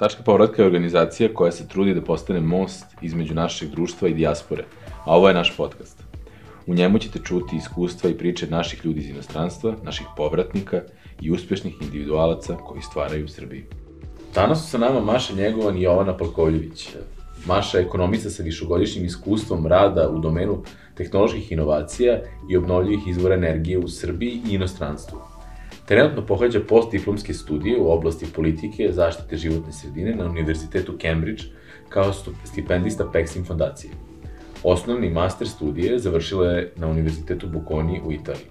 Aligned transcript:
Tačka 0.00 0.22
povratka 0.22 0.62
je 0.62 0.66
organizacija 0.66 1.28
koja 1.34 1.52
se 1.52 1.68
trudi 1.68 1.94
da 1.94 2.00
postane 2.00 2.40
most 2.40 2.86
između 3.02 3.34
našeg 3.34 3.70
društva 3.70 4.08
i 4.08 4.14
dijaspore, 4.14 4.64
a 5.04 5.16
ovo 5.16 5.28
je 5.28 5.34
naš 5.34 5.56
podcast. 5.56 6.02
U 6.66 6.74
njemu 6.74 6.98
ćete 6.98 7.18
čuti 7.24 7.56
iskustva 7.56 8.10
i 8.10 8.14
priče 8.18 8.46
naših 8.46 8.84
ljudi 8.84 9.00
iz 9.00 9.08
inostranstva, 9.08 9.74
naših 9.82 10.06
povratnika 10.16 10.80
i 11.20 11.30
uspešnih 11.30 11.82
individualaca 11.82 12.56
koji 12.56 12.82
stvaraju 12.82 13.24
u 13.24 13.28
Srbiji. 13.28 13.64
Danas 14.34 14.64
su 14.64 14.70
sa 14.70 14.78
nama 14.78 15.00
Maša 15.00 15.34
Njegovan 15.34 15.76
i 15.76 15.82
Jovana 15.82 16.16
Palkovljević. 16.16 16.88
Maša 17.46 17.78
je 17.78 17.84
ekonomista 17.84 18.30
sa 18.30 18.42
višegodišnjim 18.42 19.04
iskustvom 19.04 19.66
rada 19.66 20.08
u 20.08 20.18
domenu 20.18 20.62
tehnoloških 20.94 21.52
inovacija 21.52 22.20
i 22.50 22.56
obnovljivih 22.56 23.08
izvora 23.08 23.34
energije 23.34 23.78
u 23.78 23.88
Srbiji 23.88 24.40
i 24.50 24.54
inostranstvu. 24.54 25.29
Trenutno 25.86 26.26
pohađa 26.26 26.60
postdiplomske 26.68 27.34
studije 27.34 27.80
u 27.80 27.90
oblasti 27.90 28.26
politike 28.34 28.92
zaštite 28.92 29.36
životne 29.36 29.72
sredine 29.72 30.14
na 30.14 30.24
Univerzitetu 30.24 30.98
Cambridge 31.02 31.42
kao 31.88 32.12
stipendista 32.44 33.04
Pexim 33.12 33.46
fondacije. 33.46 33.92
Osnovni 34.62 35.10
master 35.10 35.48
studije 35.48 35.98
završila 35.98 36.46
je 36.46 36.72
na 36.76 36.86
Univerzitetu 36.86 37.46
Bocconi 37.48 38.00
u 38.04 38.12
Italiji. 38.12 38.46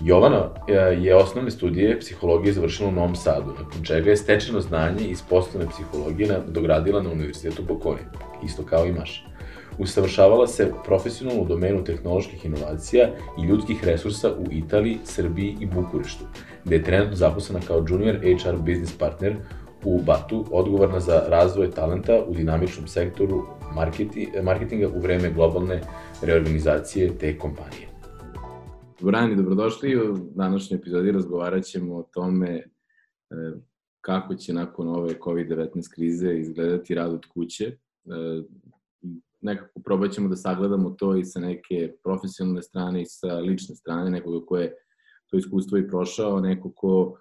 Jovana 0.00 0.50
e, 0.68 0.72
je 0.74 1.16
osnovne 1.16 1.50
studije 1.50 2.00
psihologije 2.00 2.52
završila 2.52 2.88
u 2.88 2.92
Novom 2.92 3.16
Sadu, 3.16 3.54
nakon 3.58 3.84
čega 3.84 4.10
je 4.10 4.16
stečeno 4.16 4.60
znanje 4.60 5.04
iz 5.04 5.22
poslovne 5.30 5.68
psihologije 5.70 6.40
dogradila 6.48 7.02
na 7.02 7.10
Univerzitetu 7.10 7.62
Bocconi, 7.62 8.00
isto 8.44 8.62
kao 8.62 8.86
i 8.86 8.92
Maša. 8.92 9.31
Usavršavala 9.78 10.46
se 10.46 10.72
profesionalno 10.84 11.42
u 11.42 11.46
domenu 11.46 11.84
tehnoloških 11.84 12.44
inovacija 12.44 13.08
i 13.38 13.46
ljudskih 13.46 13.84
resursa 13.84 14.32
u 14.32 14.44
Italiji, 14.50 14.98
Srbiji 15.04 15.56
i 15.60 15.66
Bukureštu, 15.66 16.24
gde 16.64 16.76
je 16.76 16.82
trenutno 16.82 17.16
zaposlena 17.16 17.60
kao 17.66 17.84
junior 17.88 18.16
HR 18.16 18.56
business 18.56 18.98
partner 18.98 19.36
u 19.84 20.02
Batu, 20.02 20.44
odgovorna 20.50 21.00
za 21.00 21.22
razvoj 21.28 21.70
talenta 21.70 22.24
u 22.28 22.34
dinamičnom 22.34 22.86
sektoru 22.86 23.42
marketinga 24.42 24.88
u 24.88 25.00
vreme 25.00 25.30
globalne 25.30 25.80
reorganizacije 26.22 27.18
te 27.18 27.38
kompanije. 27.38 27.88
Brani, 29.00 29.36
dobrodošli. 29.36 30.10
U 30.10 30.16
današnjoj 30.34 30.78
epizodi 30.78 31.12
razgovarat 31.12 31.64
ćemo 31.64 31.96
o 31.96 32.02
tome 32.02 32.48
e, 32.50 32.64
kako 34.00 34.34
će 34.34 34.52
nakon 34.52 34.88
ove 34.88 35.14
COVID-19 35.14 35.94
krize 35.94 36.34
izgledati 36.34 36.94
rad 36.94 37.12
od 37.12 37.26
kuće. 37.34 37.76
Nekako 39.42 39.80
probat 39.80 40.12
ćemo 40.12 40.28
da 40.28 40.36
sagledamo 40.36 40.90
to 40.90 41.16
i 41.16 41.24
sa 41.24 41.40
neke 41.40 41.92
profesionalne 42.04 42.62
strane 42.62 43.02
i 43.02 43.06
sa 43.06 43.34
lične 43.38 43.74
strane, 43.74 44.10
nekoga 44.10 44.46
ko 44.46 44.56
je 44.56 44.74
to 45.30 45.36
iskustvo 45.36 45.78
i 45.78 45.88
prošao, 45.88 46.40
neko 46.40 46.72
ko 46.76 47.16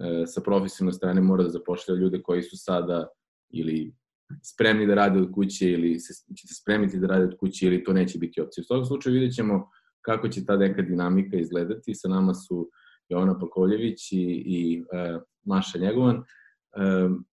e, 0.00 0.26
sa 0.26 0.40
profesionalne 0.40 0.96
strane 0.96 1.20
mora 1.20 1.42
da 1.42 1.50
zapošlja 1.50 1.94
ljude 1.94 2.22
koji 2.22 2.42
su 2.42 2.56
sada 2.56 3.08
ili 3.50 3.94
spremni 4.42 4.86
da 4.86 4.94
rade 4.94 5.20
od 5.20 5.32
kuće 5.34 5.70
ili 5.70 6.00
se, 6.00 6.14
će 6.36 6.54
spremiti 6.54 6.98
da 6.98 7.06
rade 7.06 7.24
od 7.24 7.36
kuće 7.40 7.66
ili 7.66 7.84
to 7.84 7.92
neće 7.92 8.18
biti 8.18 8.40
opcija. 8.40 8.62
U 8.62 8.68
toga 8.68 8.84
slučaju 8.84 9.14
vidjet 9.14 9.34
ćemo 9.34 9.68
kako 10.00 10.28
će 10.28 10.44
ta 10.44 10.56
neka 10.56 10.82
dinamika 10.82 11.36
izgledati. 11.36 11.94
Sa 11.94 12.08
nama 12.08 12.34
su 12.34 12.70
Jovana 13.08 13.38
Pakoljević 13.38 14.12
i, 14.12 14.22
i 14.46 14.84
e, 14.92 15.18
Maša 15.44 15.78
Njegovan. 15.78 16.16
E, 16.16 16.22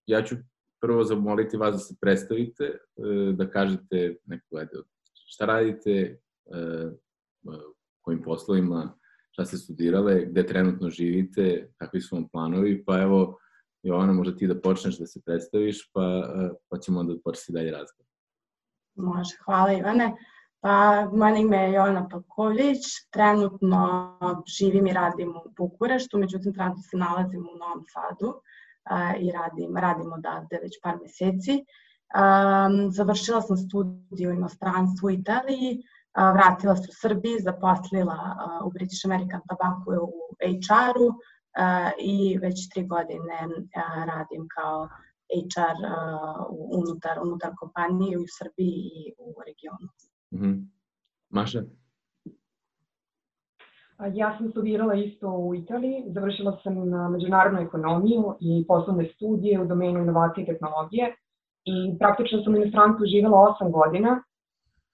ja 0.06 0.23
ću 0.23 0.36
prvo 0.81 1.03
zamoliti 1.03 1.58
vas 1.58 1.73
da 1.73 1.80
se 1.80 1.95
predstavite, 2.02 2.64
e, 2.64 2.80
da 3.33 3.50
kažete 3.50 4.16
neko, 4.25 4.58
ajde, 4.58 4.72
šta 5.14 5.45
radite, 5.45 5.92
e, 5.92 6.92
kojim 8.02 8.22
poslovima, 8.23 8.97
šta 9.31 9.45
ste 9.45 9.58
studirale, 9.58 10.25
gde 10.25 10.45
trenutno 10.45 10.89
živite, 10.89 11.72
kakvi 11.78 12.02
su 12.02 12.16
vam 12.16 12.28
planovi, 12.30 12.84
pa 12.86 13.02
evo, 13.02 13.38
Jovana, 13.84 14.14
možda 14.14 14.36
ti 14.36 14.47
da 14.47 14.61
počneš 14.61 15.00
da 15.00 15.06
se 15.06 15.22
predstaviš, 15.25 15.92
pa, 15.94 16.02
e, 16.02 16.50
pa 16.69 16.78
ćemo 16.78 17.00
onda 17.00 17.14
početi 17.23 17.52
dalje 17.52 17.72
razgovor. 17.72 18.08
Može, 18.95 19.36
hvala 19.45 19.73
Ivane. 19.73 20.14
Pa, 20.59 21.06
moje 21.14 21.41
ime 21.41 21.58
je 21.58 21.73
Jovana 21.73 22.08
Pakovljić, 22.09 22.84
trenutno 23.12 23.84
živim 24.57 24.88
i 24.88 24.94
radim 24.94 25.29
u 25.29 25.50
Bukureštu, 25.57 26.18
međutim 26.18 26.53
trenutno 26.53 26.81
se 26.81 26.97
nalazim 26.97 27.41
u 27.41 27.57
Novom 27.57 27.85
Sadu 27.94 28.41
i 29.20 29.31
radim, 29.31 29.78
radim 29.78 30.14
odavde 30.14 30.59
već 30.64 30.80
par 30.84 30.96
meseci. 31.02 31.66
Um, 32.16 32.92
završila 32.92 33.42
sam 33.42 33.58
studiju 33.58 34.30
u 34.30 34.34
inostranstvu 34.34 35.08
u 35.08 35.12
Italiji, 35.12 35.72
uh, 35.80 36.34
vratila 36.34 36.75
se 36.75 36.88
u 36.90 36.96
Srbiji, 37.02 37.40
zaposlila 37.40 38.20
uh, 38.36 38.68
u 38.68 38.72
British 38.72 39.06
American 39.06 39.42
Tobacco 39.50 39.92
u 40.03 40.36
HR-u 40.40 41.08
uh, 41.08 41.92
i 42.00 42.38
već 42.38 42.70
tri 42.70 42.88
godine 42.88 43.40
uh, 43.47 44.06
radim 44.06 44.47
kao 44.56 44.90
HR 45.30 45.80
uh, 45.84 46.46
unutar, 46.80 47.20
unutar 47.22 47.52
kompanije 47.58 48.18
u 48.18 48.26
Srbiji 48.38 48.76
i 49.00 49.14
u 49.18 49.36
regionu. 49.47 49.90
Mm 50.31 50.40
-hmm. 50.40 50.68
Maša? 51.30 51.64
Ja 54.13 54.38
sam 54.38 54.50
studirala 54.52 54.94
isto 54.94 55.30
u 55.30 55.56
Italiji, 55.56 56.03
završila 56.08 56.58
sam 56.63 56.74
međunarodnu 57.12 57.59
ekonomiju 57.59 58.35
i 58.40 58.66
poslovne 58.68 59.09
studije 59.16 59.62
u 59.62 59.66
domenu 59.66 60.00
inovacije 60.00 60.44
i 60.44 60.46
tehnologije 60.46 61.16
i 61.66 61.97
praktično 62.00 62.44
sam 62.44 62.53
u 62.53 62.58
inostranstvu 62.58 63.06
živela 63.06 63.56
8 63.62 63.72
godina 63.72 64.24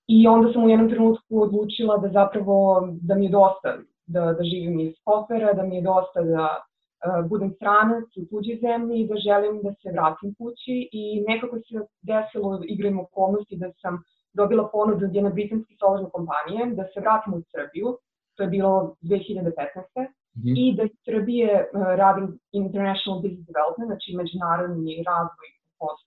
i 0.07 0.27
onda 0.27 0.53
sam 0.53 0.63
u 0.63 0.69
jednom 0.69 0.89
trenutku 0.89 1.41
odlučila 1.41 1.97
da 1.97 2.09
zapravo, 2.09 2.87
da 3.01 3.15
mi 3.15 3.25
je 3.25 3.31
dosta 3.31 3.77
da, 4.05 4.21
da 4.37 4.43
živim 4.43 4.79
iz 4.79 4.93
kofera, 5.03 5.53
da 5.53 5.63
mi 5.63 5.75
je 5.75 5.81
dosta 5.81 6.21
da 6.21 6.47
uh, 6.57 7.29
budem 7.29 7.51
stranac 7.55 8.07
u 8.17 8.25
tuđoj 8.29 8.57
zemlji 8.61 8.95
i 8.99 9.07
da 9.07 9.15
želim 9.27 9.61
da 9.63 9.71
se 9.73 9.91
vratim 9.91 10.33
kući 10.39 10.75
i 10.91 11.03
nekako 11.27 11.55
se 11.57 11.85
desilo 12.01 12.61
igrajem 12.63 12.99
okolnosti 12.99 13.57
da 13.57 13.71
sam 13.81 14.03
dobila 14.33 14.69
ponudu 14.71 15.05
od 15.05 15.15
jedne 15.15 15.29
britanske 15.29 15.73
solarne 15.79 16.09
kompanije 16.09 16.75
da 16.79 16.83
se 16.83 16.99
vratim 17.05 17.33
u 17.33 17.41
Srbiju 17.51 17.97
to 18.35 18.43
je 18.43 18.49
bilo 18.49 18.95
2015. 19.01 20.09
Mm 20.35 20.41
-hmm. 20.41 20.55
i 20.61 20.75
da 20.77 20.83
iz 20.83 20.95
Srbije 21.05 21.51
uh, 21.65 21.81
radim 22.01 22.39
International 22.51 23.21
Business 23.21 23.47
Development, 23.51 23.87
znači 23.91 24.09
međunarodni 24.21 25.03
razvoj 25.11 25.49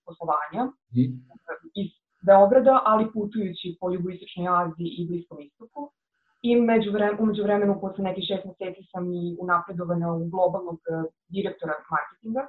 poslovanja 0.05 0.63
mm 0.65 0.73
-hmm. 0.93 1.09
iz 1.81 1.89
Beograda, 2.29 2.81
ali 2.91 3.11
putujući 3.13 3.77
po 3.79 3.85
jugoistočnoj 3.95 4.47
Aziji 4.61 4.89
i 4.99 5.07
Bliskom 5.07 5.37
istoku. 5.47 5.81
I 6.41 6.55
među 6.71 6.89
vremenu, 6.91 7.23
umeđu 7.23 7.43
vremenu, 7.43 7.81
posle 7.81 8.03
nekih 8.03 8.23
šest 8.29 8.45
meseci 8.49 8.83
sam 8.91 9.03
i 9.21 9.37
unapredovana 9.43 10.07
u 10.13 10.29
globalnog 10.33 10.79
uh, 10.91 11.03
direktora 11.35 11.73
marketinga. 11.93 12.43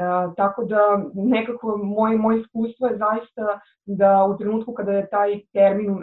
E, 0.00 0.34
tako 0.36 0.64
da 0.64 0.80
nekako 1.14 1.76
moj, 1.76 2.16
moj 2.16 2.40
iskustvo 2.40 2.86
je 2.86 2.98
zaista 2.98 3.60
da 3.84 4.24
u 4.24 4.38
trenutku 4.38 4.74
kada 4.74 4.92
je 4.92 5.08
taj 5.10 5.40
termin 5.52 5.96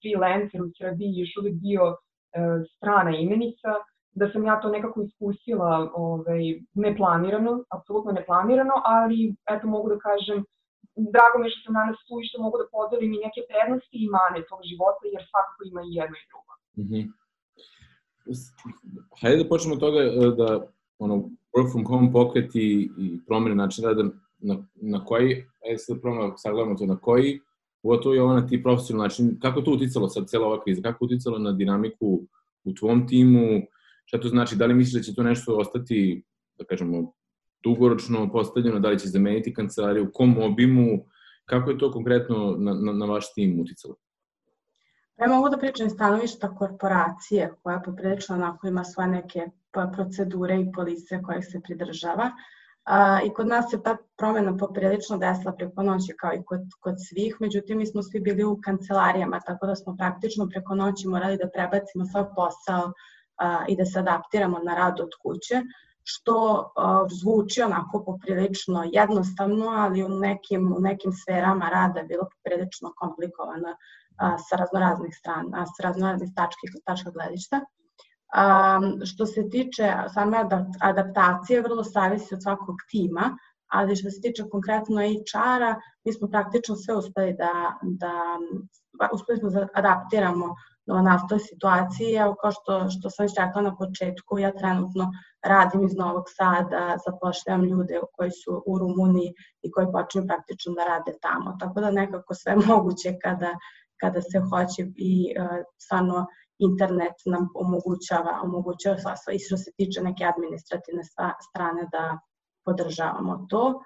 freelancer 0.00 0.62
u 0.62 0.70
Srbiji 0.78 1.18
još 1.20 1.32
uvek 1.40 1.54
bio 1.54 1.96
strana 2.76 3.10
imenica, 3.16 3.70
da 4.14 4.30
sam 4.32 4.44
ja 4.44 4.60
to 4.60 4.68
nekako 4.68 5.02
iskusila 5.02 5.90
ovaj, 5.94 6.42
neplanirano, 6.74 7.64
apsolutno 7.76 8.12
neplanirano, 8.12 8.74
ali 8.84 9.34
eto 9.50 9.66
mogu 9.66 9.88
da 9.88 9.98
kažem, 9.98 10.44
drago 11.14 11.36
mi 11.38 11.46
je 11.46 11.50
što 11.50 11.60
sam 11.64 11.74
danas 11.80 11.96
tu 12.06 12.14
i 12.20 12.26
što 12.28 12.42
mogu 12.42 12.56
da 12.58 12.66
podelim 12.76 13.10
i 13.12 13.22
neke 13.26 13.40
prednosti 13.50 13.96
i 14.00 14.10
mane 14.16 14.38
tog 14.48 14.60
života, 14.70 15.02
jer 15.12 15.22
svakako 15.30 15.60
ima 15.70 15.82
i 15.84 15.94
jedno 15.98 16.16
i 16.18 16.28
drugo. 16.30 16.52
Mm 16.78 16.86
-hmm. 16.90 17.04
Hajde 19.20 19.42
da 19.42 19.48
počnemo 19.48 19.74
od 19.74 19.80
toga 19.80 20.00
e, 20.02 20.10
da 20.40 20.48
ono, 21.04 21.14
work 21.54 21.68
from 21.72 21.84
home 21.90 22.12
pokret 22.12 22.50
i, 22.54 22.68
i 23.04 23.06
promene 23.26 23.54
načina 23.54 23.88
rada 23.88 24.04
na, 24.38 24.54
na 24.74 25.04
koji, 25.04 25.46
ajde 25.64 25.78
sad 25.78 26.00
prvo 26.02 26.34
sagledamo 26.36 26.74
to, 26.78 26.86
na 26.86 26.96
koji 26.96 27.40
pogotovo 27.82 28.14
je 28.14 28.22
ona 28.22 28.46
ti 28.46 28.62
profesionalni 28.62 29.04
način, 29.04 29.38
kako 29.40 29.60
to 29.60 29.70
uticalo 29.70 30.08
sad 30.08 30.28
cela 30.28 30.46
ova 30.46 30.62
kriza, 30.62 30.82
kako 30.82 31.04
uticalo 31.04 31.38
na 31.38 31.52
dinamiku 31.52 32.20
u 32.64 32.74
tvom 32.74 33.08
timu, 33.08 33.62
šta 34.04 34.20
to 34.20 34.28
znači, 34.28 34.56
da 34.56 34.66
li 34.66 34.74
misliš 34.74 34.94
da 34.94 35.02
će 35.02 35.14
to 35.14 35.22
nešto 35.22 35.56
ostati, 35.56 36.24
da 36.58 36.64
kažemo, 36.64 37.12
dugoročno 37.64 38.32
postavljeno, 38.32 38.80
da 38.80 38.88
li 38.88 38.98
će 38.98 39.08
zameniti 39.08 39.54
kancelariju, 39.54 40.04
u 40.04 40.12
kom 40.12 40.38
obimu, 40.38 41.04
kako 41.44 41.70
je 41.70 41.78
to 41.78 41.92
konkretno 41.92 42.56
na, 42.58 42.74
na, 42.74 42.92
na 42.92 43.06
vaš 43.06 43.34
tim 43.34 43.60
uticalo? 43.60 43.96
Ja 45.20 45.28
mogu 45.28 45.48
da 45.48 45.58
pričam 45.58 45.90
stanovišta 45.90 46.54
korporacije 46.54 47.54
koja 47.62 47.80
poprilično 47.80 48.34
onako 48.34 48.66
ima 48.66 48.84
svoje 48.84 49.08
neke 49.08 49.46
procedure 49.94 50.60
i 50.60 50.72
police 50.72 51.22
koje 51.22 51.42
se 51.42 51.60
pridržava. 51.60 52.30
A, 52.84 53.20
I 53.22 53.30
kod 53.30 53.46
nas 53.46 53.70
se 53.70 53.82
ta 53.82 53.96
promena 54.18 54.56
poprilično 54.56 55.18
desila 55.18 55.52
preko 55.52 55.82
noći 55.82 56.14
kao 56.20 56.32
i 56.34 56.42
kod, 56.46 56.60
kod 56.80 56.94
svih, 57.08 57.36
međutim 57.40 57.78
mi 57.78 57.86
smo 57.86 58.02
svi 58.02 58.20
bili 58.20 58.44
u 58.44 58.58
kancelarijama, 58.64 59.40
tako 59.40 59.66
da 59.66 59.76
smo 59.76 59.96
praktično 59.96 60.48
preko 60.48 60.74
noći 60.74 61.08
morali 61.08 61.36
da 61.36 61.50
prebacimo 61.54 62.06
svoj 62.06 62.26
posao 62.34 62.92
a, 63.36 63.64
i 63.68 63.76
da 63.76 63.84
se 63.84 63.98
adaptiramo 63.98 64.58
na 64.58 64.74
rad 64.74 65.00
od 65.00 65.10
kuće, 65.22 65.62
što 66.02 66.72
a, 66.76 67.06
zvuči 67.10 67.62
onako 67.62 68.04
poprilično 68.04 68.84
jednostavno, 68.92 69.66
ali 69.68 70.04
u 70.04 70.08
nekim, 70.08 70.74
u 70.76 70.80
nekim 70.80 71.12
sferama 71.12 71.68
rada 71.68 72.00
je 72.00 72.06
bilo 72.06 72.28
poprilično 72.32 72.92
komplikovano 72.96 73.76
a, 74.16 74.38
sa 74.38 74.56
raznoraznih 74.56 75.14
strana, 75.18 75.66
sa 75.66 75.82
raznoraznih 75.82 76.30
tački, 76.36 76.66
tačka 76.84 77.10
gledišta. 77.10 77.60
Um, 78.32 79.00
što 79.04 79.26
se 79.26 79.50
tiče 79.50 79.94
same 80.14 80.38
adaptacije, 80.80 81.62
vrlo 81.62 81.84
savisi 81.84 82.34
od 82.34 82.42
svakog 82.42 82.76
tima, 82.90 83.38
ali 83.72 83.96
što 83.96 84.10
se 84.10 84.20
tiče 84.20 84.48
konkretno 84.50 85.00
HR-a, 85.00 85.74
mi 86.04 86.12
smo 86.12 86.28
praktično 86.28 86.76
sve 86.76 86.96
uspeli 86.96 87.32
da, 87.32 87.78
da 87.82 88.12
uspeli 89.12 89.38
smo 89.38 89.50
da 89.50 89.68
adaptiramo 89.74 90.54
do 90.86 91.02
nastoj 91.02 91.38
situaciji. 91.38 92.14
Evo, 92.14 92.34
kao 92.40 92.52
što, 92.52 92.90
što 92.90 93.10
sam 93.10 93.24
već 93.24 93.32
rekla 93.38 93.62
na 93.62 93.76
početku, 93.76 94.38
ja 94.38 94.52
trenutno 94.52 95.10
radim 95.42 95.84
iz 95.84 95.96
Novog 95.96 96.24
Sada, 96.36 96.96
zapošljavam 97.06 97.64
ljude 97.64 98.00
koji 98.12 98.30
su 98.30 98.62
u 98.66 98.78
Rumuniji 98.78 99.34
i 99.62 99.70
koji 99.70 99.92
počinju 99.92 100.26
praktično 100.26 100.74
da 100.74 100.84
rade 100.84 101.12
tamo. 101.22 101.56
Tako 101.60 101.80
da 101.80 101.90
nekako 101.90 102.34
sve 102.34 102.56
moguće 102.68 103.18
kada, 103.22 103.52
kada 104.00 104.20
se 104.20 104.38
hoće 104.50 104.82
i 104.96 105.34
uh, 105.40 105.58
stvarno 105.78 106.26
internet 106.58 107.16
nam 107.26 107.48
omogućava, 107.54 108.40
omogućava 108.42 109.16
sva, 109.16 109.32
i 109.32 109.38
što 109.38 109.56
se 109.56 109.72
tiče 109.76 110.02
neke 110.02 110.24
administrativne 110.24 111.02
strane 111.50 111.88
da 111.92 112.18
podržavamo 112.64 113.46
to. 113.50 113.82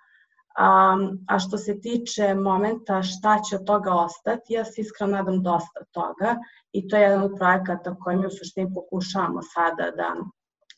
A, 0.59 0.97
a 1.29 1.39
što 1.39 1.59
se 1.59 1.81
tiče 1.81 2.35
momenta 2.35 3.03
šta 3.03 3.39
će 3.49 3.57
od 3.57 3.67
toga 3.67 3.95
ostati, 3.95 4.53
ja 4.53 4.65
se 4.65 4.81
iskreno 4.81 5.13
nadam 5.13 5.43
dosta 5.43 5.85
toga 5.91 6.37
i 6.73 6.89
to 6.89 6.97
je 6.97 7.03
jedan 7.03 7.23
od 7.23 7.33
projekata 7.39 7.97
koji 8.01 8.17
mi 8.17 8.27
u 8.27 8.31
suštini 8.31 8.75
pokušavamo 8.75 9.43
sada 9.43 9.91
da, 9.97 10.15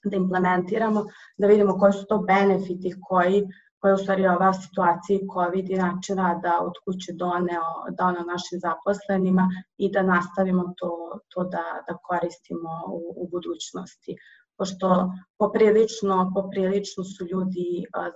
da 0.04 0.16
implementiramo, 0.16 1.04
da 1.38 1.46
vidimo 1.46 1.78
koji 1.78 1.92
su 1.92 2.06
to 2.08 2.18
benefiti 2.18 2.94
koji 3.08 3.44
koje 3.80 3.94
u 3.94 3.98
stvari 3.98 4.26
ova 4.26 4.52
situacija 4.52 5.18
COVID 5.34 5.70
i 5.70 5.76
način 5.76 6.16
rada 6.16 6.54
od 6.66 6.74
kuće 6.84 7.12
doneo, 7.24 7.68
doneo 7.98 8.24
našim 8.34 8.58
zaposlenima 8.66 9.44
i 9.76 9.90
da 9.92 10.02
nastavimo 10.02 10.64
to, 10.78 11.20
to 11.28 11.44
da, 11.44 11.64
da 11.88 11.92
koristimo 12.08 12.72
u, 12.96 13.00
u 13.22 13.28
budućnosti 13.32 14.16
pošto 14.58 15.10
poprilično, 15.38 16.32
poprilično 16.34 17.04
su 17.04 17.26
ljudi 17.32 17.68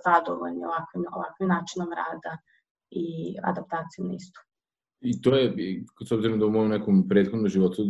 zadovoljni 0.05 0.65
ovakvim, 0.65 1.03
ovakvim 1.17 1.49
načinom 1.55 1.89
rada 2.01 2.33
i 2.91 3.05
adaptacijom 3.43 4.07
na 4.07 4.13
istu. 4.13 4.39
I 5.01 5.21
to 5.21 5.35
je, 5.35 5.45
s 6.07 6.11
obzirom 6.11 6.39
da 6.39 6.45
u 6.45 6.51
mojom 6.51 6.69
nekom 6.69 7.07
prethodnom 7.09 7.49
životu 7.49 7.83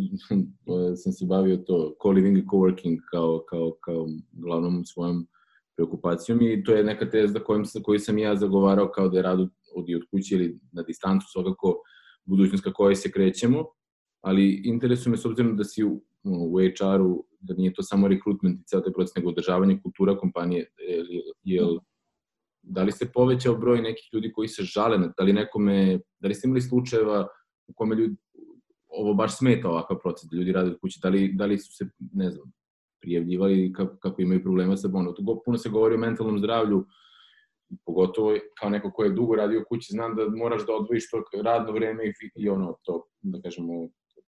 sam 1.01 1.11
se 1.13 1.25
bavio 1.25 1.57
to 1.57 1.95
co-living 2.01 2.37
i 2.37 2.45
co-working 2.45 2.97
kao, 3.11 3.43
kao, 3.49 3.71
kao 3.81 4.07
glavnom 4.31 4.85
svojom 4.85 5.27
preokupacijom 5.75 6.41
i 6.41 6.63
to 6.63 6.75
je 6.75 6.83
neka 6.83 7.09
teza 7.09 7.39
kojom, 7.39 7.63
koju 7.83 7.99
sam 7.99 8.17
ja 8.17 8.35
zagovarao 8.35 8.91
kao 8.91 9.09
da 9.09 9.17
je 9.17 9.23
rad 9.23 9.39
od, 9.39 9.49
od, 9.75 9.85
kuće 10.11 10.35
ili 10.35 10.59
na 10.71 10.83
distancu 10.83 11.27
svakako 11.31 11.75
budućnost 12.25 12.63
ka 12.63 12.73
kojoj 12.73 12.95
se 12.95 13.11
krećemo, 13.11 13.65
ali 14.21 14.61
interesuje 14.65 15.11
me 15.11 15.17
s 15.17 15.25
obzirom 15.25 15.57
da 15.57 15.63
si 15.63 15.83
u, 15.83 16.03
u 16.23 16.59
HR-u, 16.59 17.25
da 17.39 17.53
nije 17.53 17.73
to 17.73 17.83
samo 17.83 18.07
rekrutment 18.07 18.59
i 18.59 18.63
ceo 18.63 18.81
taj 18.81 18.93
proces, 18.93 19.15
nego 19.15 19.29
održavanje 19.29 19.79
kultura 19.83 20.17
kompanije, 20.17 20.67
je, 20.77 21.05
je, 21.43 21.61
da 22.61 22.83
li 22.83 22.91
se 22.91 23.11
povećao 23.11 23.55
broj 23.57 23.81
nekih 23.81 24.09
ljudi 24.13 24.31
koji 24.31 24.47
se 24.47 24.63
žale, 24.63 24.97
da 25.17 25.23
li 25.23 25.33
nekome, 25.33 25.99
da 26.19 26.27
li 26.27 26.33
ste 26.33 26.47
imali 26.47 26.61
slučajeva 26.61 27.27
u 27.67 27.73
kome 27.73 27.95
ljudi, 27.95 28.15
ovo 28.87 29.13
baš 29.13 29.37
smeta 29.37 29.69
ovakav 29.69 29.97
proces, 30.01 30.29
da 30.31 30.37
ljudi 30.37 30.51
rade 30.51 30.69
od 30.69 30.79
kuće, 30.81 30.99
da 31.03 31.09
li, 31.09 31.31
da 31.33 31.45
li 31.45 31.57
su 31.57 31.73
se, 31.73 31.85
ne 32.13 32.31
znam, 32.31 32.51
prijavljivali 33.03 33.73
kako, 33.73 33.97
kako 33.97 34.21
imaju 34.21 34.43
problema 34.43 34.77
sa 34.77 34.87
bonom. 34.87 35.15
Puno 35.45 35.57
se 35.57 35.69
govori 35.69 35.95
o 35.95 35.97
mentalnom 35.97 36.39
zdravlju, 36.39 36.85
pogotovo 37.85 38.35
kao 38.59 38.69
neko 38.69 38.91
ko 38.91 39.03
je 39.03 39.09
dugo 39.09 39.35
radio 39.35 39.61
u 39.61 39.65
kući, 39.69 39.93
znam 39.93 40.15
da 40.15 40.29
moraš 40.29 40.65
da 40.65 40.73
odvojiš 40.73 41.09
to 41.09 41.23
radno 41.43 41.71
vreme 41.71 42.05
i, 42.05 42.13
i 42.35 42.49
ono, 42.49 42.77
to, 42.83 43.03
da 43.21 43.41
kažemo, 43.41 43.73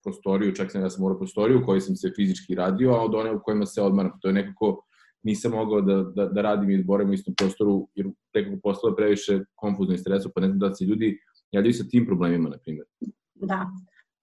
prostoriju, 0.05 0.55
čak 0.55 0.73
sam 0.73 0.82
ja 0.82 0.91
sam 0.91 1.03
morao 1.03 1.19
prostoriju 1.19 1.61
u 1.61 1.67
kojoj 1.67 1.81
sam 1.81 1.97
se 1.97 2.12
fizički 2.17 2.55
radio, 2.55 2.91
a 2.91 3.05
od 3.05 3.15
one 3.15 3.32
u 3.32 3.41
kojima 3.43 3.67
se 3.67 3.82
odmaram. 3.82 4.12
To 4.21 4.29
je 4.29 4.35
nekako, 4.35 4.82
nisam 5.23 5.53
mogao 5.53 5.81
da, 5.81 6.03
da, 6.03 6.27
da 6.27 6.43
radim 6.43 6.70
i 6.70 6.75
izborim 6.75 7.11
u 7.11 7.12
istom 7.12 7.35
prostoru, 7.35 7.88
jer 7.94 8.06
nekako 8.35 8.56
postalo 8.62 8.97
previše 8.97 9.41
konfuzno 9.55 9.94
i 9.94 9.99
stresno, 9.99 10.31
pa 10.35 10.41
ne 10.41 10.47
znam 10.47 10.59
da 10.59 10.75
se 10.75 10.85
ljudi 10.85 11.19
javljaju 11.53 11.75
sa 11.75 11.85
tim 11.91 12.06
problemima, 12.06 12.49
na 12.49 12.59
primjer. 12.59 12.87
Da, 13.35 13.67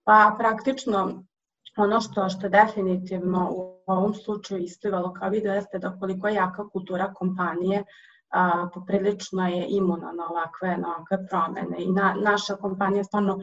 pa 0.04 0.36
praktično 0.40 1.26
ono 1.78 2.02
što, 2.02 2.30
što 2.30 2.50
definitivno 2.50 3.50
u 3.52 3.84
ovom 3.86 4.14
slučaju 4.14 4.64
isplivalo 4.64 5.14
kao 5.14 5.30
video 5.30 5.54
jeste 5.54 5.80
da 5.80 5.98
koliko 6.00 6.28
je 6.28 6.36
jaka 6.36 6.70
kultura 6.70 7.14
kompanije, 7.14 7.84
a, 8.30 8.68
poprilično 8.74 9.48
je 9.48 9.66
imuna 9.70 10.12
na 10.12 10.30
ovakve, 10.30 10.78
na 10.78 10.88
ovakve 10.88 11.28
promene. 11.28 11.84
I 11.84 11.92
na, 11.92 12.16
naša 12.24 12.56
kompanija 12.56 13.04
stvarno 13.04 13.40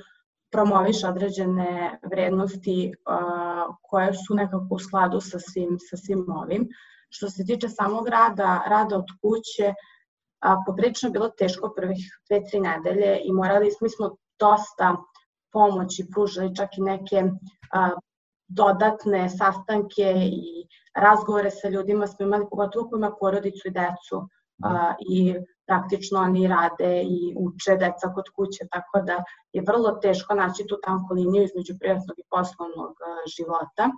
promoviše 0.50 1.06
određene 1.06 1.98
vrednosti 2.10 2.92
a, 3.06 3.66
koje 3.82 4.14
su 4.14 4.34
nekako 4.34 4.68
u 4.70 4.78
skladu 4.78 5.20
sa 5.20 5.38
svim, 5.38 5.76
sa 5.90 5.96
svim 5.96 6.24
ovim. 6.30 6.68
Što 7.10 7.30
se 7.30 7.44
tiče 7.44 7.68
samog 7.68 8.08
rada, 8.08 8.62
rada 8.66 8.96
od 8.96 9.06
kuće, 9.20 9.74
a, 10.40 10.56
poprilično 10.66 11.06
je 11.06 11.12
bilo 11.12 11.28
teško 11.28 11.72
prvih 11.76 12.20
dve, 12.28 12.44
tri 12.50 12.60
nedelje 12.60 13.20
i 13.24 13.32
morali 13.32 13.70
smo, 13.70 13.84
mi 13.84 13.90
smo 13.90 14.16
dosta 14.38 14.96
pomoći 15.52 16.06
pružali 16.12 16.56
čak 16.56 16.78
i 16.78 16.82
neke 16.82 17.22
a, 17.72 17.90
dodatne 18.48 19.28
sastanke 19.28 20.12
i 20.16 20.66
razgovore 20.96 21.50
sa 21.50 21.68
ljudima 21.68 22.06
smo 22.06 22.26
imali, 22.26 22.46
pogotovo 22.50 22.88
ko 22.88 22.96
ima 22.96 23.10
porodicu 23.20 23.68
i 23.68 23.70
decu 23.70 24.28
a, 24.64 24.94
i 25.10 25.34
praktično 25.66 26.20
oni 26.20 26.48
rade 26.48 27.02
i 27.02 27.34
uče 27.36 27.76
deca 27.76 28.12
kod 28.14 28.24
kuće, 28.36 28.66
tako 28.70 29.00
da 29.06 29.22
je 29.52 29.62
vrlo 29.66 29.92
teško 29.92 30.34
naći 30.34 30.66
tu 30.68 30.78
tanku 30.84 31.14
liniju 31.14 31.42
između 31.42 31.74
privatnog 31.80 32.18
i 32.18 32.28
poslovnog 32.30 32.94
života 33.36 33.90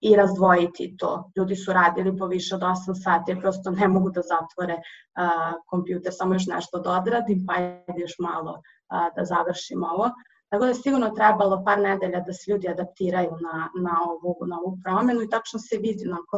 i 0.00 0.16
razdvojiti 0.16 0.96
to. 0.98 1.30
Ljudi 1.36 1.56
su 1.56 1.72
radili 1.72 2.18
po 2.18 2.26
više 2.26 2.54
od 2.54 2.60
8 2.60 3.02
sati, 3.04 3.40
prosto 3.40 3.70
ne 3.70 3.88
mogu 3.88 4.10
da 4.10 4.20
zatvore 4.20 4.76
a, 5.14 5.52
kompjuter, 5.66 6.12
samo 6.14 6.34
još 6.34 6.46
nešto 6.46 6.78
da 6.78 6.90
odradim, 6.90 7.46
pa 7.46 7.54
ajde 7.54 8.00
još 8.00 8.18
malo 8.18 8.62
a, 8.88 9.10
da 9.16 9.24
završim 9.24 9.84
ovo. 9.84 10.10
Tako 10.52 10.66
da 10.66 10.74
sigurno 10.74 11.10
trebalo 11.10 11.62
par 11.64 11.78
nedelja 11.80 12.20
da 12.20 12.32
se 12.32 12.50
ljudi 12.50 12.68
adaptiraju 12.68 13.30
na, 13.40 13.70
na, 13.82 13.94
ovu, 14.06 14.46
na 14.46 14.58
ovu 14.58 14.78
promenu 14.84 15.22
i 15.22 15.28
tačno 15.30 15.58
se 15.58 15.78
vidi 15.78 16.08
onako, 16.08 16.36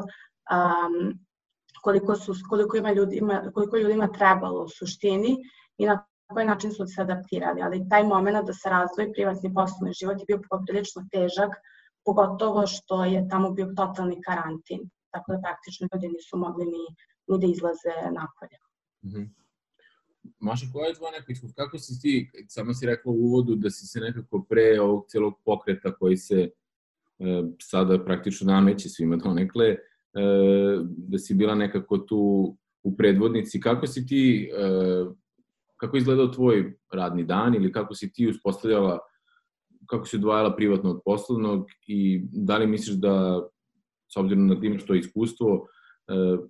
um, 0.55 1.19
koliko, 1.83 2.15
su, 2.17 2.35
koliko, 2.49 2.77
ima 2.77 2.93
ljudima, 2.93 3.51
koliko 3.55 3.77
ljudima 3.77 4.09
trebalo 4.13 4.65
u 4.65 4.69
suštini 4.69 5.37
i 5.79 5.87
na 5.87 6.07
koji 6.33 6.47
način 6.47 6.73
su 6.73 6.87
se 6.87 7.03
adaptirali. 7.03 7.63
Ali 7.63 7.89
taj 7.89 8.05
moment 8.05 8.47
da 8.47 8.53
se 8.53 8.71
razvoji 8.71 9.13
privatni 9.13 9.55
poslovni 9.55 9.93
život 9.93 10.21
je 10.21 10.25
bio 10.29 10.41
poprilično 10.51 11.03
težak, 11.13 11.51
pogotovo 12.05 12.67
što 12.67 13.05
je 13.05 13.29
tamo 13.29 13.51
bio 13.51 13.73
totalni 13.77 14.23
karantin. 14.23 14.91
Tako 15.11 15.33
da 15.33 15.41
praktično 15.41 15.89
ljudi 15.93 16.09
nisu 16.09 16.39
mogli 16.39 16.65
ni, 16.65 16.85
ni 17.29 17.39
da 17.41 17.47
izlaze 17.47 17.95
napolje. 18.05 18.59
Mm 19.05 19.11
-hmm. 19.11 19.44
Maša, 20.41 20.67
koja 20.73 20.87
je 20.87 20.95
tvoja 20.95 21.13
neka 21.13 21.33
iskustva? 21.33 21.65
Kako 21.65 21.79
si 21.79 22.01
ti, 22.01 22.31
samo 22.49 22.75
si 22.75 22.87
rekla 22.87 23.13
u 23.13 23.15
uvodu 23.15 23.55
da 23.55 23.71
si 23.71 23.87
se 23.87 24.01
nekako 24.01 24.47
pre 24.49 24.81
ovog 24.81 25.05
celog 25.09 25.35
pokreta 25.45 25.95
koji 25.95 26.17
se 26.17 26.51
e, 27.19 27.43
sada 27.63 28.05
praktično 28.05 28.53
nameće 28.53 28.89
svima 28.89 29.17
donekle, 29.17 29.67
e, 29.67 29.79
da 30.87 31.19
si 31.19 31.35
bila 31.35 31.55
nekako 31.55 31.99
tu 31.99 32.57
u 32.83 32.97
predvodnici. 32.97 33.61
Kako 33.61 33.87
si 33.87 34.07
ti, 34.07 34.51
e, 34.59 35.05
kako 35.77 35.97
izgledao 35.97 36.29
tvoj 36.29 36.75
radni 36.93 37.25
dan 37.25 37.55
ili 37.55 37.73
kako 37.73 37.95
si 37.95 38.13
ti 38.13 38.29
uspostavljala, 38.29 38.99
kako 39.87 40.07
si 40.07 40.17
odvajala 40.17 40.57
privatno 40.57 40.91
od 40.91 41.01
poslovnog 41.05 41.67
i 41.87 42.23
da 42.33 42.59
li 42.59 42.67
misliš 42.67 42.97
da, 42.97 43.47
s 44.15 44.17
obzirom 44.17 44.47
na 44.47 44.61
tim 44.61 44.79
što 44.79 44.95
je 44.95 45.01
iskustvo, 45.01 45.67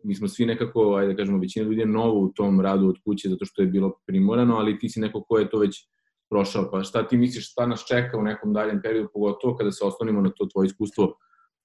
mi 0.02 0.14
smo 0.14 0.28
svi 0.28 0.46
nekako, 0.46 0.94
ajde 0.94 1.12
da 1.12 1.16
kažemo, 1.16 1.38
većina 1.38 1.66
ljudi 1.66 1.80
je 1.80 1.86
novo 1.86 2.20
u 2.20 2.28
tom 2.28 2.60
radu 2.60 2.88
od 2.88 2.96
kuće 3.04 3.28
zato 3.28 3.44
što 3.44 3.62
je 3.62 3.68
bilo 3.68 3.92
primorano, 4.06 4.56
ali 4.56 4.78
ti 4.78 4.88
si 4.88 5.00
neko 5.00 5.24
ko 5.28 5.38
je 5.38 5.50
to 5.50 5.58
već 5.58 5.88
prošao. 6.30 6.70
Pa 6.70 6.82
šta 6.82 7.08
ti 7.08 7.16
misliš, 7.16 7.52
šta 7.52 7.66
nas 7.66 7.84
čeka 7.88 8.18
u 8.18 8.22
nekom 8.22 8.52
daljem 8.52 8.80
periodu, 8.82 9.08
pogotovo 9.12 9.56
kada 9.56 9.70
se 9.70 9.84
oslonimo 9.84 10.20
na 10.20 10.30
to 10.30 10.46
tvoje 10.52 10.66
iskustvo 10.66 11.14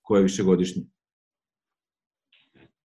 koje 0.01 0.19
je 0.19 0.24
višegodišnje? 0.24 0.84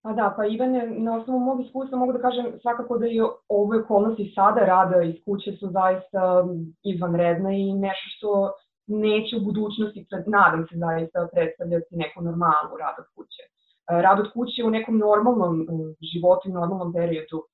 Pa 0.02 0.12
da, 0.12 0.34
pa 0.36 0.46
Ivane, 0.46 0.80
na 1.00 1.16
osnovu 1.16 1.40
mog 1.40 1.60
iskustva 1.64 1.98
mogu 1.98 2.12
da 2.12 2.18
kažem 2.18 2.46
svakako 2.62 2.98
da 2.98 3.06
i 3.06 3.20
ove 3.48 3.78
okolnosti 3.78 4.32
sada 4.34 4.60
rada 4.60 5.02
iz 5.02 5.14
kuće 5.24 5.52
su 5.52 5.70
zaista 5.70 6.46
izvanredne 6.82 7.60
i 7.60 7.72
nešto 7.72 8.06
što 8.16 8.52
neće 8.86 9.36
u 9.36 9.44
budućnosti, 9.44 10.06
nadam 10.26 10.66
se 10.68 10.76
zaista, 10.78 11.28
predstavljati 11.32 11.96
neku 12.02 12.22
normalnu 12.22 12.72
rad 12.80 12.94
od 12.98 13.08
kuće. 13.14 13.53
Rad 13.88 14.20
od 14.20 14.32
kuće 14.32 14.64
u 14.64 14.70
nekom 14.70 14.98
normalnom 14.98 15.54
e, 15.60 15.64
životu 16.12 16.48
i 16.48 16.52
normalnom 16.52 16.92
periodu 16.92 17.38
e, 17.42 17.46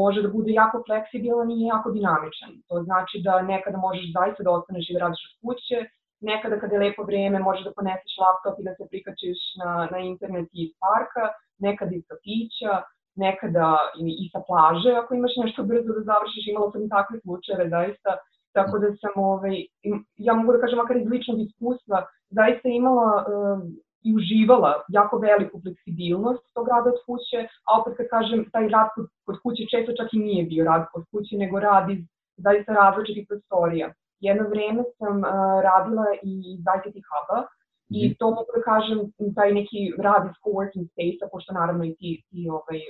može 0.00 0.22
da 0.22 0.28
bude 0.28 0.52
jako 0.52 0.82
fleksibilan 0.86 1.50
i 1.50 1.66
jako 1.72 1.90
dinamičan. 1.90 2.50
To 2.68 2.82
znači 2.82 3.16
da 3.24 3.42
nekada 3.42 3.78
možeš 3.78 4.06
zaista 4.18 4.42
da 4.42 4.50
ostaneš 4.50 4.90
i 4.90 4.94
da 4.94 5.00
radiš 5.00 5.22
od 5.28 5.34
kuće, 5.42 5.78
nekada 6.20 6.60
kada 6.60 6.74
je 6.74 6.80
lepo 6.84 7.02
vreme 7.02 7.38
možeš 7.38 7.64
da 7.64 7.76
poneseš 7.78 8.14
laptop 8.22 8.56
i 8.60 8.66
da 8.66 8.72
se 8.74 8.84
prikačiš 8.90 9.38
na, 9.60 9.88
na 9.92 9.98
internet 9.98 10.48
iz 10.52 10.70
parka, 10.82 11.24
nekada 11.66 11.92
iz 11.96 12.04
kafića, 12.10 12.72
nekada 13.26 13.68
i, 14.04 14.06
i 14.22 14.24
sa 14.32 14.40
plaže 14.48 14.90
ako 15.00 15.10
imaš 15.14 15.34
nešto 15.44 15.60
brzo 15.70 15.90
da 15.96 16.02
završiš, 16.10 16.44
imala 16.46 16.70
sam 16.72 16.84
i 16.84 16.92
takve 16.96 17.16
slučajeve 17.24 17.66
zaista, 17.76 18.10
tako 18.56 18.74
da 18.82 18.88
sam, 19.00 19.14
ovaj, 19.30 19.56
ja 20.26 20.32
mogu 20.34 20.52
da 20.52 20.60
kažem 20.62 20.78
makar 20.82 20.96
iz 20.96 21.08
ličnog 21.14 21.38
iskustva, 21.46 21.98
zaista 22.38 22.68
imala 22.68 23.10
i 24.06 24.08
uživala 24.16 24.72
jako 24.88 25.14
veliku 25.18 25.60
fleksibilnost 25.62 26.44
tog 26.54 26.68
rada 26.68 26.88
od 26.94 27.00
kuće, 27.06 27.38
a 27.66 27.70
opet 27.80 27.92
kad 27.96 28.06
kažem 28.16 28.40
taj 28.52 28.68
rad 28.68 28.88
kod, 28.94 29.06
kod 29.26 29.36
kuće 29.42 29.62
često 29.72 29.90
čak 29.98 30.08
i 30.12 30.18
nije 30.28 30.42
bio 30.52 30.64
rad 30.70 30.82
kod 30.92 31.04
kuće, 31.10 31.34
nego 31.42 31.60
rad 31.60 31.90
iz 31.90 32.02
zaista 32.36 32.72
različitih 32.72 33.24
prostorija. 33.28 33.86
Jedno 34.26 34.44
vreme 34.52 34.82
sam 34.98 35.16
uh, 35.18 35.30
radila 35.68 36.06
i 36.22 36.32
iz 36.54 36.60
ICT 36.76 36.96
Hub-a 37.08 37.40
i 37.98 38.00
mhm. 38.06 38.14
to 38.18 38.26
mogu 38.36 38.50
da 38.56 38.62
kažem 38.70 38.98
taj 39.36 39.50
neki 39.58 39.80
rad 40.06 40.22
iz 40.30 40.36
coworking 40.44 40.86
space-a, 40.92 41.26
pošto 41.32 41.50
naravno 41.60 41.84
i 41.84 41.94
ti, 41.98 42.10
ti 42.28 42.40
ovaj, 42.56 42.80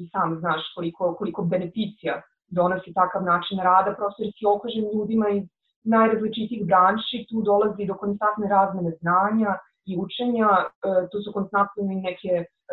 i 0.00 0.02
sam 0.12 0.38
znaš 0.40 0.62
koliko, 0.74 1.14
koliko 1.18 1.42
beneficija 1.42 2.14
donosi 2.48 2.94
takav 2.94 3.22
način 3.32 3.58
rada, 3.58 3.94
prosto 3.98 4.22
jer 4.22 4.32
si 4.36 4.44
okružen 4.54 4.84
ljudima 4.94 5.28
iz 5.28 5.44
najrazličitijih 5.84 6.66
branši, 6.66 7.26
tu 7.28 7.42
dolazi 7.42 7.86
do 7.86 7.94
konstantne 7.94 8.48
razmene 8.48 8.90
znanja 9.00 9.52
i 9.90 9.92
učenja, 10.04 10.50
e, 10.62 10.68
tu 11.10 11.16
su 11.24 11.32
konstantno 11.32 11.80
i 11.82 11.96
neke, 12.08 12.32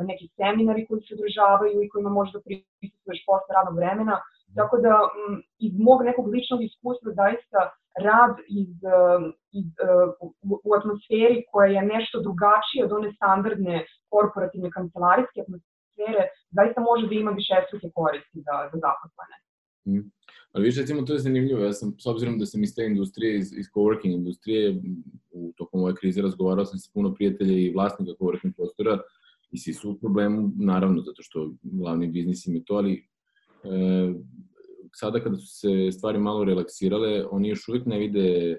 neki 0.10 0.26
seminari 0.38 0.86
koji 0.88 1.02
se 1.02 1.16
održavaju 1.18 1.78
i 1.82 1.90
kojima 1.92 2.10
možeš 2.10 2.34
da 2.34 2.46
prisutuješ 2.46 3.20
posle 3.30 3.52
radnog 3.58 3.76
vremena, 3.80 4.16
tako 4.60 4.76
da 4.86 4.94
iz 5.68 5.74
mog 5.88 6.00
nekog 6.10 6.26
ličnog 6.34 6.62
iskustva 6.64 7.10
zaista 7.22 7.60
rad 8.08 8.36
iz, 8.62 8.72
e, 8.96 8.98
iz, 9.60 9.70
e, 9.88 9.90
u, 10.50 10.54
u 10.68 10.70
atmosferi 10.80 11.38
koja 11.52 11.68
je 11.76 11.90
nešto 11.94 12.16
drugačija 12.28 12.86
od 12.86 12.92
one 12.98 13.10
standardne 13.18 13.76
korporativne 14.14 14.70
kancelarijske 14.78 15.38
atmosfere, 15.46 16.24
zaista 16.58 16.80
može 16.90 17.04
da 17.08 17.16
ima 17.16 17.32
više 17.40 17.56
struke 17.68 17.88
koristi 18.00 18.38
za, 18.48 18.56
za 18.72 18.78
zaposlene. 18.86 19.36
Mm. 19.90 20.12
Ali 20.52 20.66
više, 20.66 20.82
recimo, 20.82 21.02
to 21.02 21.14
je 21.14 21.20
zanimljivo. 21.20 21.64
Ja 21.64 21.74
sam, 21.74 21.96
s 22.00 22.06
obzirom 22.06 22.40
da 22.40 22.46
sam 22.46 22.64
iz 22.64 22.76
te 22.76 22.86
industrije, 22.86 23.38
iz, 23.38 23.54
iz 23.58 23.66
coworking 23.76 24.14
industrije, 24.14 24.82
u 25.32 25.54
tokom 25.58 25.82
ove 25.84 25.96
krize 25.96 26.22
razgovarao 26.22 26.66
sam 26.66 26.80
sa 26.80 26.92
puno 26.94 27.14
prijatelja 27.14 27.54
i 27.54 27.72
vlasnika 27.72 28.12
coworking 28.12 28.56
prostora 28.56 29.00
i 29.52 29.58
svi 29.58 29.74
su 29.74 29.92
u 29.92 29.98
problemu, 30.00 30.52
naravno, 30.56 31.02
zato 31.02 31.22
što 31.24 31.54
glavni 31.64 32.08
biznis 32.08 32.48
im 32.48 32.56
je 32.56 32.64
to, 32.66 32.74
ali 32.74 33.08
e, 33.64 34.14
sada 34.96 35.24
kada 35.24 35.38
su 35.38 35.48
se 35.60 35.92
stvari 35.92 36.20
malo 36.20 36.44
relaksirale, 36.44 37.26
oni 37.32 37.50
još 37.50 37.68
uvijek 37.68 37.86
ne 37.86 38.00
vide 38.00 38.58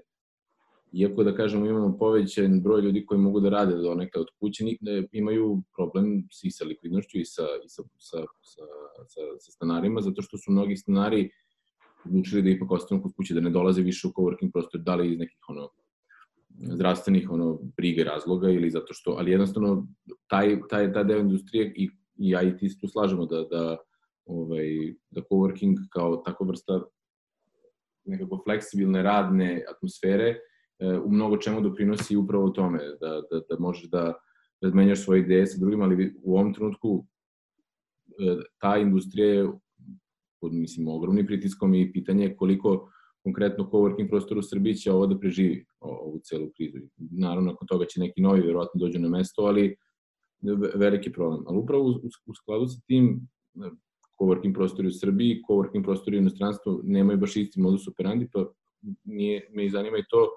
iako 0.93 1.25
da 1.25 1.35
kažemo 1.35 1.67
imamo 1.67 1.99
povećan 1.99 2.61
broj 2.61 2.81
ljudi 2.81 3.07
koji 3.07 3.21
mogu 3.21 3.41
da 3.41 3.49
rade 3.49 3.77
do 3.77 3.95
neka 3.95 4.21
od 4.21 4.27
kuće, 4.41 4.65
imaju 5.13 5.63
problem 5.77 6.29
i 6.43 6.51
sa 6.51 6.65
likvidnošću 6.65 7.19
i 7.19 7.25
sa, 7.25 7.43
i 7.65 7.69
sa, 7.69 7.83
sa, 7.99 8.19
sa, 8.43 8.63
sa, 9.09 9.21
sa 9.39 9.53
stanarima, 9.53 10.01
zato 10.01 10.23
što 10.23 10.39
su 10.39 10.53
mnogi 10.53 10.77
stanari 10.77 11.31
odlučili 12.05 12.43
da 12.43 12.51
ipak 12.51 12.71
ostanu 12.71 13.03
kod 13.03 13.13
kuće, 13.17 13.35
da 13.35 13.41
ne 13.41 13.51
dolaze 13.51 13.83
više 13.83 14.09
u 14.09 14.11
coworking 14.11 14.53
prostor, 14.53 14.81
da 14.81 14.95
li 14.95 15.13
iz 15.13 15.19
nekih 15.19 15.39
ono, 15.49 15.69
zdravstvenih 16.75 17.31
ono, 17.31 17.59
brige 17.77 18.05
razloga 18.05 18.51
ili 18.51 18.71
zato 18.71 18.95
što, 18.95 19.11
ali 19.19 19.31
jednostavno 19.31 19.87
taj, 20.27 20.61
taj, 20.71 20.93
taj 20.93 21.05
deo 21.05 21.19
industrije 21.19 21.73
i, 21.77 21.91
i 22.17 22.31
ja 22.31 22.43
i 22.43 22.57
ti 22.57 22.69
se 22.69 22.79
tu 22.81 22.89
slažemo 22.89 23.27
da, 23.27 23.45
da, 23.45 23.77
ovaj, 24.25 24.95
da 25.11 25.21
coworking 25.21 25.77
kao 25.93 26.17
tako 26.17 26.45
vrsta 26.45 26.83
nekako 28.05 28.43
fleksibilne 28.45 29.03
radne 29.03 29.65
atmosfere 29.75 30.37
u 31.05 31.13
mnogo 31.13 31.37
čemu 31.37 31.61
doprinosi 31.61 32.17
upravo 32.17 32.51
tome, 32.51 32.79
da, 33.01 33.23
da, 33.31 33.41
da 33.51 33.57
možeš 33.59 33.91
da 33.91 34.15
razmenjaš 34.61 35.05
svoje 35.05 35.21
ideje 35.21 35.47
sa 35.47 35.59
drugima, 35.61 35.85
ali 35.85 36.15
u 36.23 36.37
ovom 36.39 36.55
trenutku 36.55 37.05
e, 38.09 38.43
ta 38.59 38.77
industrija 38.77 39.27
je 39.27 39.49
pod 40.41 40.53
mislim, 40.53 40.89
ogromnim 40.89 41.27
pritiskom 41.27 41.75
i 41.75 41.93
pitanje 41.93 42.25
je 42.25 42.37
koliko 42.37 42.91
konkretno 43.23 43.65
coworking 43.73 44.09
prostor 44.09 44.39
u 44.39 44.43
Srbiji 44.43 44.75
će 44.75 44.93
ovo 44.93 45.07
da 45.07 45.19
preživi 45.19 45.65
ovu 45.81 46.21
celu 46.25 46.51
krizu. 46.57 46.79
Naravno, 46.97 47.51
nakon 47.51 47.69
toga 47.69 47.85
će 47.85 48.01
neki 48.01 48.21
novi 48.21 48.41
verovatno 48.41 48.79
dođu 48.79 48.99
na 48.99 49.09
mesto, 49.09 49.43
ali 49.43 49.77
veliki 50.75 51.13
problem. 51.13 51.45
Ali 51.47 51.59
upravo 51.59 52.01
u, 52.27 52.35
skladu 52.35 52.67
sa 52.67 52.81
tim 52.87 53.29
coworking 54.21 54.55
prostori 54.55 54.89
u 54.89 54.93
Srbiji, 54.93 55.43
coworking 55.51 55.85
prostori 55.85 56.17
u 56.17 56.21
inostranstvu 56.21 56.81
nemaju 56.85 57.19
baš 57.19 57.37
isti 57.37 57.61
modus 57.61 57.89
operandi, 57.89 58.29
pa 58.33 58.47
nije, 59.05 59.51
me 59.53 59.69
zanima 59.69 59.99
i 59.99 60.09
to 60.09 60.25
e, 60.25 60.29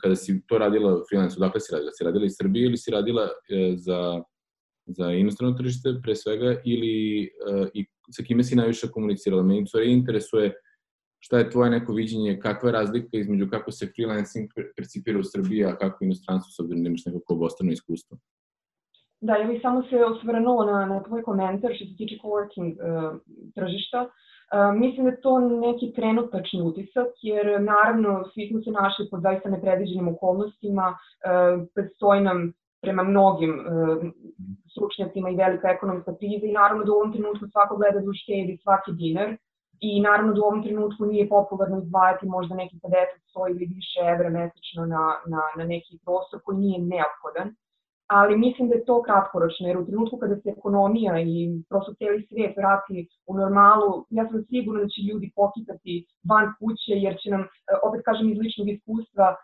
kada 0.00 0.16
si 0.16 0.42
to 0.46 0.58
radila 0.58 1.02
freelance, 1.08 1.36
odakle 1.38 1.60
si 1.60 1.72
radila? 1.72 1.92
Si 1.92 2.04
radila 2.04 2.24
iz 2.24 2.36
Srbije 2.36 2.66
ili 2.66 2.76
si 2.76 2.90
radila 2.90 3.22
e, 3.22 3.74
za, 3.76 4.22
za 4.86 5.12
inostrano 5.12 5.54
tržište 5.58 5.94
pre 6.02 6.16
svega 6.16 6.56
ili 6.64 7.24
e, 7.24 7.68
i 7.74 7.86
sa 8.10 8.22
kime 8.22 8.44
si 8.44 8.56
najviše 8.56 8.90
komunicirala? 8.90 9.42
Meni 9.42 9.66
stvari 9.66 9.92
interesuje 9.92 10.52
šta 11.22 11.38
je 11.38 11.50
tvoje 11.50 11.70
neko 11.70 11.92
viđenje, 11.92 12.38
kakva 12.42 12.68
je 12.68 12.72
razlika 12.72 13.16
između 13.16 13.46
kako 13.50 13.70
se 13.70 13.92
freelancing 13.94 14.50
percipira 14.76 15.18
u 15.18 15.22
Srbiji, 15.22 15.64
a 15.64 15.76
kako 15.76 15.98
u 16.00 16.04
inostranstvu, 16.04 16.50
s 16.52 16.60
obzirom 16.60 16.82
da 16.82 16.88
imaš 16.88 17.06
nekako 17.06 17.34
obostrano 17.34 17.72
iskustvo? 17.72 18.18
Da, 19.20 19.36
ja 19.36 19.46
bih 19.48 19.60
samo 19.62 19.82
se 19.82 20.04
osvrnula 20.04 20.66
na, 20.66 20.86
na 20.94 21.02
tvoj 21.02 21.22
komentar 21.22 21.70
što 21.74 21.84
se 21.84 21.96
tiče 21.96 22.16
coworking 22.22 22.74
uh, 22.74 23.20
tržišta. 23.54 24.02
Uh, 24.02 24.10
mislim 24.74 25.04
da 25.04 25.10
je 25.10 25.20
to 25.20 25.38
neki 25.38 25.92
trenutačni 25.92 26.62
utisak, 26.62 27.08
jer 27.22 27.62
naravno 27.62 28.24
svi 28.34 28.48
smo 28.50 28.60
se 28.62 28.70
našli 28.70 29.08
pod 29.10 29.20
zaista 29.20 29.48
nepredviđenim 29.50 30.08
okolnostima, 30.08 30.98
predstoji 31.74 32.20
nam 32.20 32.52
prema 32.82 33.02
mnogim 33.02 33.52
stručnjacima 34.70 35.30
i 35.30 35.36
velika 35.36 35.68
ekonomska 35.68 36.16
kriza 36.16 36.46
i 36.46 36.52
naravno 36.52 36.84
da 36.84 36.92
u 36.92 36.94
ovom 36.94 37.12
trenutku 37.12 37.46
svako 37.52 37.76
gleda 37.76 38.00
da 38.00 38.10
uštedi 38.10 38.58
svaki 38.62 38.92
dinar 38.92 39.36
i 39.80 40.00
naravno 40.00 40.32
da 40.32 40.40
u 40.40 40.44
ovom 40.44 40.62
trenutku 40.62 41.06
nije 41.06 41.28
popularno 41.28 41.78
izdvajati 41.78 42.26
možda 42.26 42.54
neki 42.54 42.76
50, 42.76 42.92
100 43.34 43.50
ili 43.50 43.64
više 43.74 44.00
evra 44.14 44.30
mesečno 44.30 44.86
na, 44.86 45.04
na, 45.26 45.42
na 45.56 45.64
neki 45.64 45.98
prostor 46.04 46.40
koji 46.44 46.58
nije 46.58 46.78
neophodan 46.92 47.48
ali 48.06 48.36
mislim 48.36 48.68
da 48.68 48.74
je 48.74 48.84
to 48.84 49.02
kratkoročno, 49.02 49.68
jer 49.68 49.78
u 49.78 49.86
trenutku 49.86 50.16
kada 50.22 50.36
se 50.36 50.48
ekonomija 50.56 51.14
i 51.20 51.34
prosto 51.68 51.94
cijeli 51.98 52.26
svijet 52.28 52.56
vrati 52.56 53.08
u 53.26 53.32
normalu, 53.42 54.06
ja 54.10 54.24
sam 54.28 54.44
sigurna 54.50 54.80
da 54.82 54.88
će 54.94 55.00
ljudi 55.08 55.32
pokitati 55.40 55.94
van 56.30 56.46
kuće, 56.58 56.94
jer 57.04 57.14
će 57.22 57.28
nam, 57.30 57.42
e, 57.42 57.46
opet 57.86 58.00
kažem 58.08 58.26
iz 58.32 58.38
ličnog 58.44 58.68
iskustva, 58.68 59.26
e, 59.34 59.36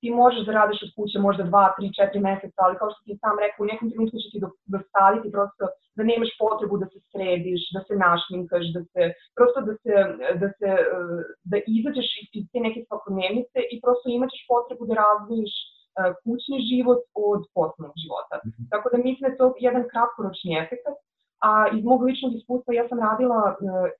ti 0.00 0.08
možeš 0.22 0.42
da 0.46 0.52
radiš 0.60 0.80
od 0.86 0.90
kuće 0.96 1.18
možda 1.26 1.42
2, 1.44 1.50
3, 1.78 1.90
4 2.14 2.20
meseca, 2.28 2.58
ali 2.64 2.78
kao 2.80 2.88
što 2.90 3.00
ti 3.04 3.12
sam 3.22 3.34
rekao, 3.44 3.60
u 3.62 3.70
nekom 3.70 3.90
trenutku 3.90 4.16
će 4.22 4.28
ti 4.32 4.38
dostaviti 4.74 5.34
prosto 5.36 5.64
da 5.96 6.02
nemaš 6.10 6.30
potrebu 6.44 6.74
da 6.82 6.86
se 6.92 6.98
središ, 7.10 7.62
da 7.74 7.80
se 7.86 7.94
našminkaš, 8.06 8.64
da 8.76 8.82
se, 8.92 9.02
prosto 9.36 9.58
da 9.68 9.74
se, 9.82 9.94
da 10.42 10.48
se, 10.58 10.68
e, 10.74 11.00
da 11.50 11.56
izađeš 11.78 12.08
iz 12.38 12.44
te 12.52 12.58
neke 12.66 12.80
svakodnevnice 12.88 13.58
i 13.72 13.74
prosto 13.84 14.06
imaćeš 14.08 14.42
potrebu 14.52 14.82
da 14.88 14.94
razvojiš 15.04 15.54
kućni 16.24 16.58
život 16.70 17.00
od 17.30 17.40
poslovnog 17.54 17.94
života. 18.04 18.34
Mhm. 18.48 18.62
Tako 18.72 18.86
da 18.92 18.96
mislim 19.06 19.22
da 19.24 19.30
je 19.30 19.40
to 19.40 19.46
jedan 19.68 19.84
kratkoročni 19.92 20.50
efekt, 20.62 20.86
a 21.48 21.50
iz 21.76 21.82
mog 21.84 22.00
ličnog 22.02 22.32
iskustva 22.38 22.74
ja 22.74 22.84
sam 22.88 22.98
radila 23.08 23.40
uh, 23.50 23.56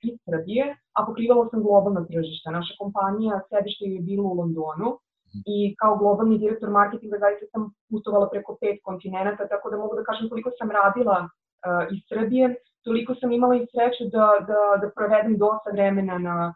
iz 0.09 0.15
Srbije, 0.27 0.65
a 0.97 0.99
pokrivala 1.07 1.49
sam 1.51 1.63
globalno 1.67 2.03
tržište. 2.11 2.51
Naša 2.59 2.75
kompanija, 2.83 3.41
sedište 3.51 3.85
je 3.85 4.01
bilo 4.11 4.25
u 4.29 4.37
Londonu 4.41 4.89
mhm. 5.29 5.41
i 5.55 5.59
kao 5.81 5.93
globalni 6.03 6.39
direktor 6.39 6.71
marketinga 6.71 7.19
zaista 7.25 7.45
sam 7.53 7.63
putovala 7.91 8.27
preko 8.33 8.57
pet 8.61 8.77
kontinenta, 8.87 9.49
tako 9.53 9.71
da 9.71 9.77
mogu 9.83 9.95
da 9.97 10.09
kažem 10.09 10.29
koliko 10.29 10.51
sam 10.59 10.71
radila 10.81 11.19
uh, 11.23 11.85
iz 11.95 12.01
Srbije, 12.11 12.45
toliko 12.85 13.15
sam 13.21 13.33
imala 13.33 13.55
i 13.57 13.67
sreću 13.73 14.05
da, 14.17 14.27
da, 14.51 14.61
da 14.83 14.87
provedem 14.97 15.35
dosta 15.45 15.71
vremena 15.77 16.19
na 16.29 16.37
uh, 16.49 16.55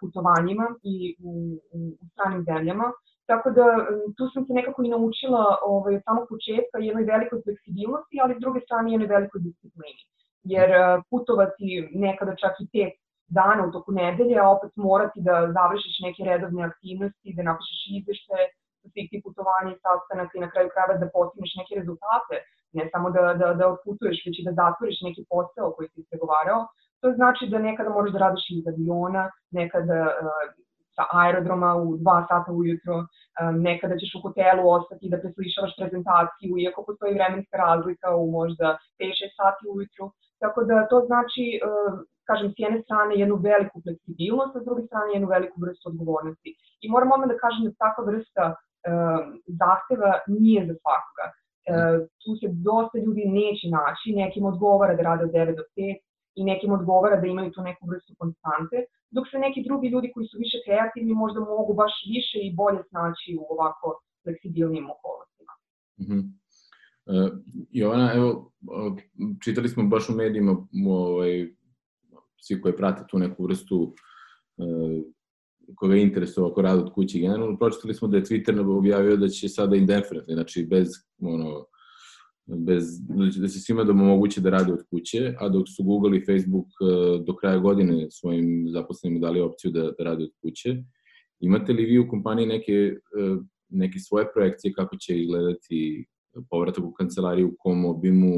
putovanjima 0.00 0.66
i 0.92 0.96
u, 1.28 1.32
u, 1.76 1.78
u 2.02 2.04
stranim 2.12 2.42
zemljama. 2.50 2.86
Tako 3.30 3.50
da 3.58 3.64
tu 4.16 4.24
sam 4.32 4.42
se 4.46 4.52
nekako 4.58 4.82
i 4.82 4.92
naučila 4.94 5.42
ovaj, 5.72 5.96
od 5.96 6.02
samog 6.04 6.24
početka 6.32 6.76
jednoj 6.88 7.04
velikoj 7.14 7.38
fleksibilnosti, 7.44 8.20
ali 8.22 8.36
s 8.38 8.40
druge 8.44 8.60
strane 8.66 8.92
jednoj 8.92 9.08
velikoj 9.16 9.40
disciplini. 9.46 10.02
Jer 10.52 10.68
e, 10.70 10.80
putovati 11.10 11.68
nekada 12.04 12.32
čak 12.42 12.54
i 12.60 12.66
pet 12.74 12.94
dana 13.38 13.62
u 13.66 13.72
toku 13.74 13.92
nedelje, 13.92 14.36
a 14.38 14.50
opet 14.56 14.72
morati 14.76 15.18
da 15.28 15.34
završiš 15.56 15.96
neke 16.06 16.20
redovne 16.30 16.62
aktivnosti, 16.70 17.34
da 17.36 17.42
napišeš 17.48 17.80
izvešte 17.98 18.36
sa 18.80 18.86
svih 18.92 19.06
tih 19.10 19.20
putovanja 19.24 19.70
i 19.72 19.80
sastanaka 19.84 20.32
i 20.34 20.44
na 20.44 20.50
kraju 20.52 20.68
krava 20.74 20.94
da 21.02 21.12
postigneš 21.16 21.52
neke 21.60 21.72
rezultate, 21.80 22.36
ne 22.76 22.84
samo 22.92 23.10
da, 23.16 23.22
da, 23.40 23.48
da 23.60 23.64
odputuješ, 23.74 24.18
već 24.26 24.34
i 24.38 24.46
da 24.46 24.52
zatvoriš 24.62 24.98
neki 25.06 25.22
posao 25.32 25.72
koji 25.76 25.88
si 25.88 26.00
ispregovarao, 26.00 26.60
to 27.00 27.12
znači 27.18 27.44
da 27.52 27.58
nekada 27.68 27.90
moraš 27.96 28.12
da 28.14 28.24
radiš 28.26 28.46
iz 28.50 28.66
aviona, 28.72 29.24
nekada 29.60 30.00
uh, 30.22 30.67
sa 30.98 31.04
aerodroma 31.22 31.70
u 31.84 31.86
2 31.96 32.28
sata 32.30 32.50
ujutro, 32.60 32.94
nekada 33.68 33.94
ćeš 34.00 34.10
u 34.14 34.22
hotelu 34.24 34.62
ostati 34.76 35.10
da 35.12 35.22
preslišavaš 35.22 35.72
prezentaciju, 35.78 36.50
iako 36.64 36.84
postoji 36.88 37.18
vremenska 37.18 37.56
razlika 37.66 38.08
u 38.22 38.24
možda 38.38 38.66
5-6 39.00 39.38
sati 39.40 39.62
ujutru. 39.74 40.04
Tako 40.42 40.60
da 40.68 40.76
to 40.90 40.96
znači, 41.08 41.44
kažem, 42.28 42.48
s 42.50 42.56
jedne 42.64 42.80
strane 42.86 43.12
jednu 43.22 43.36
veliku 43.50 43.76
fleksibilnost, 43.84 44.52
a 44.56 44.60
s 44.60 44.66
druge 44.68 44.82
strane 44.88 45.08
jednu 45.16 45.28
veliku 45.34 45.56
vrstu 45.64 45.84
odgovornosti. 45.92 46.50
I 46.84 46.86
moram 46.94 47.12
odmah 47.14 47.28
da 47.32 47.42
kažem 47.44 47.62
da 47.66 47.80
takva 47.84 48.02
vrsta 48.10 48.44
zahteva 49.60 50.12
nije 50.36 50.60
za 50.68 50.74
svakoga. 50.82 51.26
tu 52.22 52.30
se 52.40 52.46
dosta 52.68 52.96
ljudi 53.04 53.22
neće 53.40 53.66
naći, 53.78 54.16
nekim 54.22 54.44
odgovara 54.52 54.94
da 54.94 55.02
rade 55.02 55.24
od 55.24 55.30
9 55.30 55.56
do 55.56 55.64
5, 55.76 55.96
i 56.38 56.44
nekim 56.44 56.70
odgovara 56.78 57.16
da 57.20 57.26
imaju 57.26 57.50
tu 57.50 57.60
neku 57.62 57.82
vrstu 57.90 58.12
konstante, 58.18 58.76
dok 59.10 59.24
se 59.30 59.38
neki 59.38 59.60
drugi 59.68 59.88
ljudi 59.88 60.10
koji 60.14 60.26
su 60.26 60.36
više 60.44 60.58
kreativni 60.66 61.14
možda 61.14 61.40
mogu 61.40 61.72
baš 61.74 61.92
više 62.14 62.38
i 62.42 62.54
bolje 62.60 62.82
snaći 62.90 63.28
u 63.40 63.42
ovako 63.54 63.86
fleksibilnim 64.22 64.86
okolnostima. 64.94 65.52
Mm 66.00 66.04
-hmm. 66.08 66.22
Uh, 67.08 67.30
Jovana, 67.70 68.12
evo, 68.14 68.52
čitali 69.44 69.68
smo 69.68 69.82
baš 69.82 70.08
u 70.08 70.12
medijima, 70.12 70.66
ovaj, 70.88 71.48
svi 72.40 72.60
koji 72.60 72.76
prate 72.76 73.04
tu 73.10 73.18
neku 73.18 73.44
vrstu 73.44 73.94
uh, 74.56 75.02
koga 75.74 75.94
je 75.94 76.02
interesovao 76.02 76.50
oko 76.50 76.62
rada 76.62 76.82
od 76.82 76.92
kuće 76.94 77.18
generalno, 77.18 77.58
pročitali 77.58 77.94
smo 77.94 78.08
da 78.08 78.16
je 78.16 78.22
Twitter 78.22 78.78
objavio 78.78 79.16
da 79.16 79.28
će 79.28 79.48
sada 79.48 79.76
indefinitely, 79.76 80.34
znači 80.34 80.66
bez, 80.70 80.88
ono, 81.22 81.66
bez, 82.56 83.00
da 83.40 83.48
se 83.48 83.60
svima 83.60 83.84
da 83.84 83.92
moguće 83.92 84.40
da 84.40 84.50
rade 84.50 84.72
od 84.72 84.82
kuće, 84.90 85.34
a 85.38 85.48
dok 85.48 85.68
su 85.76 85.84
Google 85.84 86.18
i 86.18 86.24
Facebook 86.24 86.66
uh, 86.66 87.24
do 87.26 87.36
kraja 87.36 87.58
godine 87.58 88.06
svojim 88.10 88.66
zaposlenima 88.72 89.20
dali 89.20 89.40
opciju 89.40 89.70
da, 89.70 89.82
da 89.82 90.04
rade 90.04 90.24
od 90.24 90.30
kuće, 90.42 90.76
imate 91.40 91.72
li 91.72 91.84
vi 91.84 91.98
u 91.98 92.08
kompaniji 92.08 92.46
neke, 92.46 92.96
uh, 93.20 93.44
neke 93.68 93.98
svoje 93.98 94.26
projekcije 94.34 94.72
kako 94.72 94.96
će 94.96 95.20
izgledati 95.20 96.06
povratak 96.50 96.84
u 96.84 96.92
kancelariju, 96.92 97.48
u 97.48 97.56
kom 97.58 97.84
obimu, 97.84 98.34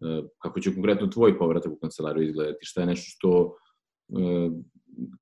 e, 0.00 0.22
kako 0.38 0.60
će 0.60 0.74
konkretno 0.74 1.06
tvoj 1.06 1.38
povratak 1.38 1.72
u 1.72 1.78
kancelariju 1.82 2.28
izgledati, 2.28 2.58
šta 2.60 2.80
je 2.80 2.86
nešto 2.86 3.04
što, 3.06 3.56
e, 4.08 4.50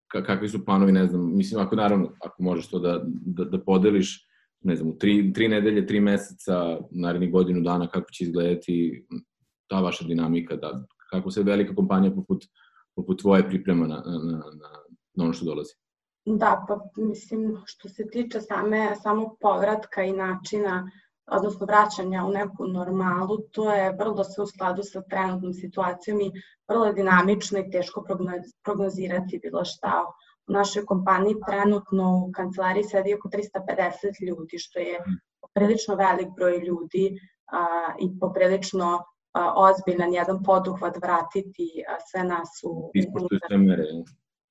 kakvi 0.09 0.49
su 0.49 0.65
planovi, 0.65 0.93
ne 0.93 1.07
znam, 1.07 1.37
mislim, 1.37 1.61
ako 1.61 1.77
naravno, 1.77 2.13
ako 2.21 2.43
možeš 2.43 2.69
to 2.69 2.79
da, 2.79 3.05
da, 3.07 3.45
da 3.45 3.61
podeliš, 3.65 4.27
ne 4.67 4.77
znam, 4.77 4.89
u 4.91 4.99
tri, 4.99 5.33
tri 5.33 5.49
nedelje, 5.49 5.87
tri 5.87 6.01
meseca, 6.01 6.79
narednih 6.91 7.33
godinu 7.33 7.61
dana, 7.61 7.87
kako 7.87 8.11
će 8.11 8.25
izgledati 8.25 9.07
ta 9.67 9.81
vaša 9.81 10.05
dinamika, 10.05 10.57
da, 10.57 10.85
kako 11.11 11.31
se 11.31 11.43
velika 11.43 11.75
kompanija 11.75 12.13
poput, 12.15 12.45
poput 12.97 13.21
tvoje 13.21 13.49
priprema 13.49 13.87
na, 13.87 14.03
na, 14.07 14.37
na, 14.37 14.71
na 15.15 15.25
ono 15.25 15.33
što 15.33 15.45
dolazi. 15.45 15.75
Da, 16.27 16.65
pa 16.69 16.79
mislim, 16.97 17.57
što 17.65 17.89
se 17.89 18.09
tiče 18.13 18.41
same, 18.41 18.95
samog 19.03 19.37
povratka 19.41 20.03
i 20.03 20.13
načina 20.13 20.91
odnosno 21.27 21.67
vraćanja 21.67 22.25
u 22.25 22.31
neku 22.31 22.67
normalu, 22.67 23.39
to 23.53 23.73
je 23.73 23.97
vrlo 23.99 24.25
sve 24.25 24.45
u 24.45 24.47
skladu 24.47 24.83
sa 24.83 25.03
trenutnom 25.03 25.53
situacijom 25.53 26.21
i 26.21 26.33
vrlo 26.69 26.87
je 26.87 26.93
dinamično 26.93 27.59
i 27.59 27.71
teško 27.71 28.05
prognozirati 28.65 29.41
bilo 29.43 29.65
šta. 29.65 30.05
U 30.49 30.53
našoj 30.53 30.85
kompaniji 30.87 31.35
trenutno 31.49 32.25
u 32.29 32.33
kancelariji 32.33 32.85
sedi 32.85 33.15
oko 33.15 33.29
350 33.29 34.27
ljudi, 34.29 34.59
što 34.59 34.79
je 34.79 34.99
prilično 35.55 35.95
velik 35.95 36.29
broj 36.37 36.59
ljudi 36.59 37.21
a, 37.47 37.67
i 37.99 38.19
poprilično 38.21 39.05
a, 39.33 39.53
ozbiljan 39.57 40.13
jedan 40.13 40.43
poduhvat 40.43 40.97
vratiti 40.97 41.85
a, 41.89 41.97
sve 42.11 42.25
nas 42.25 42.49
u... 42.65 42.91
Ispoštuju 42.95 43.59
mere. 43.59 43.85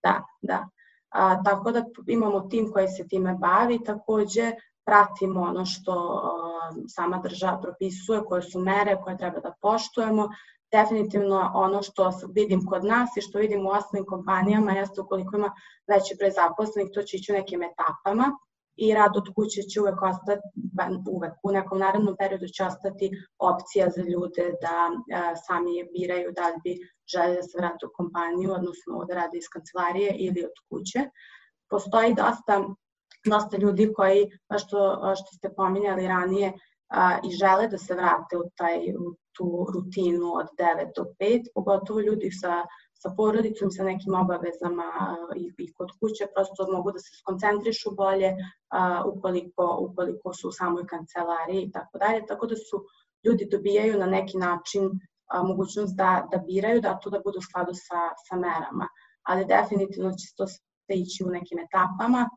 Da, 0.04 0.24
da. 0.42 0.68
A, 1.10 1.44
tako 1.44 1.72
da 1.72 1.86
imamo 2.08 2.40
tim 2.40 2.72
koji 2.72 2.88
se 2.88 3.08
time 3.08 3.38
bavi, 3.40 3.84
takođe 3.84 4.52
pratimo 4.86 5.42
ono 5.42 5.66
što 5.66 6.22
sama 6.88 7.18
država 7.18 7.62
propisuje, 7.62 8.22
koje 8.26 8.42
su 8.42 8.60
mere 8.60 8.98
koje 9.04 9.18
treba 9.18 9.40
da 9.40 9.54
poštujemo. 9.62 10.30
Definitivno 10.78 11.52
ono 11.54 11.82
što 11.84 12.12
vidim 12.34 12.66
kod 12.66 12.84
nas 12.86 13.18
i 13.18 13.22
što 13.22 13.40
vidim 13.40 13.66
u 13.66 13.70
osnovnim 13.70 14.06
kompanijama 14.06 14.72
jeste 14.72 15.02
ukoliko 15.02 15.38
ima 15.38 15.52
veći 15.88 16.16
broj 16.20 16.32
zaposlenih, 16.32 16.92
to 16.94 17.02
će 17.04 17.18
ići 17.18 17.32
u 17.32 17.36
nekim 17.36 17.64
etapama 17.64 18.28
i 18.76 18.94
rad 18.94 19.18
od 19.18 19.28
kuće 19.36 19.62
će 19.62 19.82
uvek 19.82 20.02
ostati, 20.02 20.42
uvek 21.12 21.34
u 21.44 21.52
nekom 21.52 21.80
narednom 21.80 22.16
periodu 22.20 22.48
će 22.48 22.64
ostati 22.64 23.12
opcija 23.40 23.90
za 23.96 24.02
ljude 24.02 24.46
da 24.64 24.76
e, 24.90 25.36
sami 25.48 25.76
biraju 25.94 26.32
da 26.38 26.48
li 26.48 26.58
bi 26.64 26.74
želi 27.14 27.36
da 27.36 27.44
se 27.44 27.58
vrate 27.58 27.86
u 27.86 27.96
kompaniju, 27.98 28.52
odnosno 28.52 29.06
da 29.08 29.16
rade 29.16 29.38
iz 29.38 29.48
kancelarije 29.54 30.16
ili 30.26 30.46
od 30.50 30.58
kuće. 30.70 31.00
Postoji 31.70 32.14
dosta 32.14 32.56
dosta 33.26 33.58
ljudi 33.58 33.94
koji, 33.96 34.30
što, 34.58 34.80
što 35.16 35.38
ste 35.38 35.54
pominjali 35.56 36.08
ranije, 36.08 36.54
a, 36.90 37.20
i 37.24 37.30
žele 37.32 37.68
da 37.68 37.78
se 37.78 37.94
vrate 37.94 38.38
u, 38.38 38.44
taj, 38.56 38.78
u 38.94 39.16
tu 39.38 39.68
rutinu 39.74 40.28
od 40.42 40.48
9 40.58 40.92
do 40.96 41.04
5, 41.20 41.48
pogotovo 41.56 42.00
ljudi 42.00 42.32
sa, 42.32 42.64
sa 42.94 43.10
porodicom, 43.18 43.72
sa 43.72 43.84
nekim 43.84 44.14
obavezama 44.14 44.88
i, 45.36 45.52
i 45.58 45.74
kod 45.74 45.90
kuće, 46.00 46.28
prosto 46.36 46.72
mogu 46.72 46.92
da 46.92 47.00
se 47.00 47.12
skoncentrišu 47.22 47.96
bolje 47.96 48.32
a, 48.70 49.04
ukoliko, 49.06 49.78
ukoliko 49.80 50.34
su 50.34 50.48
u 50.50 50.52
samoj 50.52 50.88
kancelariji 50.88 51.62
i 51.64 51.72
tako 51.72 51.98
dalje, 51.98 52.26
tako 52.26 52.48
da 52.48 52.56
su 52.56 52.86
ljudi 53.26 53.48
dobijaju 53.52 54.00
na 54.00 54.06
neki 54.06 54.38
način 54.38 54.90
a, 55.28 55.44
mogućnost 55.44 55.96
da, 55.96 56.28
da 56.32 56.38
biraju, 56.38 56.82
da 56.82 57.00
to 57.00 57.10
da 57.10 57.20
budu 57.26 57.38
u 57.40 57.48
skladu 57.50 57.74
sa, 57.74 58.00
sa 58.28 58.36
merama, 58.36 58.88
ali 59.24 59.46
definitivno 59.46 60.12
će 60.12 60.34
to 60.38 60.46
ići 60.88 61.24
u 61.24 61.30
nekim 61.30 61.60
etapama, 61.60 62.30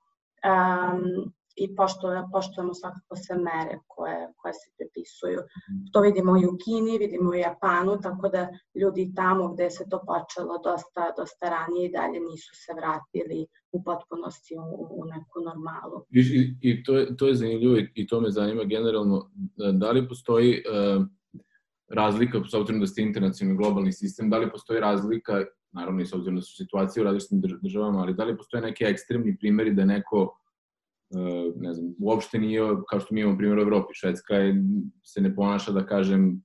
um, 0.49 1.33
i 1.63 1.75
poštujemo, 1.77 2.29
poštujemo 2.33 2.75
svakako 2.75 3.17
sve 3.17 3.37
mere 3.37 3.75
koje, 3.87 4.21
koje 4.37 4.55
se 4.61 4.69
prepisuju. 4.77 5.41
Mhm. 5.71 5.85
To 5.93 6.01
vidimo 6.01 6.33
i 6.37 6.47
u 6.47 6.55
Kini, 6.63 6.99
vidimo 6.99 7.35
i 7.35 7.39
u 7.39 7.45
Japanu, 7.49 7.93
tako 8.07 8.29
da 8.29 8.49
ljudi 8.81 9.13
tamo 9.17 9.53
gde 9.55 9.71
se 9.71 9.85
to 9.91 9.99
počelo 10.11 10.55
dosta, 10.69 11.03
dosta 11.19 11.45
ranije 11.57 11.87
i 11.87 11.93
dalje 11.99 12.19
nisu 12.31 12.53
se 12.65 12.73
vratili 12.79 13.47
u 13.73 13.85
potpunosti 13.85 14.55
u, 14.57 14.69
u 15.01 15.03
neku 15.13 15.37
normalu. 15.49 15.99
I, 16.11 16.21
i, 16.39 16.43
i 16.71 16.83
to, 16.83 16.99
je, 16.99 17.17
to 17.17 17.27
je 17.27 17.35
zanimljivo 17.35 17.77
i, 17.95 18.07
to 18.07 18.21
me 18.21 18.31
zanima 18.31 18.65
generalno. 18.65 19.31
Da 19.73 19.91
li 19.91 20.09
postoji 20.09 20.51
uh, 20.63 21.07
razlika, 21.89 22.41
s 22.51 22.55
obzirom 22.55 22.81
da 22.81 22.87
ste 22.87 23.03
internacionalni 23.03 23.59
globalni 23.59 23.93
sistem, 23.93 24.31
da 24.31 24.39
li 24.39 24.51
postoji 24.51 24.81
razlika 24.81 25.45
naravno 25.73 26.03
i 26.03 26.07
s 26.07 26.13
obzirom 26.13 26.37
da 26.37 26.43
su 26.43 26.57
situacije 26.57 27.03
u 27.03 27.05
različitim 27.05 27.43
državama, 27.63 28.01
ali 28.01 28.15
da 28.15 28.25
li 28.25 28.37
postoje 28.37 28.63
neki 28.63 28.85
ekstremni 28.85 29.37
primjeri 29.39 29.75
da 29.75 29.85
neko 29.85 30.39
ne 31.57 31.75
znam, 31.75 31.95
uopšte 32.01 32.39
nije, 32.39 32.63
kao 32.91 33.01
što 33.01 33.15
mi 33.15 33.21
imamo 33.21 33.39
primjer 33.39 33.59
u 33.59 33.63
Evropi, 33.63 33.95
Švedska 33.95 34.35
je, 34.35 34.65
se 35.05 35.21
ne 35.21 35.35
ponaša, 35.35 35.73
da 35.73 35.87
kažem, 35.87 36.43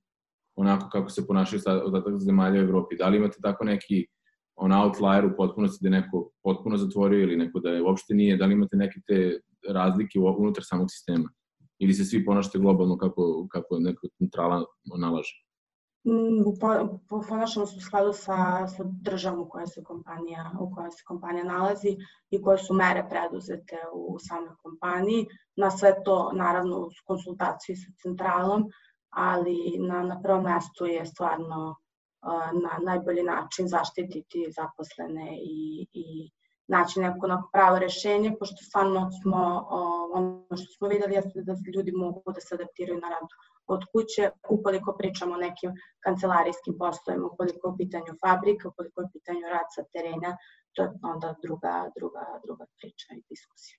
onako 0.56 0.88
kako 0.88 1.10
se 1.10 1.26
ponašaju 1.26 1.62
ostatak 1.84 2.14
zemalja 2.18 2.60
u 2.60 2.64
Evropi. 2.64 2.96
Da 2.96 3.08
li 3.08 3.16
imate 3.16 3.38
tako 3.42 3.64
neki 3.64 4.06
on 4.56 4.72
outlier 4.72 5.24
u 5.26 5.36
potpunosti 5.36 5.84
da 5.84 5.90
neko 5.90 6.30
potpuno 6.42 6.76
zatvorio 6.76 7.22
ili 7.22 7.36
neko 7.36 7.60
da 7.60 7.70
je 7.70 7.82
uopšte 7.82 8.14
nije, 8.14 8.36
da 8.36 8.46
li 8.46 8.52
imate 8.52 8.76
neke 8.76 9.00
te 9.06 9.40
razlike 9.68 10.18
unutar 10.18 10.64
samog 10.64 10.86
sistema? 10.90 11.30
Ili 11.78 11.94
se 11.94 12.04
svi 12.04 12.24
ponašate 12.24 12.58
globalno 12.58 12.96
kako, 12.96 13.46
kako 13.50 13.78
neka 13.78 14.08
centrala 14.18 14.64
nalaže? 14.98 15.43
Ponašamo 17.28 17.66
se 17.66 17.76
u 17.76 17.80
skladu 17.80 18.12
sa, 18.12 18.66
sa 18.68 18.84
državom 18.84 19.40
u 19.40 19.48
kojoj 19.48 19.66
se 19.66 19.82
kompanija, 19.84 20.50
u 20.60 20.70
kojoj 20.74 20.90
se 20.90 21.02
kompanija 21.06 21.44
nalazi 21.44 21.96
i 22.30 22.42
koje 22.42 22.58
su 22.58 22.74
mere 22.74 23.06
preduzete 23.10 23.78
u 23.92 24.18
samoj 24.18 24.56
kompaniji. 24.62 25.26
Na 25.56 25.70
sve 25.70 25.94
to, 26.04 26.32
naravno, 26.34 26.78
u 26.78 26.90
konsultaciji 27.06 27.76
sa 27.76 27.92
centralom, 28.02 28.68
ali 29.10 29.78
na, 29.78 30.02
na 30.02 30.20
prvom 30.22 30.44
mestu 30.44 30.86
je 30.86 31.06
stvarno 31.06 31.76
na 32.62 32.78
najbolji 32.84 33.22
način 33.22 33.68
zaštititi 33.68 34.46
zaposlene 34.56 35.36
i, 35.36 35.86
i 35.92 36.30
naći 36.68 37.00
neko 37.00 37.26
na 37.26 37.42
pravo 37.52 37.78
rešenje, 37.78 38.36
pošto 38.38 38.56
stvarno 38.56 39.10
smo, 39.22 39.66
ono 40.14 40.56
što 40.56 40.72
smo 40.78 40.88
videli 40.88 41.14
jeste 41.14 41.42
da 41.42 41.54
ljudi 41.76 41.92
mogu 41.92 42.32
da 42.34 42.40
se 42.40 42.54
adaptiraju 42.54 43.00
na 43.00 43.08
rad 43.08 43.28
od 43.66 43.82
kuće, 43.92 44.30
ukoliko 44.50 44.96
pričamo 44.98 45.34
o 45.34 45.44
nekim 45.46 45.70
kancelarijskim 46.04 46.74
poslovima, 46.78 47.26
ukoliko 47.26 47.68
je 47.68 47.72
u 47.72 47.76
pitanju 47.76 48.12
fabrika, 48.24 48.68
ukoliko 48.68 49.00
je 49.00 49.06
u 49.06 49.12
pitanju 49.12 49.40
rad 49.54 49.68
sa 49.76 49.82
terena, 49.92 50.36
to 50.72 50.82
je 50.82 50.88
onda 51.02 51.34
druga, 51.42 51.90
druga, 51.96 52.24
druga 52.44 52.64
priča 52.78 53.06
i 53.14 53.22
diskusija. 53.30 53.78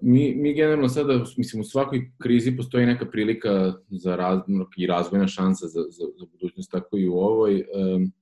Mi, 0.00 0.34
mi 0.34 0.54
generalno 0.54 0.88
sada, 0.88 1.12
mislim, 1.36 1.60
u 1.60 1.64
svakoj 1.64 2.12
krizi 2.22 2.56
postoji 2.56 2.86
neka 2.86 3.06
prilika 3.06 3.72
za 3.90 4.16
razmor 4.16 4.66
i 4.76 4.86
razvojna 4.86 5.26
šansa 5.26 5.66
za, 5.66 5.82
za, 5.90 6.06
za 6.18 6.26
budućnost, 6.32 6.70
tako 6.70 6.96
i 6.96 7.08
u 7.08 7.14
ovoj. 7.14 7.54
Um, 7.54 8.12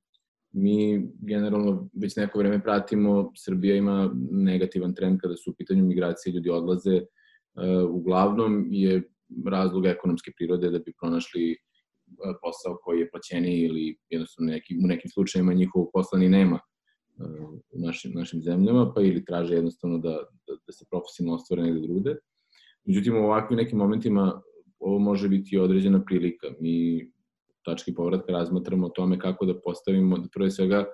mi 0.53 1.09
generalno 1.21 1.89
već 1.93 2.17
neko 2.17 2.39
vreme 2.39 2.63
pratimo, 2.63 3.33
Srbija 3.37 3.77
ima 3.77 4.11
negativan 4.31 4.95
trend 4.95 5.21
kada 5.21 5.37
su 5.37 5.51
u 5.51 5.55
pitanju 5.55 5.85
migracije, 5.85 6.33
ljudi 6.33 6.51
odlaze. 6.51 6.97
Uh, 6.97 7.91
uglavnom 7.91 8.69
je 8.71 9.03
razlog 9.47 9.87
ekonomske 9.87 10.33
prirode 10.37 10.71
da 10.71 10.79
bi 10.79 10.93
pronašli 11.01 11.57
posao 12.43 12.79
koji 12.83 13.01
je 13.01 13.11
plaćeniji 13.11 13.61
ili 13.61 13.99
jednostavno 14.11 14.53
neki, 14.53 14.77
u 14.85 14.87
nekim 14.87 15.11
slučajima 15.11 15.53
njihovog 15.53 15.91
posla 15.93 16.19
ni 16.19 16.29
nema 16.29 16.59
u 17.73 17.79
našim, 17.79 18.13
našim 18.15 18.43
zemljama, 18.43 18.93
pa 18.95 19.03
ili 19.03 19.25
traže 19.25 19.55
jednostavno 19.55 19.99
da, 19.99 20.11
da, 20.47 20.55
da 20.67 20.73
se 20.73 20.85
profesionalno 20.91 21.37
ostvore 21.37 21.63
negde 21.63 21.81
drude. 21.81 22.17
Međutim, 22.85 23.17
u 23.17 23.25
ovakvim 23.25 23.57
nekim 23.57 23.79
momentima 23.79 24.43
ovo 24.79 24.99
može 24.99 25.29
biti 25.29 25.59
određena 25.59 26.05
prilika. 26.05 26.47
Mi 26.61 27.11
tački 27.65 27.95
povratka 27.95 28.33
razmatramo 28.33 28.87
o 28.87 28.91
tome 28.91 29.19
kako 29.19 29.47
da 29.47 29.61
postavimo, 29.61 30.19
da 30.19 30.29
prve 30.35 30.51
svega 30.51 30.85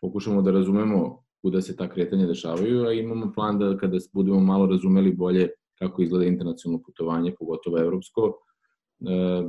pokušamo 0.00 0.42
da 0.42 0.50
razumemo 0.50 1.24
kuda 1.44 1.60
se 1.60 1.76
ta 1.76 1.88
kretanja 1.88 2.26
dešavaju, 2.26 2.86
a 2.86 2.92
imamo 2.92 3.32
plan 3.34 3.58
da 3.58 3.76
kada 3.76 3.98
budemo 4.12 4.40
malo 4.40 4.66
razumeli 4.66 5.12
bolje 5.12 5.48
kako 5.78 6.02
izgleda 6.02 6.24
internacionalno 6.24 6.82
putovanje, 6.86 7.34
pogotovo 7.38 7.78
evropsko, 7.78 8.32
e, 9.00 9.42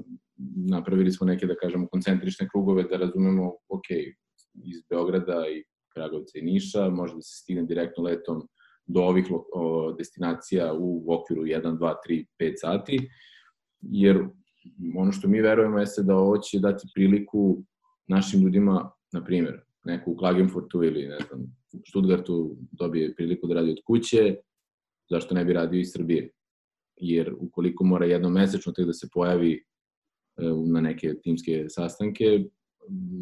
napravili 0.70 1.12
smo 1.12 1.28
neke, 1.28 1.48
da 1.48 1.56
kažemo, 1.56 1.88
koncentrične 1.88 2.48
krugove 2.52 2.84
da 2.84 2.98
razumemo, 2.98 3.54
ok, 3.70 3.90
iz 4.54 4.84
Beograda 4.90 5.46
i 5.48 5.64
Kragovica 5.94 6.40
i 6.40 6.42
Niša, 6.42 6.90
može 6.90 7.16
da 7.16 7.22
se 7.22 7.38
stigne 7.44 7.64
direktno 7.64 8.04
letom 8.04 8.42
do 8.86 9.02
ovih 9.02 9.26
destinacija 9.98 10.74
u 10.74 11.14
okviru 11.14 11.44
1, 11.44 11.78
2, 11.78 11.94
3, 12.10 12.26
5 12.40 12.54
sati, 12.56 13.10
jer 13.82 14.26
ono 14.98 15.12
što 15.12 15.28
mi 15.28 15.42
verujemo 15.42 15.80
jeste 15.80 16.04
da 16.04 16.16
ovo 16.16 16.38
će 16.38 16.60
dati 16.60 16.88
priliku 16.94 17.64
našim 18.08 18.42
ljudima, 18.42 18.92
na 19.14 19.24
primjer, 19.24 19.62
neko 19.84 20.12
u 20.12 20.18
Klagenfurtu 20.18 20.84
ili 20.84 21.08
ne 21.08 21.18
znam, 21.28 21.56
Stuttgartu 21.88 22.58
dobije 22.72 23.16
priliku 23.16 23.48
da 23.48 23.54
radi 23.54 23.72
od 23.72 23.78
kuće, 23.86 24.36
zašto 25.10 25.36
ne 25.36 25.46
bi 25.46 25.54
radio 25.54 25.80
iz 25.80 25.92
Srbije? 25.92 26.30
Jer 26.96 27.36
ukoliko 27.40 27.84
mora 27.84 28.06
jednom 28.06 28.34
mesečno 28.34 28.72
tek 28.72 28.86
da 28.86 28.94
se 28.94 29.08
pojavi 29.14 29.54
e, 29.54 29.62
na 30.66 30.82
neke 30.82 31.14
timske 31.24 31.66
sastanke, 31.70 32.46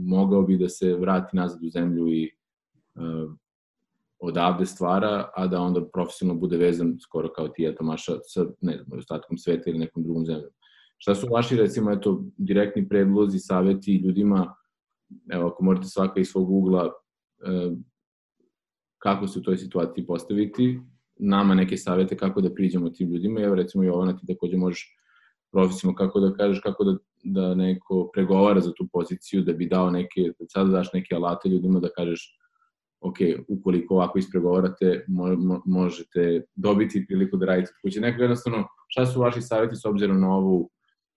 mogao 0.06 0.42
bi 0.42 0.58
da 0.58 0.70
se 0.70 0.94
vrati 0.94 1.38
nazad 1.38 1.64
u 1.64 1.70
zemlju 1.70 2.08
i 2.08 2.32
uh, 2.96 3.34
odavde 4.20 4.66
stvara, 4.66 5.30
a 5.36 5.48
da 5.48 5.62
onda 5.62 5.86
profesionalno 5.86 6.40
bude 6.40 6.58
vezan 6.58 6.98
skoro 7.00 7.30
kao 7.34 7.48
ti, 7.48 7.66
eto, 7.66 7.84
Maša, 7.84 8.14
sa, 8.24 8.46
ne 8.62 8.78
znam, 8.78 9.00
ostatkom 9.00 9.38
sveta 9.38 9.70
ili 9.70 9.80
nekom 9.80 10.04
drugom 10.04 10.26
zemljom. 10.26 10.52
Šta 11.04 11.16
su 11.16 11.28
vaši, 11.32 11.56
recimo, 11.56 11.92
eto, 11.92 12.24
direktni 12.38 12.90
predlozi, 12.90 13.40
saveti 13.40 13.96
ljudima, 13.96 14.56
evo, 15.30 15.48
ako 15.48 15.64
možete 15.64 15.88
svaka 15.88 16.20
iz 16.20 16.28
svog 16.28 16.50
ugla, 16.50 16.86
uh, 16.86 17.78
kako 18.98 19.28
se 19.28 19.40
u 19.40 19.42
toj 19.42 19.58
situaciji 19.58 20.06
postaviti, 20.06 20.80
nama 21.16 21.56
neke 21.56 21.78
savete 21.78 22.18
kako 22.18 22.42
da 22.42 22.54
priđemo 22.54 22.90
tim 22.90 23.10
ljudima, 23.12 23.42
evo 23.42 23.56
recimo 23.56 23.84
Jovana 23.84 24.18
ti 24.18 24.28
takođe 24.28 24.58
možeš 24.58 24.98
profesionalno 25.52 25.98
kako 25.98 26.20
da 26.20 26.34
kažeš, 26.34 26.62
kako 26.64 26.84
da, 26.84 26.98
da 27.24 27.56
neko 27.56 28.10
pregovara 28.14 28.62
za 28.62 28.72
tu 28.74 28.88
poziciju, 28.94 29.42
da 29.42 29.54
bi 29.54 29.68
dao 29.68 29.92
neke, 29.92 30.32
da 30.40 30.46
sada 30.48 30.70
daš 30.70 30.94
neke 30.94 31.16
alate 31.16 31.50
ljudima 31.50 31.80
da 31.80 31.90
kažeš 31.90 32.38
ok, 33.02 33.18
ukoliko 33.48 33.96
ovako 33.96 34.20
ispregovarate, 34.20 35.06
mo, 35.08 35.36
mo, 35.36 35.62
možete 35.66 36.46
dobiti 36.56 37.06
priliku 37.08 37.38
da 37.38 37.46
radite 37.46 37.74
kuće. 37.82 38.02
Neko 38.02 38.22
jednostavno, 38.22 38.68
šta 38.88 39.06
su 39.06 39.20
vaši 39.20 39.42
savjeti 39.42 39.76
s 39.76 39.86
obzirom 39.86 40.22
na 40.22 40.36
ovu 40.36 40.70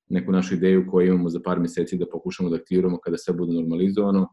neku 0.08 0.32
našu 0.32 0.54
ideju 0.54 0.86
koju 0.90 1.06
imamo 1.06 1.28
za 1.28 1.40
par 1.44 1.60
meseci 1.60 1.98
da 1.98 2.06
pokušamo 2.12 2.50
da 2.50 2.56
aktiviramo 2.56 2.98
kada 2.98 3.18
sve 3.18 3.34
bude 3.34 3.52
normalizovano, 3.52 4.28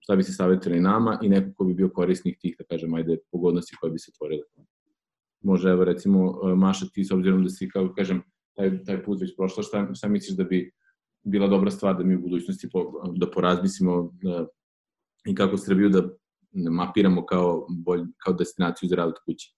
šta 0.00 0.16
bi 0.16 0.22
se 0.22 0.32
savjetili 0.32 0.80
nama 0.80 1.18
i 1.22 1.28
neko 1.28 1.52
ko 1.56 1.64
bi 1.64 1.74
bio 1.74 1.90
korisnik 1.94 2.38
tih, 2.40 2.56
da 2.58 2.64
kažem, 2.64 2.94
ajde, 2.94 3.18
pogodnosti 3.32 3.76
koje 3.80 3.90
bi 3.90 3.98
se 3.98 4.12
tvorile. 4.18 4.44
Može, 5.40 5.70
evo, 5.70 5.84
recimo, 5.84 6.32
Maša, 6.56 6.86
ti 6.94 7.04
s 7.04 7.10
obzirom 7.10 7.44
da 7.44 7.50
si, 7.50 7.68
kako 7.68 7.94
kažem, 7.94 8.22
taj, 8.56 8.84
taj 8.84 9.02
put 9.04 9.20
već 9.20 9.36
prošla, 9.36 9.62
šta, 9.62 9.94
šta 9.94 10.08
misliš 10.08 10.36
da 10.36 10.44
bi 10.44 10.72
bila 11.22 11.48
dobra 11.48 11.70
stvar 11.70 11.96
da 11.96 12.04
mi 12.04 12.16
u 12.16 12.20
budućnosti 12.20 12.68
po, 12.72 12.92
da 13.16 13.30
porazmislimo 13.30 14.10
da, 14.22 14.46
i 15.26 15.34
kako 15.34 15.56
Srbiju 15.56 15.88
da 15.88 16.08
mapiramo 16.70 17.26
kao, 17.26 17.66
bolj, 17.70 18.02
kao 18.24 18.34
destinaciju 18.34 18.88
za 18.88 18.96
rad 18.96 19.08
od 19.08 19.18
kuće? 19.26 19.57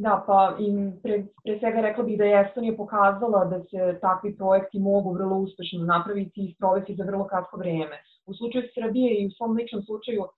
Da, 0.00 0.14
pa 0.26 0.56
im 0.58 0.76
pre, 1.02 1.16
pre 1.44 1.58
svega 1.58 1.80
rekla 1.84 2.04
bih 2.04 2.18
da 2.18 2.24
je 2.24 2.36
Estonija 2.40 2.74
pokazala 2.76 3.44
da 3.52 3.58
se 3.70 3.98
takvi 4.00 4.36
projekti 4.36 4.78
mogu 4.78 5.12
vrlo 5.12 5.36
uspešno 5.44 5.84
napraviti 5.84 6.44
i 6.44 6.52
sprovesti 6.54 6.94
za 6.98 7.04
vrlo 7.04 7.26
kratko 7.28 7.56
vreme. 7.56 7.96
U 8.26 8.34
slučaju 8.34 8.64
Srbije 8.74 9.10
i 9.16 9.26
u 9.26 9.30
svom 9.30 9.56
ličnom 9.56 9.82
slučaju, 9.82 10.22
uh, 10.22 10.28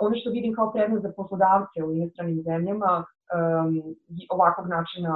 ono 0.00 0.14
što 0.20 0.30
vidim 0.30 0.54
kao 0.54 0.72
prednost 0.72 1.02
za 1.02 1.12
poslodavce 1.16 1.84
u 1.84 1.92
inostranim 1.92 2.42
zemljama 2.42 2.92
um, 3.04 3.72
ovakvog 4.30 4.66
načina 4.68 5.14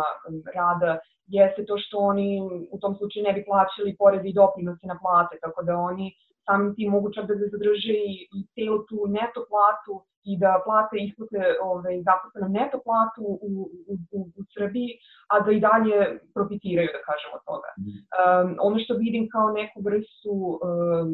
rada 0.55 0.99
jeste 1.27 1.65
to 1.69 1.75
što 1.79 1.99
oni 1.99 2.29
u 2.75 2.79
tom 2.79 2.95
slučaju 2.99 3.27
ne 3.29 3.33
bi 3.33 3.45
plaćali 3.45 3.97
poreze 3.99 4.29
i 4.29 4.39
doprinose 4.41 4.87
na 4.87 4.97
plate, 5.03 5.35
tako 5.45 5.63
da 5.63 5.77
oni 5.91 6.07
samim 6.47 6.75
tim 6.77 6.91
mogu 6.91 7.13
čak 7.13 7.27
da 7.29 7.35
zadrže 7.35 7.97
i, 8.13 8.15
i 8.37 8.39
celu 8.55 8.79
tu 8.89 8.97
neto 9.19 9.41
platu 9.51 9.95
i 10.31 10.39
da 10.39 10.63
plate 10.65 10.97
isplate 11.07 11.43
ovaj, 11.63 11.95
zaposleno 12.09 12.49
neto 12.59 12.79
platu 12.87 13.23
u, 13.49 13.51
u, 13.91 13.95
u, 14.17 14.21
u 14.39 14.43
Srbiji, 14.55 14.91
a 15.33 15.41
da 15.45 15.51
i 15.53 15.61
dalje 15.69 15.97
profitiraju, 16.35 16.89
da 16.97 17.07
kažemo 17.09 17.35
od 17.39 17.45
toga. 17.51 17.71
Um, 17.79 18.49
ono 18.69 18.77
što 18.85 18.95
vidim 19.05 19.25
kao 19.35 19.47
neku 19.61 19.79
vrstu, 19.89 20.35
um, 20.69 21.09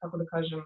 kako 0.00 0.14
da 0.20 0.26
kažem, 0.34 0.60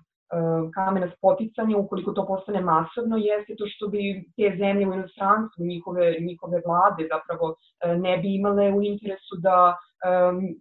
kamena 0.74 1.08
spoticanja, 1.16 1.76
ukoliko 1.76 2.12
to 2.12 2.26
postane 2.26 2.60
masovno, 2.60 3.16
jeste 3.16 3.54
to 3.58 3.64
što 3.66 3.88
bi 3.88 4.24
te 4.36 4.56
zemlje 4.58 4.88
u 4.88 4.94
inostranstvu, 4.94 5.64
njihove, 5.64 6.16
njihove 6.20 6.62
vlade 6.66 7.08
zapravo 7.14 7.54
e, 7.54 7.96
ne 7.96 8.18
bi 8.18 8.34
imale 8.34 8.72
u 8.72 8.82
interesu 8.82 9.36
da 9.38 9.76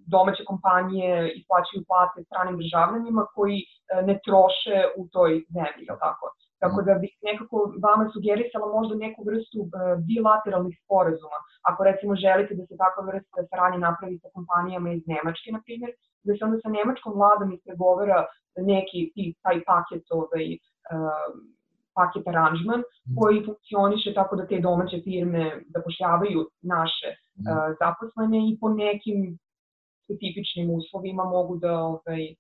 domaće 0.08 0.44
kompanije 0.46 1.34
isplaćaju 1.36 1.84
plate 1.88 2.24
stranim 2.24 2.58
državljanima 2.58 3.26
koji 3.36 3.60
uh, 3.64 4.08
ne 4.08 4.20
troše 4.26 4.78
u 4.98 5.08
toj 5.12 5.32
zemlji, 5.56 5.86
tako? 6.00 6.26
Tako 6.64 6.80
da 6.88 6.94
bih 7.04 7.14
nekako 7.30 7.58
vama 7.86 8.06
sugerisala 8.14 8.68
možda 8.78 8.94
neku 9.06 9.20
vrstu 9.30 9.60
uh, 9.62 9.72
bilateralnih 10.10 10.76
sporazuma. 10.84 11.40
Ako 11.70 11.80
recimo 11.90 12.14
želite 12.26 12.52
da 12.60 12.64
se 12.66 12.76
takva 12.84 13.02
vrsta 13.10 13.40
saradnje 13.50 13.80
napravi 13.88 14.16
sa 14.24 14.28
kompanijama 14.36 14.90
iz 14.92 15.04
Nemačke, 15.12 15.50
na 15.56 15.62
primjer, 15.66 15.92
da 16.26 16.32
se 16.34 16.42
onda 16.48 16.58
sa 16.64 16.70
nemačkom 16.78 17.14
vladom 17.20 17.50
ispregovara 17.54 18.20
neki 18.72 19.00
taj 19.44 19.58
paket 19.70 20.06
ovaj, 20.20 20.48
uh, 20.94 21.28
paket 21.98 22.26
aranžman 22.32 22.82
mhm. 23.08 23.16
koji 23.20 23.46
funkcioniše 23.48 24.10
tako 24.20 24.34
da 24.40 24.48
te 24.48 24.58
domaće 24.68 24.98
firme 25.08 25.44
zapošljavaju 25.76 26.40
naše 26.76 27.10
uh, 27.14 27.68
zaposlene 27.82 28.40
i 28.50 28.58
po 28.62 28.68
nekim 28.84 29.20
specifičnim 30.04 30.68
uslovima 30.78 31.24
mogu 31.24 31.54
da 31.64 31.74
ovaj, 31.92 32.24
uh, 32.32 32.36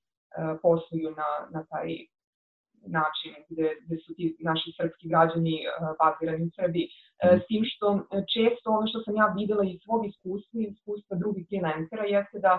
posluju 0.64 1.10
na, 1.20 1.30
na 1.54 1.62
taj 1.72 1.88
način 3.00 3.34
gde, 3.50 3.68
gde 3.84 3.98
su 4.04 4.14
ti 4.16 4.38
naši 4.40 4.70
srpski 4.78 5.06
građani 5.12 5.56
uh, 5.66 5.72
bazirani 6.00 6.44
u 6.48 6.56
Srbiji. 6.58 6.88
Uh, 6.88 7.40
s 7.42 7.44
tim 7.48 7.64
što 7.72 7.88
često 8.36 8.68
ono 8.78 8.88
što 8.92 9.00
sam 9.06 9.16
ja 9.16 9.28
videla 9.40 9.64
iz 9.66 9.78
svog 9.84 10.02
iskustva 10.12 10.56
i 10.60 10.70
iskustva 10.74 11.18
drugih 11.18 11.44
freelancera 11.50 12.04
jeste 12.16 12.38
da 12.40 12.54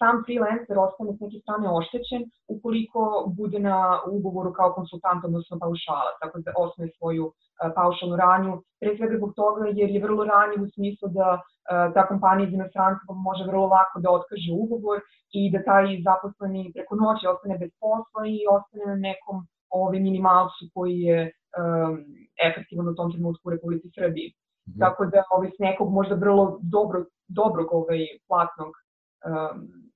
sam 0.00 0.14
freelancer 0.24 0.76
ostane 0.86 1.10
s 1.16 1.20
neke 1.24 1.38
strane 1.44 1.66
oštećen 1.80 2.22
ukoliko 2.54 3.00
bude 3.38 3.58
na 3.70 3.78
ugovoru 4.16 4.50
kao 4.58 4.70
konsultant, 4.78 5.24
odnosno 5.28 5.54
paušala, 5.64 6.10
tako 6.20 6.36
da 6.44 6.50
osnoje 6.64 6.90
svoju 6.98 7.24
uh, 7.26 7.34
paušalnu 7.78 8.16
ranju, 8.24 8.52
pre 8.80 8.90
svega 8.96 9.14
zbog 9.20 9.32
toga 9.40 9.62
jer 9.80 9.88
je 9.94 10.04
vrlo 10.06 10.22
ranjiv 10.32 10.60
u 10.62 10.72
smislu 10.74 11.06
da 11.18 11.28
uh, 11.36 11.94
ta 11.94 12.02
kompanija 12.10 12.46
iz 12.46 12.54
inostranstva 12.58 13.12
može 13.28 13.42
vrlo 13.50 13.66
lako 13.76 13.96
da 14.04 14.08
otkaže 14.18 14.50
ugovor 14.64 14.98
i 15.38 15.40
da 15.52 15.58
taj 15.70 15.86
zaposleni 16.08 16.72
preko 16.74 16.92
noći 17.02 17.24
ostane 17.32 17.54
bez 17.62 17.70
posla 17.82 18.22
i 18.34 18.38
ostane 18.56 18.84
na 18.92 18.98
nekom 19.08 19.36
ovaj, 19.80 20.00
minimalcu 20.08 20.62
koji 20.74 20.98
je 21.10 21.20
um, 21.26 21.94
efektivan 22.48 22.88
u 22.88 22.94
tom 22.98 23.12
trenutku 23.12 23.42
u 23.48 23.54
Republici 23.54 23.88
Srbiji. 23.98 24.28
Mm 24.30 24.70
-hmm. 24.70 24.80
Tako 24.84 25.00
da 25.12 25.18
ovaj, 25.34 25.50
s 25.56 25.58
nekog 25.58 25.88
možda 25.98 26.14
vrlo 26.14 26.44
dobro, 26.76 26.98
dobrog 27.40 27.68
ovaj, 27.78 28.00
platnog 28.28 28.72
um, 29.28 29.89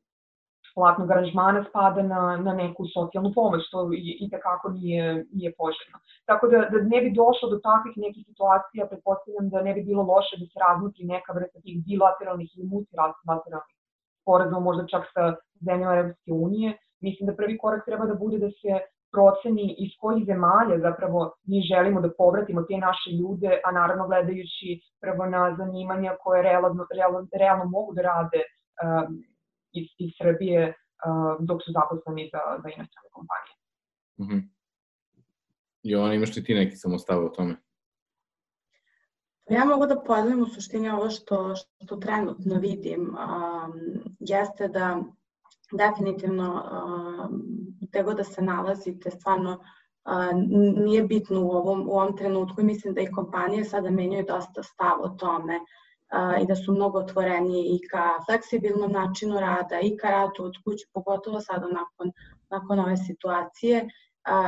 platnog 0.75 1.11
aranžmana 1.11 1.65
spada 1.69 2.03
na, 2.03 2.23
na 2.47 2.53
neku 2.55 2.83
socijalnu 2.95 3.31
pomoć, 3.35 3.61
što 3.69 3.79
i, 3.93 4.11
i 4.23 4.31
takako 4.31 4.67
nije, 4.69 5.25
nije 5.33 5.51
poželjno. 5.61 5.97
Tako 6.29 6.45
da, 6.53 6.59
da 6.73 6.79
ne 6.93 6.99
bi 7.05 7.11
došlo 7.23 7.47
do 7.53 7.59
takvih 7.69 7.95
nekih 7.97 8.23
situacija, 8.31 8.91
pretpostavljam 8.91 9.49
da 9.55 9.63
ne 9.63 9.73
bi 9.75 9.83
bilo 9.91 10.03
loše 10.03 10.35
da 10.41 10.47
se 10.47 10.57
razmutri 10.67 11.05
neka 11.15 11.33
vrsta 11.33 11.59
tih 11.65 11.77
bilateralnih 11.87 12.49
ili 12.57 12.67
multilateralnih 12.73 13.75
sporazuma, 14.21 14.61
možda 14.69 14.91
čak 14.93 15.05
sa 15.15 15.23
zemljama 15.67 15.97
Europske 16.01 16.33
unije. 16.33 16.69
Mislim 17.07 17.27
da 17.27 17.39
prvi 17.41 17.59
korak 17.59 17.85
treba 17.85 18.05
da 18.07 18.15
bude 18.15 18.39
da 18.39 18.51
se 18.61 18.73
proceni 19.15 19.67
iz 19.85 19.91
kojih 20.01 20.23
zemalja 20.27 20.77
zapravo 20.89 21.21
mi 21.51 21.59
želimo 21.71 22.01
da 22.01 22.17
povratimo 22.19 22.63
te 22.69 22.77
naše 22.89 23.11
ljude, 23.21 23.51
a 23.67 23.69
naravno 23.73 24.07
gledajući 24.09 24.69
prvo 25.03 25.27
na 25.27 25.43
zanimanja 25.59 26.17
koje 26.23 26.43
realno, 26.43 26.87
realno, 26.99 27.21
realno 27.41 27.65
mogu 27.65 27.95
da 27.95 28.03
rade 28.03 28.43
um, 28.85 29.09
iz, 29.75 29.89
iz 29.99 30.11
Srbije 30.19 30.63
uh, 30.69 31.47
dok 31.49 31.63
su 31.65 31.71
zaposleni 31.79 32.31
za, 32.33 32.43
za 32.63 32.69
inostrane 32.75 33.09
kompanije. 33.17 33.57
Mm 34.21 34.27
-hmm. 34.29 34.43
Jovana, 35.83 36.15
imaš 36.15 36.37
li 36.37 36.45
ti 36.45 36.55
neki 36.55 36.77
samostav 36.77 37.25
o 37.25 37.29
tome? 37.29 37.57
Ja 39.51 39.65
mogu 39.65 39.87
da 39.87 40.03
podelim 40.07 40.43
u 40.43 40.47
suštini 40.47 40.91
ovo 40.91 41.11
što, 41.11 41.55
što 41.85 41.97
trenutno 41.97 42.59
vidim, 42.61 43.01
um, 43.01 43.73
jeste 44.21 44.69
da 44.69 45.03
definitivno 45.73 46.49
um, 46.53 47.43
gde 47.81 48.03
god 48.03 48.17
da 48.17 48.25
se 48.25 48.43
nalazite, 48.43 49.11
stvarno 49.11 49.53
uh, 49.53 50.31
nije 50.85 51.03
bitno 51.03 51.41
u 51.41 51.51
ovom, 51.51 51.89
u 51.89 51.93
ovom 51.93 52.17
trenutku 52.17 52.61
i 52.61 52.65
mislim 52.65 52.95
da 52.95 53.01
i 53.01 53.13
kompanije 53.13 53.65
sada 53.65 53.91
menjaju 53.91 54.25
dosta 54.29 54.63
stav 54.63 55.01
o 55.01 55.09
tome 55.09 55.61
i 56.43 56.47
da 56.47 56.57
su 56.57 56.73
mnogo 56.73 56.99
otvoreniji 56.99 57.65
i 57.65 57.89
ka 57.89 58.03
fleksibilnom 58.27 58.93
načinu 58.93 59.41
rada 59.41 59.81
i 59.83 59.97
ka 59.97 60.11
radu 60.11 60.45
od 60.45 60.55
kuće, 60.65 60.87
pogotovo 60.93 61.41
sada 61.41 61.67
nakon, 61.67 62.13
nakon 62.51 62.81
ove 62.81 62.97
situacije 62.97 63.89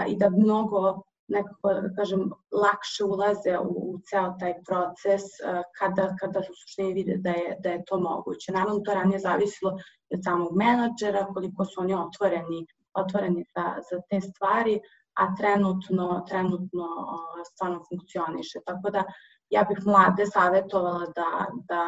i 0.08 0.16
da 0.16 0.30
mnogo 0.30 1.02
nekako, 1.28 1.74
da 1.74 1.94
kažem, 1.96 2.30
lakše 2.52 3.04
ulaze 3.04 3.58
u, 3.58 3.94
u 3.94 3.98
ceo 4.10 4.34
taj 4.40 4.54
proces 4.68 5.22
kada, 5.78 6.14
kada 6.20 6.42
su 6.42 6.52
suštini 6.54 6.92
vide 6.92 7.16
da 7.16 7.30
je, 7.30 7.56
da 7.62 7.70
je 7.70 7.84
to 7.84 7.98
moguće. 8.00 8.52
Naravno, 8.52 8.80
to 8.80 8.94
ranije 8.94 9.18
zavisilo 9.18 9.72
od 10.10 10.20
samog 10.24 10.56
menadžera, 10.56 11.26
koliko 11.34 11.64
su 11.64 11.80
oni 11.80 11.94
otvoreni, 11.94 12.66
otvoreni 12.94 13.44
za, 13.56 13.64
za 13.90 14.00
te 14.10 14.20
stvari, 14.20 14.80
a 15.14 15.34
trenutno, 15.34 16.24
trenutno 16.28 16.86
stvarno 17.52 17.82
funkcioniše. 17.88 18.58
Tako 18.66 18.90
da, 18.90 19.04
ja 19.50 19.66
bih 19.68 19.86
mlade 19.86 20.26
savjetovala 20.26 21.06
da, 21.06 21.46
da, 21.68 21.82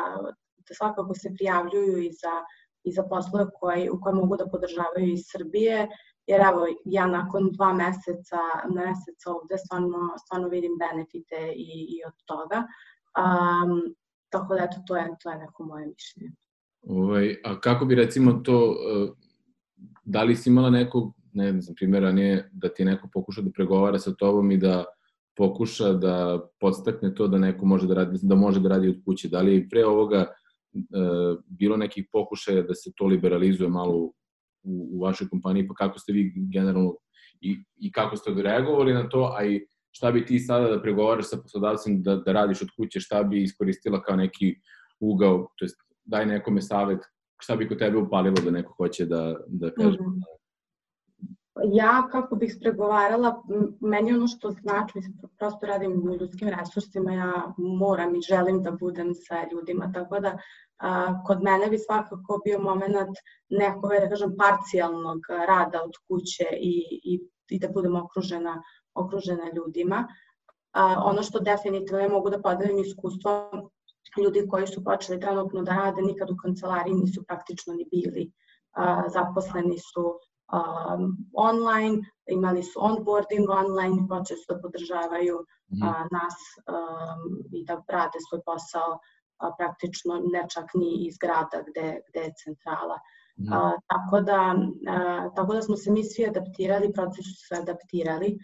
da 0.68 0.74
svakako 0.74 1.14
se 1.14 1.34
prijavljuju 1.34 1.98
i 1.98 2.10
za 2.12 2.34
i 2.84 2.92
za 2.92 3.02
poslove 3.02 3.46
koji, 3.60 3.90
u 3.90 4.00
koje 4.00 4.14
mogu 4.14 4.36
da 4.36 4.46
podržavaju 4.46 5.12
iz 5.12 5.24
Srbije, 5.32 5.88
jer 6.26 6.40
evo, 6.40 6.66
ja 6.84 7.06
nakon 7.06 7.50
dva 7.52 7.72
meseca, 7.72 8.42
meseca 8.74 9.30
ovde 9.32 9.58
stvarno, 9.58 10.14
stvarno 10.24 10.48
vidim 10.48 10.78
benefite 10.78 11.52
i, 11.56 11.70
i 11.94 11.96
od 12.06 12.16
toga. 12.24 12.62
Um, 13.22 13.94
tako 14.28 14.54
da, 14.54 14.64
eto, 14.64 14.76
to 14.86 14.96
je, 14.96 15.08
to 15.22 15.30
je 15.30 15.38
neko 15.38 15.64
moje 15.64 15.86
mišljenje. 15.86 16.32
Ovaj, 16.82 17.36
a 17.44 17.60
kako 17.60 17.84
bi 17.84 17.94
recimo 17.94 18.32
to, 18.32 18.58
e, 18.72 19.08
da 20.04 20.22
li 20.22 20.36
si 20.36 20.50
imala 20.50 20.70
nekog, 20.70 21.14
ne 21.32 21.60
znam, 21.60 21.74
primjera 21.74 22.12
nije 22.12 22.50
da 22.52 22.68
ti 22.68 22.84
neko 22.84 23.08
pokuša 23.12 23.42
da 23.42 23.50
pregovara 23.50 23.98
sa 23.98 24.14
tobom 24.14 24.50
i 24.50 24.56
da 24.56 24.84
pokuša 25.38 25.92
da 25.92 26.40
podstakne 26.60 27.14
to 27.14 27.28
da 27.28 27.38
neko 27.38 27.66
može 27.66 27.86
da 27.86 27.94
radi, 27.94 28.18
da 28.22 28.34
može 28.34 28.60
da 28.60 28.68
radi 28.68 28.88
od 28.88 28.96
kuće. 29.04 29.28
Da 29.28 29.40
li 29.40 29.68
pre 29.68 29.84
ovoga 29.86 30.24
e, 30.26 30.30
bilo 31.46 31.76
nekih 31.76 32.08
pokušaja 32.12 32.62
da 32.62 32.74
se 32.74 32.90
to 32.96 33.06
liberalizuje 33.06 33.68
malo 33.70 33.96
u, 33.96 34.14
u 34.62 35.00
vašoj 35.02 35.28
kompaniji, 35.28 35.68
pa 35.68 35.74
kako 35.74 35.98
ste 35.98 36.12
vi 36.12 36.32
generalno 36.52 36.96
i, 37.40 37.56
i 37.76 37.92
kako 37.92 38.16
ste 38.16 38.30
odreagovali 38.30 38.94
na 38.94 39.08
to, 39.08 39.34
a 39.36 39.44
i 39.44 39.66
šta 39.90 40.12
bi 40.12 40.26
ti 40.26 40.38
sada 40.38 40.68
da 40.68 40.82
pregovaraš 40.82 41.30
sa 41.30 41.36
poslodavcem 41.36 42.02
da, 42.02 42.16
da 42.16 42.32
radiš 42.32 42.62
od 42.62 42.68
kuće, 42.76 43.00
šta 43.00 43.22
bi 43.22 43.42
iskoristila 43.42 44.02
kao 44.02 44.16
neki 44.16 44.54
ugao, 45.00 45.46
to 45.56 45.64
jest 45.64 45.76
daj 46.04 46.26
nekome 46.26 46.62
savet, 46.62 46.98
šta 47.40 47.56
bi 47.56 47.68
kod 47.68 47.78
tebe 47.78 47.98
upalilo 47.98 48.36
da 48.44 48.50
neko 48.50 48.74
hoće 48.76 49.06
da, 49.06 49.36
da 49.46 49.70
kaže? 49.70 49.98
Mm 50.00 50.04
-hmm 50.04 50.37
ja 51.64 52.08
kako 52.12 52.36
bih 52.36 52.54
spregovarala, 52.56 53.42
meni 53.80 54.12
ono 54.12 54.26
što 54.26 54.50
znači, 54.50 54.92
mislim, 54.94 55.18
prosto 55.38 55.66
radim 55.66 55.92
u 55.92 56.14
ljudskim 56.14 56.48
resursima, 56.48 57.12
ja 57.12 57.52
moram 57.58 58.16
i 58.16 58.20
želim 58.20 58.62
da 58.62 58.70
budem 58.70 59.14
sa 59.14 59.44
ljudima, 59.52 59.92
tako 59.94 60.20
da 60.20 60.38
a, 60.78 61.22
kod 61.26 61.42
mene 61.42 61.68
bi 61.70 61.78
svakako 61.78 62.40
bio 62.44 62.58
moment 62.58 62.96
nekog, 63.48 63.90
da 63.90 64.08
kažem, 64.08 64.36
parcijalnog 64.38 65.20
rada 65.46 65.82
od 65.84 65.92
kuće 66.08 66.48
i, 66.52 67.00
i, 67.04 67.20
i 67.48 67.58
da 67.58 67.68
budem 67.68 67.96
okružena, 67.96 68.62
okružena 68.94 69.50
ljudima. 69.56 70.08
A, 70.72 71.02
ono 71.04 71.22
što 71.22 71.40
definitivno 71.40 72.02
ja 72.02 72.08
mogu 72.08 72.30
da 72.30 72.42
podelim 72.42 72.78
iskustvo 72.78 73.50
ljudi 74.22 74.48
koji 74.48 74.66
su 74.66 74.84
počeli 74.84 75.20
trenutno 75.20 75.62
da 75.62 75.72
rade, 75.72 76.02
nikad 76.02 76.30
u 76.30 76.36
kancelariji 76.42 76.94
nisu 76.94 77.24
praktično 77.26 77.74
ni 77.74 77.88
bili. 77.90 78.32
A, 78.72 79.08
zaposleni 79.08 79.78
su 79.78 80.18
um, 80.52 81.16
online, 81.34 82.02
imali 82.26 82.62
su 82.62 82.78
onboarding 82.82 83.50
online, 83.50 84.08
počeli 84.08 84.40
su 84.40 84.54
da 84.54 84.60
podržavaju 84.60 85.36
mm 85.70 85.82
a, 85.82 85.92
nas 86.10 86.36
um, 86.66 87.44
i 87.52 87.64
da 87.64 87.82
rade 87.88 88.18
svoj 88.28 88.40
posao 88.44 88.98
a, 89.38 89.50
praktično 89.58 90.20
ne 90.32 90.46
čak 90.54 90.64
ni 90.74 91.06
iz 91.06 91.18
grada 91.20 91.62
gde, 91.68 92.00
gde 92.08 92.20
je 92.20 92.32
centrala. 92.44 92.98
Mm 93.40 93.52
a, 93.52 93.72
tako, 93.86 94.20
da, 94.20 94.54
a, 94.88 95.28
tako 95.36 95.54
da 95.54 95.62
smo 95.62 95.76
se 95.76 95.90
mi 95.90 96.04
svi 96.04 96.26
adaptirali, 96.26 96.92
proces 96.92 97.24
su 97.24 97.46
se 97.48 97.54
adaptirali 97.60 98.38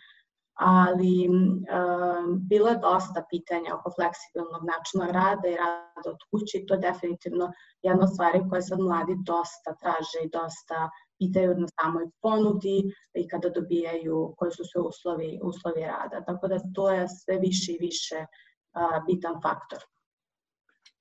ali 0.55 1.29
um, 1.29 2.39
bilo 2.49 2.69
je 2.69 2.79
dosta 2.79 3.25
pitanja 3.31 3.75
oko 3.75 3.91
fleksibilnog 3.97 4.63
načina 4.73 5.07
rada 5.21 5.49
i 5.49 5.57
rada 5.57 6.11
od 6.11 6.21
kuće 6.31 6.67
to 6.67 6.75
je 6.75 6.81
definitivno 6.81 7.53
jedna 7.83 8.07
stvari 8.07 8.41
koje 8.51 8.63
sad 8.63 8.81
mladi 8.81 9.15
dosta 9.27 9.75
traže 9.81 10.19
i 10.25 10.31
dosta 10.31 10.91
pitaju 11.19 11.55
na 11.59 11.67
samoj 11.81 12.07
ponudi 12.23 12.83
i 13.15 13.29
kada 13.29 13.49
dobijaju 13.49 14.35
koji 14.37 14.51
su 14.51 14.65
sve 14.73 14.81
uslovi, 14.81 15.41
uslovi 15.43 15.81
rada. 15.81 16.25
Tako 16.27 16.49
da 16.49 16.59
to 16.75 16.91
je 16.91 17.07
sve 17.09 17.39
više 17.39 17.73
i 17.73 17.79
više 17.81 18.17
uh, 18.19 19.07
bitan 19.07 19.35
faktor. 19.43 19.79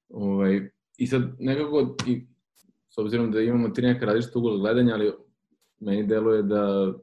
Ovaj, 0.10 0.69
I 0.97 1.08
sad 1.08 1.21
nekako, 1.39 1.95
i, 2.08 2.28
s 2.89 2.97
obzirom 2.97 3.32
da 3.32 3.41
imamo 3.41 3.69
tri 3.69 3.88
neka 3.88 4.06
različita 4.06 4.39
ugla 4.39 4.58
gledanja, 4.58 4.93
ali 4.93 5.13
meni 5.80 6.08
deluje 6.08 6.43
da 6.43 6.93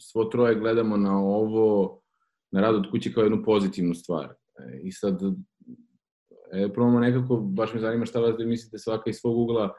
svo 0.00 0.24
troje 0.24 0.54
gledamo 0.54 0.96
na 0.96 1.18
ovo, 1.18 2.00
na 2.50 2.60
rad 2.60 2.74
od 2.74 2.90
kuće 2.90 3.12
kao 3.12 3.22
jednu 3.22 3.42
pozitivnu 3.44 3.94
stvar. 3.94 4.24
E, 4.58 4.80
I 4.82 4.92
sad, 4.92 5.20
e, 6.52 6.72
probamo 6.72 7.00
nekako, 7.00 7.36
baš 7.36 7.74
me 7.74 7.80
zanima 7.80 8.06
šta 8.06 8.20
vas 8.20 8.36
da 8.38 8.46
mislite 8.46 8.78
svaka 8.78 9.10
iz 9.10 9.16
svog 9.16 9.38
ugla, 9.38 9.72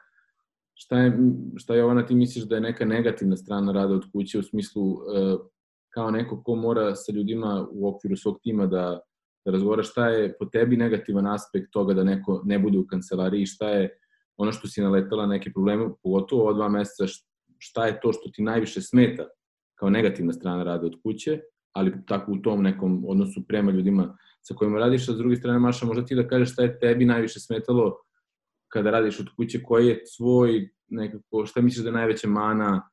šta 0.76 1.00
je, 1.00 1.18
šta 1.56 1.76
Jovana, 1.76 2.06
ti 2.06 2.16
misliš 2.16 2.46
da 2.46 2.56
je 2.56 2.62
neka 2.62 2.86
negativna 2.86 3.38
strana 3.38 3.72
rada 3.72 3.94
od 3.94 4.04
kuće 4.12 4.40
u 4.40 4.44
smislu 4.44 4.92
e, 4.92 5.36
kao 5.90 6.12
neko 6.12 6.44
ko 6.44 6.56
mora 6.56 6.96
sa 6.96 7.12
ljudima 7.12 7.68
u 7.72 7.88
okviru 7.88 8.16
svog 8.16 8.40
tima 8.44 8.66
da, 8.68 9.00
da 9.46 9.52
razgovara 9.52 9.84
šta 9.84 10.08
je 10.08 10.36
po 10.40 10.46
tebi 10.46 10.78
negativan 10.78 11.28
aspekt 11.28 11.72
toga 11.72 11.94
da 11.94 12.04
neko 12.04 12.42
ne 12.46 12.60
bude 12.60 12.78
u 12.78 12.88
kancelariji, 12.88 13.46
šta 13.46 13.70
je 13.70 13.90
ono 14.38 14.52
što 14.52 14.68
si 14.68 14.82
naletala 14.82 15.26
neke 15.26 15.52
probleme, 15.52 15.90
pogotovo 16.04 16.42
ova 16.42 16.54
dva 16.54 16.70
meseca, 16.70 17.06
šta 17.58 17.86
je 17.86 18.00
to 18.02 18.14
što 18.14 18.30
ti 18.30 18.44
najviše 18.44 18.82
smeta 18.82 19.28
kao 19.76 19.90
negativna 19.90 20.34
strana 20.34 20.64
rada 20.64 20.86
od 20.86 20.96
kuće, 21.04 21.40
ali 21.72 22.06
tako 22.08 22.32
u 22.32 22.38
tom 22.38 22.64
nekom 22.64 23.04
odnosu 23.08 23.48
prema 23.48 23.72
ljudima 23.72 24.18
sa 24.42 24.54
kojima 24.54 24.80
radiš, 24.80 25.10
a 25.10 25.14
s 25.14 25.18
druge 25.18 25.36
strane, 25.36 25.60
Maša, 25.60 25.86
možda 25.86 26.06
ti 26.06 26.16
da 26.16 26.28
kažeš 26.28 26.54
šta 26.54 26.64
je 26.64 26.80
tebi 26.80 27.06
najviše 27.06 27.40
smetalo 27.40 27.98
kada 28.76 28.92
radiš 28.92 29.20
od 29.20 29.28
kuće, 29.36 29.64
koji 29.64 29.88
je 29.88 30.02
svoj 30.06 30.70
nekako, 30.88 31.46
šta 31.46 31.62
misliš 31.62 31.84
da 31.84 31.90
je 31.90 31.94
najveća 31.94 32.28
mana 32.28 32.90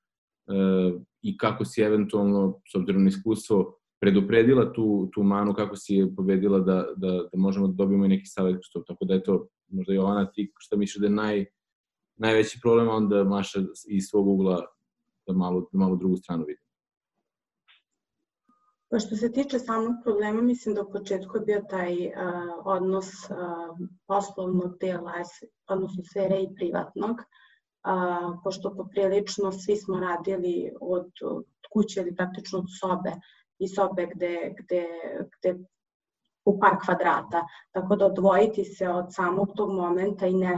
e, 0.47 0.53
i 1.23 1.37
kako 1.37 1.65
si 1.65 1.83
eventualno, 1.83 2.61
s 2.73 2.75
obzirom 2.75 3.03
na 3.03 3.09
iskustvo, 3.09 3.79
predupredila 4.01 4.73
tu, 4.73 5.11
tu 5.15 5.23
manu, 5.23 5.55
kako 5.55 5.77
si 5.77 5.95
je 5.95 6.15
pobedila 6.17 6.61
da, 6.61 6.87
da, 6.97 7.11
da 7.33 7.39
možemo 7.39 7.67
da 7.67 7.75
dobijemo 7.75 8.05
i 8.05 8.09
neki 8.09 8.27
savjet 8.27 8.61
što, 8.63 8.81
tako 8.81 9.05
da 9.05 9.15
je 9.15 9.23
to, 9.23 9.47
možda 9.69 9.93
Jovana, 9.93 10.31
ti 10.31 10.53
šta 10.59 10.77
misliš 10.77 11.01
da 11.01 11.07
je 11.07 11.11
naj, 11.11 11.45
najveći 12.17 12.59
problem, 12.63 12.89
onda 12.89 13.25
Maša 13.25 13.61
iz 13.89 14.05
svog 14.11 14.29
ugla 14.29 14.67
da 15.27 15.33
malo, 15.33 15.69
da 15.73 15.79
malo 15.79 15.97
drugu 15.97 16.17
stranu 16.17 16.45
vidi. 16.45 16.63
Pa 18.93 18.99
što 18.99 19.17
se 19.17 19.33
tiče 19.33 19.59
samog 19.59 19.93
problema, 20.05 20.43
mislim 20.43 20.75
da 20.75 20.83
u 20.83 20.93
početku 20.93 21.37
je 21.37 21.45
bio 21.45 21.63
taj 21.71 21.93
uh, 22.07 22.13
odnos 22.65 23.07
uh, 23.07 23.89
poslovnog 24.07 24.79
dela, 24.81 25.13
odnosno 25.73 26.05
sfere 26.11 26.43
i 26.43 26.55
privatnog, 26.55 27.17
uh, 27.17 28.39
pošto 28.45 28.75
poprilično 28.77 29.53
svi 29.53 29.77
smo 29.77 30.01
radili 30.01 30.73
od, 30.81 31.11
od 31.25 31.45
kuće 31.73 32.01
ili 32.01 32.17
praktično 32.17 32.59
od 32.59 32.67
sobe 32.81 33.13
i 33.59 33.69
sobe 33.69 34.07
gde, 34.15 34.55
gde, 34.59 34.87
gde 35.39 35.59
u 36.45 36.59
par 36.61 36.77
kvadrata. 36.85 37.47
Tako 37.73 37.97
da 37.97 38.07
odvojiti 38.07 38.65
se 38.65 38.89
od 38.89 39.15
samog 39.15 39.49
tog 39.57 39.73
momenta 39.73 40.27
i 40.27 40.35
ne, 40.35 40.57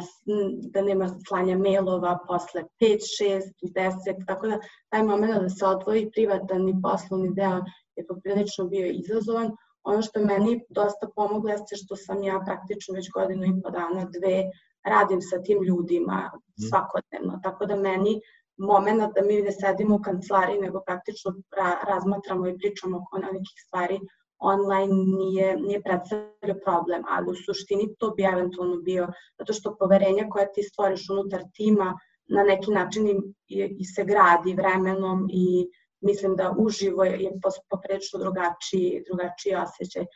da 0.73 0.83
nema 0.83 1.09
slanja 1.29 1.59
mailova 1.59 2.19
posle 2.27 2.63
5, 2.81 2.99
6, 3.23 3.41
10, 3.63 4.27
tako 4.27 4.47
da 4.47 4.59
taj 4.89 5.03
moment 5.03 5.43
da 5.43 5.49
se 5.49 5.67
odvoji 5.67 6.11
privatan 6.11 6.69
i 6.69 6.81
poslovni 6.83 7.35
deo 7.35 7.61
je 7.97 8.07
poprilično 8.07 8.65
bio 8.65 8.87
izazovan. 8.87 9.57
Ono 9.85 10.03
što 10.03 10.21
meni 10.21 10.65
dosta 10.69 11.09
pomoglo 11.17 11.51
jeste 11.51 11.77
što 11.77 11.97
sam 11.97 12.23
ja 12.23 12.41
praktično 12.45 12.95
već 12.95 13.11
godinu 13.11 13.45
i 13.45 13.63
po 13.63 13.71
dana, 13.71 14.05
dve, 14.19 14.45
radim 14.85 15.23
sa 15.23 15.43
tim 15.43 15.63
ljudima 15.63 16.31
mhm. 16.35 16.69
svakodnevno. 16.69 17.41
Tako 17.43 17.67
da 17.67 17.77
meni 17.77 18.21
moment 18.57 19.15
da 19.15 19.23
mi 19.23 19.43
ne 19.43 19.53
sedimo 19.53 19.97
u 19.97 20.03
kancelariji, 20.03 20.61
nego 20.61 20.81
praktično 20.87 21.35
ra 21.57 21.79
razmatramo 21.89 22.49
i 22.49 22.59
pričamo 22.59 22.99
oko 22.99 23.19
nekih 23.19 23.59
stvari 23.67 24.01
online 24.39 24.95
nije, 24.95 25.57
nije 25.57 25.83
predstavljao 25.83 26.59
problem, 26.65 27.03
ali 27.09 27.31
u 27.31 27.35
suštini 27.35 27.95
to 27.99 28.11
bi 28.11 28.23
eventualno 28.23 28.77
bio, 28.77 29.09
zato 29.39 29.53
što 29.53 29.77
poverenje 29.79 30.27
koje 30.31 30.53
ti 30.53 30.63
stvoriš 30.63 31.11
unutar 31.11 31.43
tima 31.55 31.99
na 32.27 32.43
neki 32.43 32.71
način 32.71 33.09
i, 33.09 33.77
i 33.79 33.85
se 33.85 34.05
gradi 34.05 34.55
vremenom 34.55 35.29
i 35.33 35.69
mislim 36.01 36.37
da 36.37 36.55
uživo 36.59 37.05
je 37.05 37.33
poprečno 37.71 38.19
drugačiji, 38.19 39.03
drugačiji 39.07 39.55
osjećaj. 39.55 40.07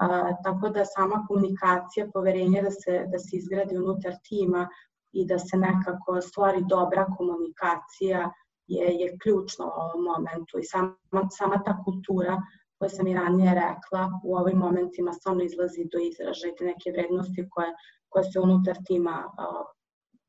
A, 0.00 0.32
tako 0.44 0.68
da 0.68 0.84
sama 0.84 1.24
komunikacija, 1.28 2.06
poverenje 2.14 2.62
da 2.62 2.70
se, 2.70 3.04
da 3.12 3.18
se 3.18 3.36
izgradi 3.36 3.78
unutar 3.78 4.14
tima 4.28 4.68
i 5.12 5.26
da 5.26 5.38
se 5.38 5.56
nekako 5.56 6.20
stvori 6.20 6.64
dobra 6.68 7.06
komunikacija 7.18 8.30
je, 8.66 8.86
je 9.00 9.18
ključno 9.22 9.66
u 9.66 9.80
ovom 9.80 10.04
momentu 10.04 10.58
i 10.58 10.64
sama, 10.64 11.28
sama 11.38 11.62
ta 11.64 11.76
kultura 11.84 12.42
koja 12.78 12.88
sam 12.88 13.06
i 13.06 13.14
ranije 13.14 13.54
rekla 13.54 14.20
u 14.24 14.36
ovim 14.36 14.58
momentima 14.58 15.12
stvarno 15.12 15.42
izlazi 15.42 15.88
do 15.92 15.98
izražaja 15.98 16.54
te 16.58 16.64
neke 16.64 16.90
vrednosti 16.90 17.48
koje, 17.50 17.72
koje 18.08 18.24
se 18.24 18.40
unutar 18.40 18.76
tima 18.86 19.16
a, 19.38 19.64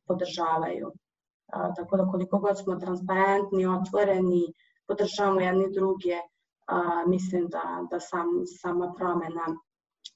podržavaju. 0.08 0.91
A, 1.53 1.73
tako 1.73 1.97
da 1.97 2.08
koliko 2.08 2.39
god 2.39 2.60
smo 2.60 2.75
transparentni, 2.75 3.65
otvoreni, 3.65 4.53
podržavamo 4.88 5.41
jedni 5.41 5.71
druge, 5.73 6.15
a, 6.67 7.06
mislim 7.08 7.47
da, 7.47 7.88
da 7.91 7.99
sam, 7.99 8.25
sama 8.62 8.93
promena 8.97 9.45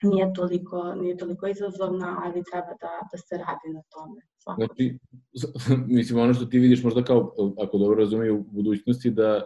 nije 0.03 0.33
toliko, 0.33 0.95
nije 0.95 1.17
toliko 1.17 1.47
izazovna, 1.47 2.21
ali 2.23 2.43
treba 2.51 2.73
da, 2.81 2.91
da 3.11 3.17
se 3.17 3.37
radi 3.37 3.73
na 3.73 3.81
tome. 3.93 4.21
Svakako. 4.37 4.65
Znači, 4.65 4.97
mislim, 5.97 6.19
ono 6.19 6.33
što 6.33 6.45
ti 6.45 6.59
vidiš 6.59 6.83
možda 6.83 7.03
kao, 7.03 7.33
ako 7.63 7.77
dobro 7.77 7.99
razumiju, 7.99 8.35
u 8.35 8.43
budućnosti, 8.43 9.11
da, 9.11 9.41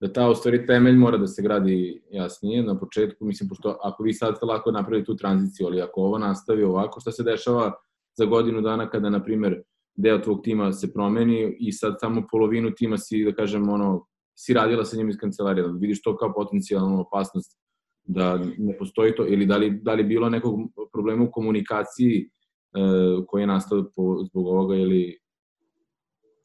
da 0.00 0.12
ta, 0.12 0.30
u 0.30 0.34
stvari, 0.34 0.66
temelj 0.66 0.96
mora 0.96 1.18
da 1.18 1.26
se 1.26 1.42
gradi 1.42 2.02
jasnije 2.10 2.62
na 2.62 2.78
početku, 2.78 3.24
mislim, 3.24 3.48
pošto 3.48 3.78
ako 3.82 4.02
vi 4.02 4.14
sad 4.14 4.34
lako 4.42 4.72
napravili 4.72 5.04
tu 5.04 5.16
tranziciju, 5.16 5.66
ali 5.66 5.80
ako 5.80 6.00
ovo 6.00 6.18
nastavi 6.18 6.64
ovako, 6.64 7.00
šta 7.00 7.12
se 7.12 7.22
dešava 7.22 7.72
za 8.18 8.24
godinu 8.24 8.60
dana 8.60 8.90
kada, 8.90 9.10
na 9.10 9.22
primer, 9.22 9.62
deo 9.96 10.18
tvog 10.18 10.40
tima 10.42 10.72
se 10.72 10.92
promeni 10.92 11.56
i 11.60 11.72
sad 11.72 11.94
samo 12.00 12.26
polovinu 12.30 12.70
tima 12.76 12.98
si, 12.98 13.24
da 13.24 13.32
kažem, 13.34 13.68
ono, 13.68 14.06
si 14.38 14.54
radila 14.54 14.84
sa 14.84 14.96
njim 14.96 15.08
iz 15.08 15.16
kancelarija, 15.16 15.66
da 15.66 15.78
vidiš 15.78 16.02
to 16.02 16.16
kao 16.16 16.32
potencijalnu 16.34 17.00
opasnost 17.00 17.58
da 18.04 18.38
ne 18.58 18.78
postoji 18.78 19.14
to, 19.14 19.26
ili 19.26 19.46
da 19.46 19.56
li, 19.56 19.70
da 19.82 19.94
li 19.94 20.04
bilo 20.04 20.28
nekog 20.28 20.60
problema 20.92 21.24
u 21.24 21.30
komunikaciji 21.30 22.20
e, 22.20 22.80
koji 23.26 23.42
je 23.42 23.46
nastao 23.46 23.90
po, 23.96 24.24
zbog 24.24 24.46
ovoga 24.46 24.76
ili? 24.76 25.18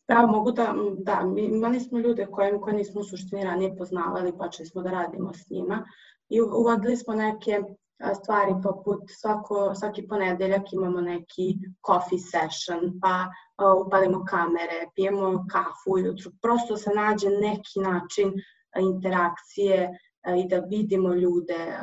Da, 0.08 0.26
mogu 0.28 0.52
da, 0.52 0.76
da, 0.98 1.26
mi 1.26 1.46
imali 1.46 1.80
smo 1.80 2.00
ljude 2.00 2.26
koje, 2.32 2.60
koje 2.62 2.76
nismo 2.76 3.02
u 3.02 3.04
suštini 3.04 3.44
ranije 3.44 3.76
poznavali, 3.78 4.38
počeli 4.38 4.66
smo 4.70 4.82
da 4.82 4.92
radimo 4.92 5.34
s 5.34 5.50
njima 5.50 5.86
i 6.30 6.42
uvodili 6.42 6.98
smo 6.98 7.14
neke 7.14 7.62
stvari 8.22 8.54
poput 8.64 9.02
svako, 9.22 9.76
svaki 9.76 10.08
ponedeljak 10.08 10.74
imamo 10.74 11.02
neki 11.02 11.58
coffee 11.88 12.20
session, 12.20 13.00
pa 13.02 13.28
upalimo 13.86 14.26
kamere, 14.26 14.88
pijemo 14.96 15.46
kafu 15.52 15.92
ujutru, 15.92 16.32
prosto 16.42 16.78
se 16.78 16.90
nađe 16.96 17.30
neki 17.30 17.80
način 17.80 18.34
interakcije 18.80 20.00
i 20.44 20.48
da 20.48 20.60
vidimo 20.60 21.14
ljude 21.14 21.78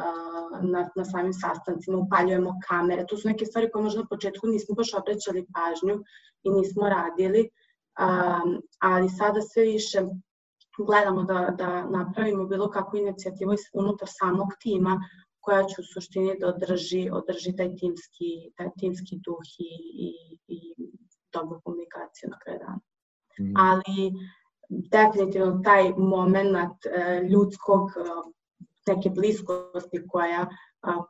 na, 0.62 0.90
na 0.96 1.04
samim 1.04 1.32
sastancima, 1.32 1.98
upaljujemo 1.98 2.54
kamere. 2.68 3.06
To 3.06 3.16
su 3.16 3.28
neke 3.28 3.46
stvari 3.46 3.70
koje 3.70 3.82
možda 3.82 4.00
na 4.00 4.06
početku 4.06 4.46
nismo 4.46 4.74
baš 4.74 4.94
obraćali 4.94 5.46
pažnju 5.54 6.04
i 6.42 6.50
nismo 6.50 6.88
radili, 6.88 7.48
ali 8.78 9.08
sada 9.08 9.40
sve 9.40 9.62
više 9.62 10.02
gledamo 10.86 11.22
da, 11.22 11.54
da 11.58 11.84
napravimo 11.84 12.44
bilo 12.44 12.70
kakvu 12.70 12.98
inicijativu 12.98 13.54
unutar 13.74 14.08
samog 14.10 14.48
tima 14.60 15.00
koja 15.40 15.62
će 15.62 15.74
u 15.78 15.84
suštini 15.94 16.36
da 16.40 16.48
održi, 16.48 17.10
održi 17.12 17.56
taj 17.56 17.76
timski, 17.76 18.30
taj 18.56 18.70
timski 18.78 19.20
duh 19.24 19.46
i, 19.58 19.70
i, 20.06 20.10
i 20.48 20.58
dobru 21.32 21.60
komunikaciju 21.64 22.30
na 22.30 22.38
kraju 22.38 22.58
dana. 22.58 22.80
Mm. 23.40 23.54
Ali 23.56 24.12
definitivno 24.68 25.60
taj 25.64 25.92
moment 25.96 26.86
e, 26.86 27.22
ljudskog 27.30 27.90
e, 27.90 28.02
neke 28.86 29.10
bliskosti 29.10 30.06
koja 30.08 30.46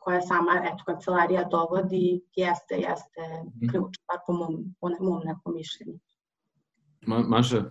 koja 0.00 0.20
sama 0.20 0.62
eto, 0.64 0.84
kancelarija 0.86 1.44
dovodi 1.44 2.20
jeste, 2.36 2.74
jeste 2.74 3.20
mm. 3.44 3.68
ključ, 3.70 3.94
bar 4.08 4.18
po 4.26 4.32
mom, 4.32 4.74
po 4.80 4.88
mom 5.00 5.20
nekom 5.24 5.54
mišljenju. 5.54 5.98
Ma, 7.06 7.18
Maša? 7.18 7.64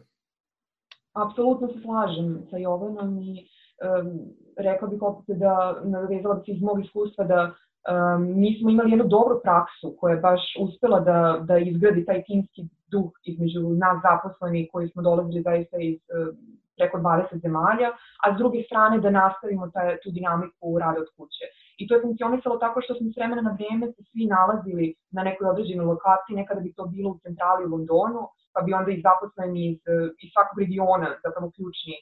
Apsolutno 1.14 1.68
se 1.68 1.82
slažem 1.82 2.48
sa 2.50 2.58
Jovanom 2.58 3.22
i 3.22 3.48
um, 3.88 4.20
rekla 4.58 4.88
bih 4.88 5.02
opet 5.02 5.38
da 5.38 5.82
nadovezala 5.84 6.36
bi 6.36 6.46
se 6.46 6.52
iz 6.52 6.62
mog 6.62 6.86
iskustva 6.86 7.24
da 7.26 7.42
um, 7.46 8.40
mi 8.42 8.58
smo 8.60 8.70
imali 8.70 8.92
jednu 8.92 9.08
dobru 9.08 9.40
praksu 9.44 9.96
koja 10.00 10.14
je 10.14 10.22
baš 10.22 10.42
uspela 10.60 11.00
da, 11.00 11.40
da 11.44 11.58
izgradi 11.58 12.06
taj 12.06 12.24
timski 12.24 12.62
duh 12.92 13.12
između 13.24 13.60
nas 13.84 13.98
zaposleni 14.08 14.70
koji 14.72 14.90
smo 14.90 15.02
dolazili 15.02 15.42
zaista 15.42 15.78
iz 15.78 16.00
um, 16.18 16.60
preko 16.80 16.98
20 16.98 17.42
zemalja, 17.46 17.90
a 18.24 18.26
s 18.34 18.38
druge 18.42 18.60
strane 18.68 18.98
da 19.06 19.10
nastavimo 19.22 19.66
taj, 19.76 19.98
tu 20.04 20.10
dinamiku 20.18 20.80
rada 20.84 21.00
od 21.06 21.10
kuće. 21.18 21.46
I 21.80 21.88
to 21.88 21.96
je 21.96 22.06
funkcionisalo 22.06 22.56
tako 22.64 22.82
što 22.84 22.94
smo 22.96 23.08
s 23.12 23.18
vremena 23.18 23.42
na 23.42 23.54
vreme 23.60 23.86
se 23.94 24.02
svi 24.10 24.24
nalazili 24.36 24.86
na 25.18 25.22
nekoj 25.28 25.46
određenoj 25.52 25.86
lokaciji, 25.94 26.40
nekada 26.42 26.62
bi 26.66 26.76
to 26.78 26.84
bilo 26.96 27.10
u 27.12 27.20
centrali 27.24 27.66
u 27.66 27.72
Londonu, 27.74 28.22
pa 28.54 28.60
bi 28.66 28.74
onda 28.80 28.92
i 28.92 29.04
zaposleni 29.08 29.62
iz, 29.72 29.82
iz 30.24 30.30
svakog 30.34 30.58
regiona, 30.64 31.08
zapravo 31.26 31.48
ključni, 31.56 31.96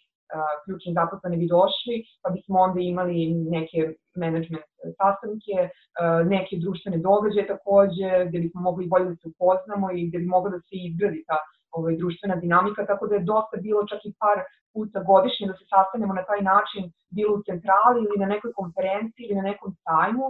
ključni 0.63 0.93
zaposleni 0.99 1.37
bi 1.41 1.47
došli, 1.57 1.95
pa 2.23 2.29
bismo 2.35 2.55
onda 2.59 2.79
imali 2.79 3.17
neke 3.55 3.79
management 4.23 4.67
sastanke, 4.99 5.57
neke 6.33 6.53
društvene 6.63 6.97
događaje 7.09 7.51
takođe, 7.53 8.09
gde 8.27 8.37
bismo 8.45 8.61
mogli 8.61 8.91
bolje 8.93 9.07
da 9.11 9.15
se 9.15 9.25
upoznamo 9.31 9.87
i 9.91 10.07
gde 10.07 10.17
bi 10.23 10.27
mogla 10.35 10.49
da 10.55 10.59
se 10.59 10.73
izgradi 10.87 11.23
ta 11.29 11.37
ovaj, 11.77 11.93
društvena 12.01 12.35
dinamika, 12.43 12.85
tako 12.91 13.07
da 13.07 13.15
je 13.15 13.27
dosta 13.33 13.55
bilo 13.65 13.81
čak 13.91 14.01
i 14.05 14.13
par 14.21 14.37
puta 14.73 14.99
godišnje 15.11 15.45
da 15.51 15.55
se 15.59 15.65
sastanemo 15.73 16.13
na 16.19 16.23
taj 16.29 16.41
način, 16.51 16.83
bilo 17.17 17.31
u 17.35 17.43
centrali 17.47 17.99
ili 18.05 18.17
na 18.23 18.27
nekoj 18.33 18.51
konferenciji 18.59 19.25
ili 19.25 19.39
na 19.41 19.45
nekom 19.51 19.69
sajmu, 19.85 20.27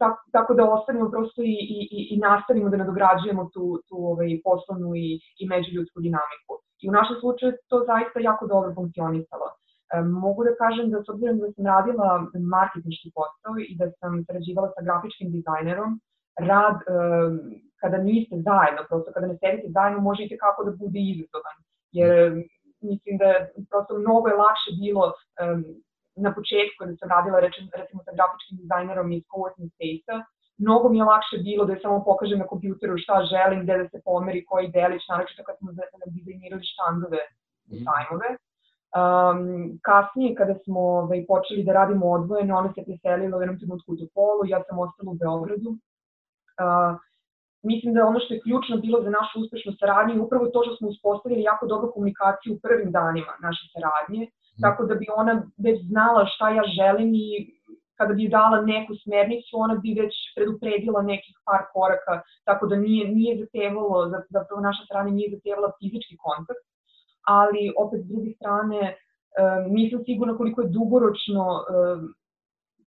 tako, 0.00 0.20
tako 0.36 0.50
da 0.58 0.72
ostanemo 0.76 1.10
prosto 1.14 1.40
i, 1.42 1.56
i, 1.76 2.00
i 2.12 2.14
nastavimo 2.28 2.68
da 2.72 2.82
nadograđujemo 2.82 3.44
tu, 3.54 3.64
tu 3.88 3.96
ovaj, 4.12 4.30
poslovnu 4.46 4.90
i, 5.04 5.08
i 5.40 5.42
međuljudsku 5.52 5.98
dinamiku. 6.06 6.54
I 6.82 6.88
u 6.88 6.92
našem 6.98 7.16
slučaju 7.20 7.52
to 7.70 7.76
zaista 7.90 8.18
jako 8.20 8.46
dobro 8.46 8.74
funkcionisalo. 8.74 9.46
E, 9.52 10.00
mogu 10.24 10.40
da 10.44 10.52
kažem 10.62 10.90
da 10.90 10.98
s 11.02 11.08
obzirom 11.08 11.38
da 11.38 11.52
sam 11.52 11.66
radila 11.74 12.08
marketinški 12.54 13.08
posao 13.16 13.54
i 13.70 13.72
da 13.80 13.86
sam 14.00 14.24
sarađivala 14.26 14.68
sa 14.74 14.80
grafičkim 14.86 15.28
dizajnerom, 15.36 15.90
rad 16.50 16.76
e, 16.82 16.84
kada 17.80 17.98
niste 18.08 18.36
zajedno, 18.48 18.80
prosto 18.88 19.08
kada 19.14 19.26
ne 19.26 19.36
sedite 19.40 19.68
zajedno, 19.76 19.98
možete 20.10 20.42
kako 20.44 20.60
da 20.66 20.72
bude 20.82 21.00
izazovan. 21.12 21.56
Jer 21.98 22.16
mislim 22.90 23.14
da 23.22 23.28
prosto 23.70 23.92
mnogo 24.04 24.26
je 24.28 24.40
lakše 24.44 24.70
bilo 24.82 25.04
um, 25.08 25.60
na 26.24 26.30
početku 26.36 26.76
kada 26.80 26.92
sam 26.96 27.08
radila 27.16 27.36
recimo 27.80 28.00
sa 28.06 28.12
grafičkim 28.18 28.56
dizajnerom 28.62 29.08
iz 29.12 29.22
Coworking 29.30 29.70
Space-a, 29.74 30.16
mnogo 30.64 30.88
mi 30.88 30.98
je 30.98 31.10
lakše 31.12 31.36
bilo 31.48 31.64
da 31.64 31.74
samo 31.82 32.04
pokažem 32.04 32.38
na 32.38 32.46
kompjuteru 32.52 32.98
šta 33.04 33.14
želim, 33.32 33.62
gde 33.64 33.74
da 33.82 33.86
se 33.88 33.98
pomeri, 34.04 34.44
koji 34.50 34.74
delić, 34.78 35.02
naročito 35.08 35.42
kad 35.46 35.54
smo 35.58 35.68
dizajnirali 36.16 36.70
štandove 36.72 37.22
i 37.72 37.74
mhm. 37.74 37.84
sajmove. 37.86 38.28
Um, 39.00 39.42
kasnije, 39.88 40.34
kada 40.40 40.54
smo 40.64 40.80
ovaj, 40.80 41.20
počeli 41.32 41.64
da 41.66 41.72
radimo 41.80 42.06
odvojeno, 42.16 42.58
ona 42.62 42.70
se 42.74 42.84
preselila 42.86 43.38
u 43.38 43.42
jednom 43.42 43.58
trenutku 43.58 43.92
u 43.92 43.96
Topolu, 44.00 44.42
ja 44.54 44.60
sam 44.66 44.78
ostala 44.84 45.10
u 45.12 45.20
Beogradu. 45.22 45.70
Uh, 46.62 46.92
mislim 47.70 47.94
da 47.94 48.00
je 48.00 48.10
ono 48.10 48.20
što 48.20 48.34
je 48.34 48.42
ključno 48.44 48.76
bilo 48.76 48.98
za 49.02 49.10
našu 49.18 49.34
uspešnu 49.42 49.72
saradnju 49.80 50.14
je 50.14 50.24
upravo 50.26 50.44
to 50.54 50.60
što 50.64 50.76
smo 50.76 50.88
uspostavili 50.88 51.48
jako 51.50 51.66
dobru 51.66 51.92
komunikaciju 51.94 52.50
u 52.54 52.60
prvim 52.64 52.90
danima 52.98 53.32
naše 53.46 53.64
saradnje, 53.72 54.22
mm. 54.26 54.60
tako 54.64 54.80
da 54.88 54.94
bi 54.94 55.06
ona 55.16 55.34
već 55.66 55.76
znala 55.90 56.22
šta 56.32 56.46
ja 56.58 56.64
želim 56.78 57.10
i 57.14 57.28
kada 57.98 58.14
bi 58.14 58.28
dala 58.28 58.60
neku 58.60 58.94
smernicu, 59.02 59.52
ona 59.64 59.74
bi 59.82 59.94
već 60.00 60.14
predupredila 60.36 61.02
nekih 61.02 61.36
par 61.46 61.62
koraka, 61.72 62.14
tako 62.44 62.66
da 62.66 62.76
nije, 62.76 63.08
nije 63.08 63.38
zatevalo, 63.44 64.08
zapravo 64.30 64.60
naša 64.68 64.82
saradnja 64.88 65.12
nije 65.12 65.34
zatevala 65.36 65.72
fizički 65.78 66.16
kontakt, 66.26 66.64
ali 67.38 67.72
opet 67.84 68.00
s 68.04 68.08
druge 68.12 68.30
strane 68.38 68.80
um, 68.88 69.62
nisam 69.74 70.04
sigurna 70.04 70.36
koliko 70.36 70.60
je 70.62 70.74
dugoročno 70.78 71.46
um, 71.60 72.14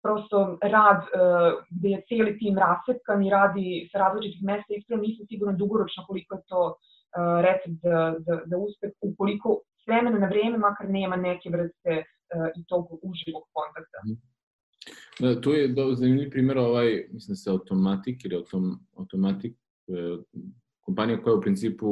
prosto 0.02 0.58
rad 0.62 1.00
uh, 1.06 1.52
gde 1.70 1.88
je 1.88 2.02
cijeli 2.08 2.38
tim 2.38 2.58
rasepkan 2.58 3.22
i 3.22 3.30
radi 3.30 3.88
sa 3.92 3.98
različitih 3.98 4.42
mesta, 4.50 4.74
iskreno 4.74 5.02
nisam 5.02 5.26
sigurno 5.26 5.52
dugoročno 5.62 6.04
koliko 6.06 6.34
je 6.34 6.42
to 6.52 6.62
recept 7.46 7.78
za, 7.82 7.98
za, 8.26 8.34
za 8.50 8.56
uspeh, 8.56 8.90
ukoliko 9.00 9.48
s 9.80 9.86
vremena 9.86 10.18
na 10.18 10.28
vreme 10.28 10.58
makar 10.58 10.86
nema 10.90 11.16
neke 11.16 11.48
vrste 11.50 11.92
i 12.58 12.64
tog 12.70 12.84
uživog 13.02 13.44
kontakta. 13.56 13.98
Mhm. 14.06 14.35
Da, 15.20 15.40
tu 15.40 15.50
je 15.50 15.68
do, 15.68 15.94
zanimljiv 15.94 16.30
primjer 16.30 16.58
ovaj, 16.58 17.08
mislim 17.12 17.32
da 17.32 17.36
se 17.36 17.50
Automatic 17.50 18.24
ili 18.24 18.36
Autom, 18.36 18.78
Automatic, 18.96 19.54
kompanija 20.80 21.22
koja 21.22 21.36
u 21.36 21.40
principu 21.40 21.88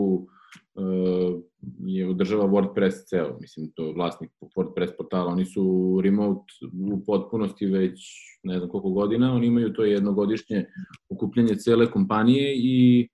uh, 0.74 1.40
je 1.87 2.09
održava 2.09 2.44
WordPress 2.44 3.09
ceo, 3.09 3.38
mislim, 3.40 3.72
to 3.74 3.87
je 3.87 3.94
vlasnik 3.94 4.30
WordPress 4.57 4.96
portala, 4.98 5.33
oni 5.33 5.44
su 5.44 6.00
remote 6.04 6.52
u 6.92 7.04
potpunosti 7.04 7.66
već 7.66 8.00
ne 8.42 8.59
znam 8.59 8.70
koliko 8.70 8.90
godina, 8.90 9.35
oni 9.35 9.46
imaju 9.46 9.72
to 9.72 9.85
jednogodišnje 9.85 10.66
okupljanje 11.09 11.54
cele 11.54 11.90
kompanije 11.90 12.54
i 12.57 13.09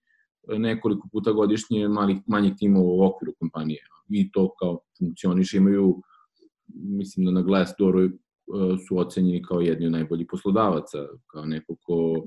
nekoliko 0.58 1.08
puta 1.12 1.32
godišnje 1.32 1.88
malih, 1.88 2.16
manjih 2.26 2.52
timova 2.58 2.92
u 2.92 3.02
okviru 3.02 3.32
kompanije. 3.38 3.80
I 4.08 4.30
to 4.30 4.54
kao 4.58 4.80
funkcioniše, 4.98 5.56
imaju, 5.56 6.02
mislim 6.74 7.26
da 7.26 7.32
na 7.32 7.42
Glassdooru 7.42 8.08
su 8.88 8.98
ocenjeni 8.98 9.42
kao 9.42 9.60
jedni 9.60 9.86
od 9.86 9.92
najboljih 9.92 10.26
poslodavaca, 10.30 10.98
kao 11.26 11.44
neko 11.44 11.76
ko 11.82 12.26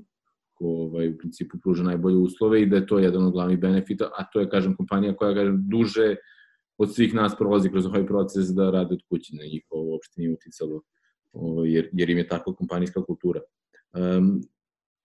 ko 0.53 0.65
ovaj, 0.65 1.09
u 1.09 1.17
principu 1.17 1.57
pruža 1.63 1.83
najbolje 1.83 2.17
uslove 2.17 2.61
i 2.61 2.65
da 2.65 2.75
je 2.75 2.87
to 2.87 2.99
jedan 2.99 3.25
od 3.25 3.31
glavnih 3.31 3.59
benefita, 3.59 4.09
a 4.17 4.23
to 4.33 4.39
je, 4.39 4.49
kažem, 4.49 4.75
kompanija 4.75 5.15
koja, 5.15 5.33
kažem, 5.35 5.57
duže 5.69 6.15
od 6.77 6.93
svih 6.93 7.13
nas 7.13 7.35
prolazi 7.37 7.69
kroz 7.69 7.85
ovaj 7.85 8.05
proces 8.05 8.53
da 8.55 8.71
rade 8.71 8.93
od 8.93 9.01
kuće, 9.09 9.35
na 9.35 9.43
njih 9.43 9.65
ovo 9.69 9.91
uopšte 9.91 10.21
nije 10.21 10.33
uticalo, 10.33 10.81
ovaj, 11.33 11.71
jer, 11.73 11.89
jer 11.93 12.09
im 12.09 12.17
je 12.17 12.27
takva 12.27 12.55
kompanijska 12.55 13.03
kultura. 13.05 13.41
Um, 13.93 14.41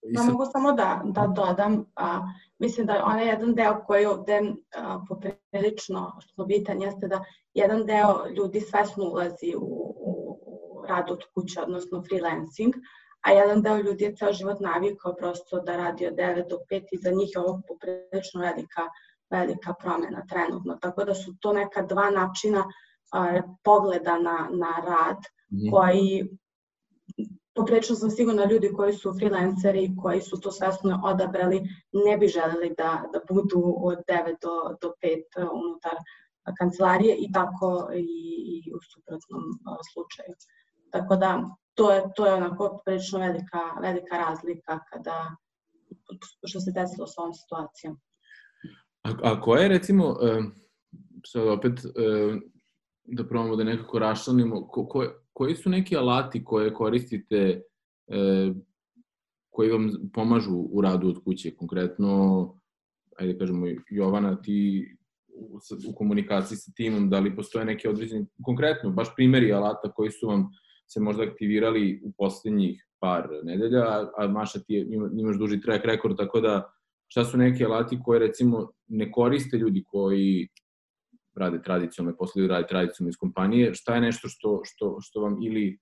Ja 0.08 0.22
mogu 0.22 0.44
samo 0.52 0.72
da, 0.72 1.02
da 1.04 1.26
dodam, 1.36 1.84
a, 1.96 2.20
mislim 2.58 2.86
da 2.86 3.02
onaj 3.04 3.26
jedan 3.28 3.54
deo 3.54 3.82
koji 3.86 4.06
ovde 4.06 4.40
a, 4.76 5.00
poprilično 5.08 6.12
što 6.20 6.46
bitan 6.46 6.82
jeste 6.82 7.08
da 7.08 7.24
jedan 7.54 7.86
deo 7.86 8.28
ljudi 8.36 8.60
svesno 8.60 9.04
ulazi 9.04 9.54
u, 9.56 9.94
u 10.06 10.07
rad 10.88 11.10
od 11.10 11.24
kuće, 11.34 11.60
odnosno 11.60 12.02
freelancing, 12.08 12.74
a 13.26 13.32
jedan 13.32 13.62
deo 13.62 13.76
ljudi 13.76 14.04
je 14.04 14.16
ceo 14.16 14.32
život 14.32 14.60
navikao 14.60 15.14
prosto 15.14 15.60
da 15.60 15.76
radi 15.76 16.06
od 16.06 16.14
9 16.14 16.48
do 16.48 16.58
5 16.70 16.86
i 16.92 16.98
za 16.98 17.10
njih 17.10 17.30
je 17.34 17.40
ovo 17.40 17.60
poprilično 17.68 18.40
velika, 18.40 18.82
velika 19.30 19.74
promena 19.80 20.26
trenutno. 20.26 20.78
Tako 20.80 21.04
da 21.04 21.14
su 21.14 21.34
to 21.40 21.52
neka 21.52 21.82
dva 21.82 22.10
načina 22.10 22.64
a, 23.12 23.40
pogleda 23.64 24.18
na, 24.18 24.48
na 24.50 24.72
rad 24.86 25.18
mm. 25.52 25.70
koji 25.70 26.38
poprilično 27.54 27.96
sam 27.96 28.10
sigurna 28.10 28.44
ljudi 28.44 28.72
koji 28.76 28.92
su 28.94 29.14
freelanceri, 29.18 29.90
koji 30.02 30.20
su 30.20 30.40
to 30.40 30.52
svesno 30.52 31.00
odabrali, 31.04 31.60
ne 31.92 32.16
bi 32.18 32.28
želeli 32.28 32.74
da, 32.76 33.04
da 33.12 33.20
budu 33.28 33.62
od 33.78 33.98
9 34.08 34.36
do, 34.42 34.76
do 34.82 34.92
5 35.02 35.48
unutar 35.52 35.96
kancelarije 36.58 37.16
i 37.18 37.32
tako 37.32 37.90
i, 37.94 38.06
i 38.66 38.72
u 38.74 38.78
suprotnom 38.92 39.42
slučaju. 39.92 40.34
Tako 40.90 41.16
da 41.16 41.44
to 41.74 41.92
je, 41.92 42.02
to 42.16 42.26
je 42.26 42.34
onako 42.34 42.80
prilično 42.84 43.18
velika, 43.18 43.60
velika 43.82 44.18
razlika 44.18 44.80
kada 44.92 45.36
što 46.46 46.60
se 46.60 46.72
desilo 46.72 47.06
s 47.06 47.18
ovom 47.18 47.32
situacijom. 47.34 47.98
A, 49.02 49.10
a 49.22 49.40
koja 49.40 49.62
je 49.62 49.68
recimo, 49.68 50.16
sad 51.26 51.48
opet 51.48 51.80
da 53.04 53.28
probamo 53.28 53.56
da 53.56 53.64
nekako 53.64 53.98
rašlanimo, 53.98 54.68
ko, 54.68 54.86
ko, 54.86 55.06
koji 55.32 55.54
su 55.56 55.70
neki 55.70 55.96
alati 55.96 56.44
koje 56.44 56.74
koristite 56.74 57.62
koji 59.50 59.70
vam 59.70 59.92
pomažu 60.14 60.54
u 60.70 60.80
radu 60.80 61.08
od 61.08 61.24
kuće? 61.24 61.56
Konkretno, 61.56 62.08
ajde 63.18 63.32
da 63.32 63.38
kažemo, 63.38 63.66
Jovana, 63.90 64.42
ti 64.42 64.88
u 65.88 65.94
komunikaciji 65.94 66.58
sa 66.58 66.72
timom, 66.76 67.10
da 67.10 67.20
li 67.20 67.36
postoje 67.36 67.64
neke 67.64 67.88
određene, 67.88 68.26
konkretno, 68.44 68.90
baš 68.90 69.14
primeri 69.16 69.52
alata 69.52 69.92
koji 69.92 70.10
su 70.10 70.26
vam 70.26 70.48
se 70.88 71.00
možda 71.00 71.22
aktivirali 71.22 72.00
u 72.04 72.12
poslednjih 72.18 72.84
par 73.00 73.28
nedelja, 73.42 73.82
a, 73.82 74.10
a 74.16 74.28
Maša 74.28 74.58
ti 74.58 74.74
je, 74.74 74.86
imaš 75.18 75.38
duži 75.38 75.60
track 75.60 75.84
rekord, 75.84 76.16
tako 76.16 76.40
da 76.40 76.70
šta 77.08 77.24
su 77.24 77.38
neki 77.38 77.64
alati 77.64 77.98
koje 78.04 78.18
recimo 78.18 78.68
ne 78.86 79.12
koriste 79.12 79.56
ljudi 79.56 79.84
koji 79.86 80.48
rade 81.36 81.62
tradicionalne 81.62 82.16
posle 82.16 82.46
rade 82.46 82.66
tradicionalne 82.66 83.10
iz 83.10 83.16
kompanije, 83.16 83.74
šta 83.74 83.94
je 83.94 84.00
nešto 84.00 84.28
što, 84.28 84.60
što, 84.64 84.96
što 85.00 85.20
vam 85.20 85.38
ili 85.42 85.78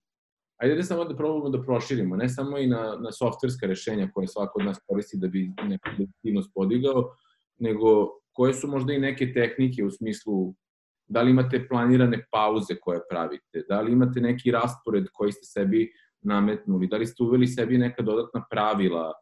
Ajde 0.56 0.74
da 0.74 0.82
samo 0.82 1.04
da 1.04 1.16
probamo 1.16 1.50
da 1.50 1.62
proširimo, 1.62 2.16
ne 2.16 2.28
samo 2.28 2.58
i 2.58 2.66
na, 2.66 2.96
na 3.00 3.12
softverska 3.12 3.66
rešenja 3.66 4.08
koje 4.14 4.26
svako 4.26 4.60
od 4.60 4.66
nas 4.66 4.78
koristi 4.86 5.18
da 5.20 5.28
bi 5.28 5.50
neku 5.68 5.88
produktivnost 5.96 6.50
podigao, 6.54 7.10
nego 7.58 8.08
koje 8.32 8.54
su 8.54 8.68
možda 8.68 8.92
i 8.92 8.98
neke 8.98 9.32
tehnike 9.32 9.84
u 9.84 9.90
smislu 9.90 10.54
da 11.08 11.22
li 11.22 11.30
imate 11.30 11.66
planirane 11.68 12.26
pauze 12.32 12.74
koje 12.80 13.00
pravite, 13.10 13.62
da 13.68 13.80
li 13.80 13.92
imate 13.92 14.20
neki 14.20 14.50
raspored 14.50 15.06
koji 15.12 15.32
ste 15.32 15.44
sebi 15.44 15.92
nametnuli, 16.22 16.86
da 16.86 16.96
li 16.96 17.06
ste 17.06 17.22
uveli 17.22 17.46
sebi 17.46 17.78
neka 17.78 18.02
dodatna 18.02 18.44
pravila 18.50 19.12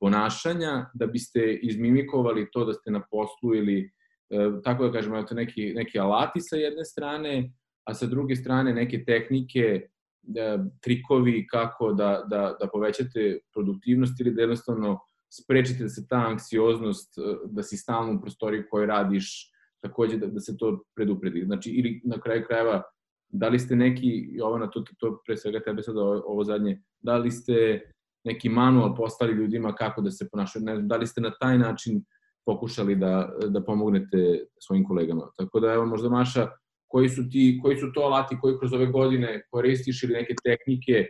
ponašanja 0.00 0.86
da 0.94 1.06
biste 1.06 1.58
izmimikovali 1.62 2.48
to 2.52 2.64
da 2.64 2.72
ste 2.72 2.90
na 2.90 3.02
poslu 3.10 3.54
ili 3.54 3.90
E, 4.30 4.62
tako 4.64 4.86
da 4.86 4.92
kažemo, 4.92 5.22
to 5.22 5.34
neki, 5.34 5.72
neki 5.74 5.98
alati 5.98 6.40
sa 6.40 6.56
jedne 6.56 6.84
strane, 6.84 7.52
a 7.84 7.94
sa 7.94 8.06
druge 8.06 8.36
strane 8.36 8.74
neke 8.74 9.04
tehnike, 9.04 9.88
da, 10.22 10.58
trikovi 10.80 11.46
kako 11.46 11.92
da, 11.92 12.24
da, 12.30 12.56
da 12.60 12.68
povećate 12.72 13.38
produktivnost 13.52 14.20
ili 14.20 14.34
da 14.34 14.42
jednostavno 14.42 14.98
sprečite 15.32 15.82
da 15.82 15.88
se 15.88 16.06
ta 16.08 16.16
anksioznost, 16.16 17.18
e, 17.18 17.22
da 17.46 17.62
si 17.62 17.76
stalno 17.76 18.12
u 18.12 18.20
prostoriji 18.20 18.60
u 18.60 18.68
kojoj 18.70 18.86
radiš, 18.86 19.50
takođe 19.80 20.16
da, 20.16 20.26
da 20.26 20.40
se 20.40 20.56
to 20.56 20.82
predupredi. 20.96 21.44
Znači, 21.44 21.70
ili 21.70 22.00
na 22.04 22.20
kraju 22.20 22.44
krajeva, 22.46 22.82
da 23.28 23.48
li 23.48 23.58
ste 23.58 23.76
neki, 23.76 24.28
Jovana, 24.32 24.70
to, 24.70 24.84
to 24.98 25.20
pre 25.26 25.36
svega 25.36 25.60
tebe 25.60 25.82
sada 25.82 26.00
ovo 26.00 26.44
zadnje, 26.44 26.82
da 27.00 27.16
li 27.16 27.30
ste 27.30 27.80
neki 28.24 28.48
manual 28.48 28.94
postali 28.96 29.32
ljudima 29.32 29.74
kako 29.74 30.02
da 30.02 30.10
se 30.10 30.28
ponašaju, 30.32 30.64
ne 30.64 30.74
znam, 30.74 30.88
da 30.88 30.96
li 30.96 31.06
ste 31.06 31.20
na 31.20 31.30
taj 31.40 31.58
način 31.58 32.04
pokušali 32.46 32.96
da, 32.96 33.30
da 33.48 33.64
pomognete 33.64 34.46
svojim 34.58 34.84
kolegama. 34.84 35.30
Tako 35.36 35.60
da, 35.60 35.72
evo, 35.72 35.86
možda 35.86 36.08
Maša, 36.08 36.48
koji 36.86 37.08
su, 37.08 37.22
ti, 37.30 37.60
koji 37.62 37.76
su 37.76 37.92
to 37.94 38.00
alati 38.00 38.38
koji 38.40 38.58
kroz 38.58 38.72
ove 38.72 38.86
godine 38.86 39.42
koristiš 39.50 40.02
ili 40.02 40.12
neke 40.12 40.34
tehnike, 40.44 41.06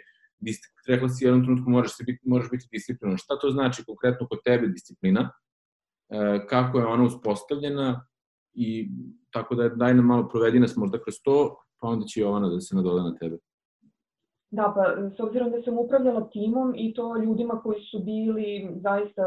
rekla 0.89 1.09
si 1.09 1.25
jednom 1.25 1.45
trenutku 1.45 1.71
moraš, 1.71 1.97
se 1.97 2.05
biti, 2.05 2.21
moraš 2.25 2.51
biti 2.51 2.67
disciplinovan. 2.73 3.19
Šta 3.19 3.39
to 3.39 3.51
znači 3.51 3.85
konkretno 3.85 4.27
kod 4.27 4.39
tebe 4.45 4.67
disciplina? 4.67 5.31
E, 6.11 6.47
kako 6.47 6.79
je 6.79 6.87
ona 6.87 7.05
uspostavljena? 7.05 8.08
I 8.61 8.89
tako 9.31 9.55
da 9.55 9.69
daj 9.69 9.95
nam 9.95 10.07
malo 10.07 10.29
provedi 10.29 10.61
nas 10.61 10.77
možda 10.77 10.99
kroz 10.99 11.15
to, 11.25 11.57
pa 11.81 11.89
onda 11.89 12.07
će 12.07 12.21
Jovana 12.21 12.49
da 12.49 12.61
se 12.61 12.77
nadole 12.77 13.03
na 13.03 13.15
tebe. 13.21 13.39
Da, 14.51 14.73
pa 14.77 15.11
s 15.17 15.21
obzirom 15.21 15.51
da 15.51 15.63
sam 15.63 15.79
upravljala 15.79 16.29
timom 16.33 16.75
i 16.77 16.95
to 16.95 17.17
ljudima 17.17 17.61
koji 17.63 17.81
su 17.91 17.99
bili 18.05 18.71
zaista 18.83 19.23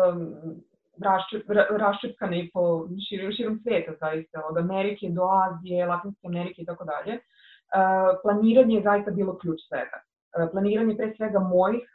raščepkane 1.80 2.50
po 2.54 2.88
širom, 3.10 3.32
širom 3.32 3.60
sveta 3.64 3.92
zaista, 4.00 4.42
od 4.50 4.58
Amerike 4.58 5.10
do 5.10 5.24
Azije, 5.46 5.86
Latinske 5.86 6.28
Amerike 6.28 6.62
i 6.62 6.66
tako 6.66 6.86
dalje. 6.86 7.20
Planiranje 8.24 8.76
je 8.76 8.84
zaista 8.84 9.12
bilo 9.12 9.38
ključ 9.38 9.60
svega. 9.68 10.04
Planiranje 10.52 10.96
pre 10.98 11.14
svega 11.18 11.40
mojih 11.40 11.86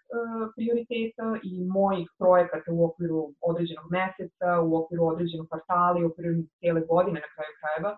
prioriteta 0.56 1.28
i 1.42 1.64
mojih 1.64 2.08
projekata 2.18 2.72
u 2.72 2.84
okviru 2.84 3.20
određenog 3.40 3.86
meseca, 3.90 4.60
u 4.60 4.76
okviru 4.76 5.02
određenog 5.12 5.46
kvartala 5.48 5.98
i 5.98 6.04
u 6.04 6.06
okviru 6.06 6.30
cijele 6.58 6.80
godine 6.80 7.20
na 7.24 7.30
kraju 7.34 7.52
krajeva, 7.60 7.92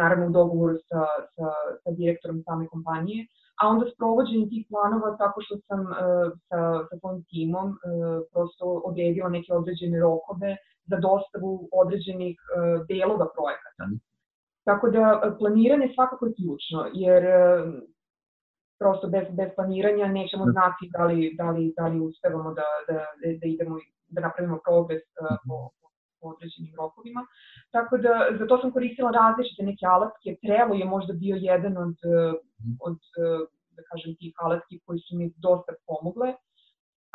naravno 0.00 0.26
u 0.26 0.30
dogovoru 0.30 0.74
sa, 0.88 1.02
sa, 1.34 1.48
sa 1.82 1.90
direktorom 1.90 2.42
same 2.46 2.66
kompanije, 2.66 3.26
a 3.60 3.68
onda 3.68 3.84
sprovođenje 3.94 4.46
tih 4.52 4.66
planova 4.70 5.16
tako 5.16 5.38
što 5.44 5.54
sam 5.66 5.80
sa, 6.48 6.58
sa 6.88 6.94
svojim 7.00 7.24
timom 7.30 7.68
prosto 8.32 8.64
odredila 8.88 9.28
neke 9.28 9.52
određene 9.52 10.00
rokove 10.00 10.56
za 10.90 10.96
dostavu 10.96 11.68
određenih 11.72 12.36
delova 12.88 13.26
projekata. 13.36 13.84
Tako 14.64 14.90
da 14.90 15.36
planiranje 15.38 15.92
svakako 15.94 16.26
je 16.26 16.34
ključno, 16.38 16.80
jer 16.92 17.22
prosto 18.78 19.08
bez, 19.08 19.26
bez 19.38 19.48
planiranja 19.56 20.06
nećemo 20.18 20.44
mm. 20.46 20.52
znati 20.54 20.84
da 20.94 21.04
li, 21.04 21.34
da 21.40 21.50
li, 21.50 21.74
da 21.76 21.86
li 21.86 22.00
uspevamo 22.00 22.50
da, 22.58 22.68
da, 22.88 22.98
da 23.40 23.46
idemo 23.54 23.76
da 24.08 24.20
napravimo 24.20 24.58
progres 24.66 25.02
uh, 25.02 25.36
po, 25.46 25.56
po 26.20 26.26
određenim 26.34 26.72
rokovima. 26.80 27.22
Tako 27.70 27.96
da 28.04 28.12
za 28.38 28.46
to 28.46 28.58
sam 28.60 28.72
koristila 28.72 29.10
različite 29.10 29.62
neke 29.62 29.84
alatke. 29.86 30.36
Trello 30.42 30.74
je 30.74 30.84
možda 30.84 31.12
bio 31.12 31.36
jedan 31.40 31.74
od, 31.76 31.96
mhm. 32.60 32.74
od 32.88 32.98
da 33.76 33.82
kažem, 33.90 34.16
tih 34.20 34.32
alatki 34.44 34.80
koji 34.84 34.98
su 35.06 35.16
mi 35.18 35.32
dosta 35.36 35.72
pomogle. 35.86 36.28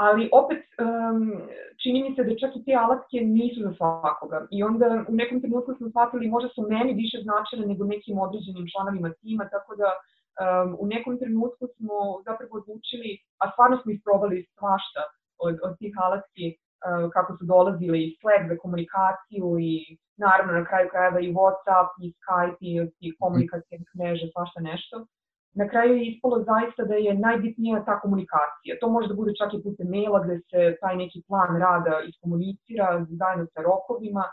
Ali 0.05 0.29
opet, 0.41 0.63
um, 0.85 1.19
čini 1.81 1.99
mi 2.03 2.15
se 2.15 2.23
da 2.27 2.41
čak 2.43 2.51
i 2.55 2.63
te 2.65 2.73
alatke 2.85 3.17
nisu 3.37 3.59
za 3.67 3.73
svakoga. 3.77 4.37
I 4.55 4.63
onda 4.69 5.05
u 5.11 5.13
nekom 5.21 5.41
trenutku 5.41 5.71
smo 5.77 5.89
shvatili 5.89 6.33
možda 6.35 6.49
su 6.55 6.61
meni 6.73 6.93
više 7.03 7.17
značile 7.25 7.63
nego 7.71 7.91
nekim 7.93 8.17
određenim 8.25 8.65
članovima 8.71 9.09
tima, 9.21 9.45
tako 9.55 9.75
da 9.81 9.89
um, 10.41 10.69
u 10.81 10.85
nekom 10.93 11.13
trenutku 11.21 11.63
smo 11.75 11.97
zapravo 12.27 12.53
odlučili, 12.61 13.11
a 13.41 13.43
stvarno 13.51 13.75
smo 13.81 13.89
isprobali 13.91 14.37
svašta 14.57 15.01
od, 15.45 15.55
od 15.65 15.73
tih 15.79 15.93
alatki, 16.05 16.45
uh, 16.53 17.11
kako 17.15 17.31
su 17.37 17.43
dolazile 17.53 17.97
i 18.01 18.13
Slack 18.19 18.43
za 18.51 18.55
komunikaciju 18.63 19.45
i 19.69 19.73
naravno 20.25 20.51
na 20.59 20.63
kraju 20.69 20.87
krajeva 20.93 21.19
i 21.19 21.33
Whatsapp 21.37 21.89
i 22.03 22.05
Skype 22.19 22.57
i 22.67 22.71
tih 22.99 23.13
komunikacijnih 23.23 23.89
mreže, 23.99 24.25
svašta 24.33 24.59
nešto 24.71 24.95
na 25.59 25.65
kraju 25.69 25.95
je 25.95 26.05
ispalo 26.11 26.37
zaista 26.51 26.83
da 26.83 26.95
je 26.95 27.13
najbitnija 27.27 27.85
ta 27.85 27.99
komunikacija. 27.99 28.79
To 28.81 28.89
može 28.89 29.07
da 29.07 29.19
bude 29.21 29.31
čak 29.39 29.53
i 29.53 29.63
putem 29.63 29.87
maila 29.93 30.19
gde 30.23 30.35
se 30.49 30.61
taj 30.81 30.95
neki 30.95 31.19
plan 31.27 31.51
rada 31.65 31.95
iskomunicira 32.09 32.87
zajedno 33.21 33.45
sa 33.53 33.61
rokovima 33.69 34.23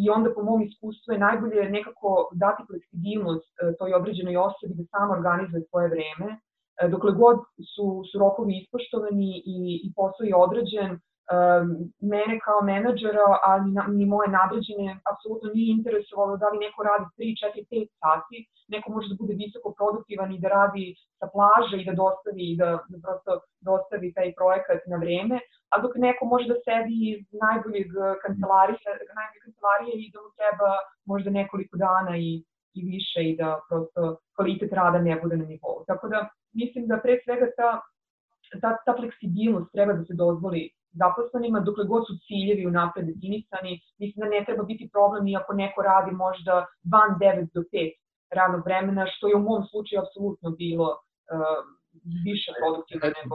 i 0.00 0.10
onda 0.16 0.28
po 0.34 0.42
mom 0.48 0.60
iskustvu 0.62 1.12
je 1.12 1.24
najbolje 1.28 1.70
nekako 1.76 2.10
dati 2.44 2.62
fleksibilnost 2.68 3.50
e, 3.54 3.76
toj 3.78 3.90
određenoj 4.00 4.36
osobi 4.48 4.74
da 4.78 4.84
sama 4.92 5.12
organizuje 5.18 5.62
svoje 5.70 5.88
vreme. 5.94 6.28
E, 6.34 6.88
dokle 6.94 7.12
god 7.22 7.38
su, 7.72 7.86
su 8.08 8.14
rokovi 8.24 8.52
ispoštovani 8.62 9.32
i, 9.54 9.58
i 9.86 9.88
posao 9.98 10.24
je 10.30 10.36
određen, 10.46 10.90
mene 12.12 12.34
kao 12.44 12.60
menadžera, 12.70 13.26
a 13.48 13.50
ni, 13.98 14.06
moje 14.06 14.28
nadređene 14.38 15.00
apsolutno 15.12 15.48
nije 15.54 15.70
interesovalo 15.78 16.36
da 16.36 16.48
li 16.48 16.58
neko 16.58 16.82
radi 16.90 17.06
3, 17.18 17.34
4, 17.56 17.64
5 17.70 17.88
sati, 18.02 18.36
neko 18.68 18.92
može 18.92 19.08
da 19.10 19.20
bude 19.22 19.34
visoko 19.42 19.74
produktivan 19.78 20.32
i 20.32 20.40
da 20.44 20.48
radi 20.48 20.84
sa 21.20 21.26
plaže 21.34 21.76
i 21.78 21.86
da 21.88 21.92
dostavi 22.02 22.44
i 22.52 22.56
da, 22.60 22.68
da 22.90 22.96
prosto 23.04 23.32
dostavi 23.68 24.12
taj 24.16 24.28
projekat 24.38 24.80
na 24.92 24.96
vreme, 25.02 25.36
a 25.72 25.74
dok 25.82 25.92
neko 26.06 26.22
može 26.32 26.46
da 26.52 26.62
sedi 26.66 26.96
iz 27.12 27.20
najboljeg 27.44 27.88
kancelarije, 28.24 28.78
najboljeg 29.20 29.42
kancelarije 29.46 29.94
i 29.98 30.10
da 30.12 30.18
mu 30.24 30.30
treba 30.38 30.70
možda 31.10 31.30
nekoliko 31.40 31.74
dana 31.86 32.12
i, 32.28 32.30
i 32.78 32.80
više 32.92 33.20
i 33.30 33.36
da 33.40 33.48
prosto 33.68 34.02
kvalitet 34.36 34.72
rada 34.80 34.98
ne 35.08 35.14
bude 35.22 35.36
na 35.36 35.46
nivou. 35.52 35.84
Tako 35.90 36.08
da 36.08 36.18
mislim 36.60 36.86
da 36.90 37.02
pre 37.04 37.14
svega 37.24 37.46
ta, 37.58 37.70
ta, 38.62 38.70
ta 38.84 38.92
fleksibilnost 38.98 39.72
treba 39.72 39.92
da 39.92 40.04
se 40.04 40.14
dozvoli 40.24 40.70
zaposlenima, 40.92 41.60
dokle 41.60 41.84
god 41.84 42.02
su 42.06 42.14
ciljevi 42.26 42.66
unapred 42.66 43.06
definisani, 43.06 43.80
mislim 43.98 44.20
da 44.24 44.28
ne 44.28 44.44
treba 44.46 44.62
biti 44.62 44.88
problem 44.92 45.26
i 45.28 45.36
ako 45.36 45.52
neko 45.52 45.82
radi 45.82 46.12
možda 46.24 46.66
van 46.92 47.10
9 47.20 47.48
do 47.54 47.60
5 47.60 47.92
radnog 48.30 48.62
vremena, 48.66 49.06
što 49.14 49.28
je 49.28 49.36
u 49.36 49.42
mom 49.48 49.64
slučaju 49.70 50.02
apsolutno 50.02 50.50
bilo 50.50 50.88
uh, 51.34 51.78
više 52.24 52.50
produktivno 52.60 53.06
nego... 53.18 53.34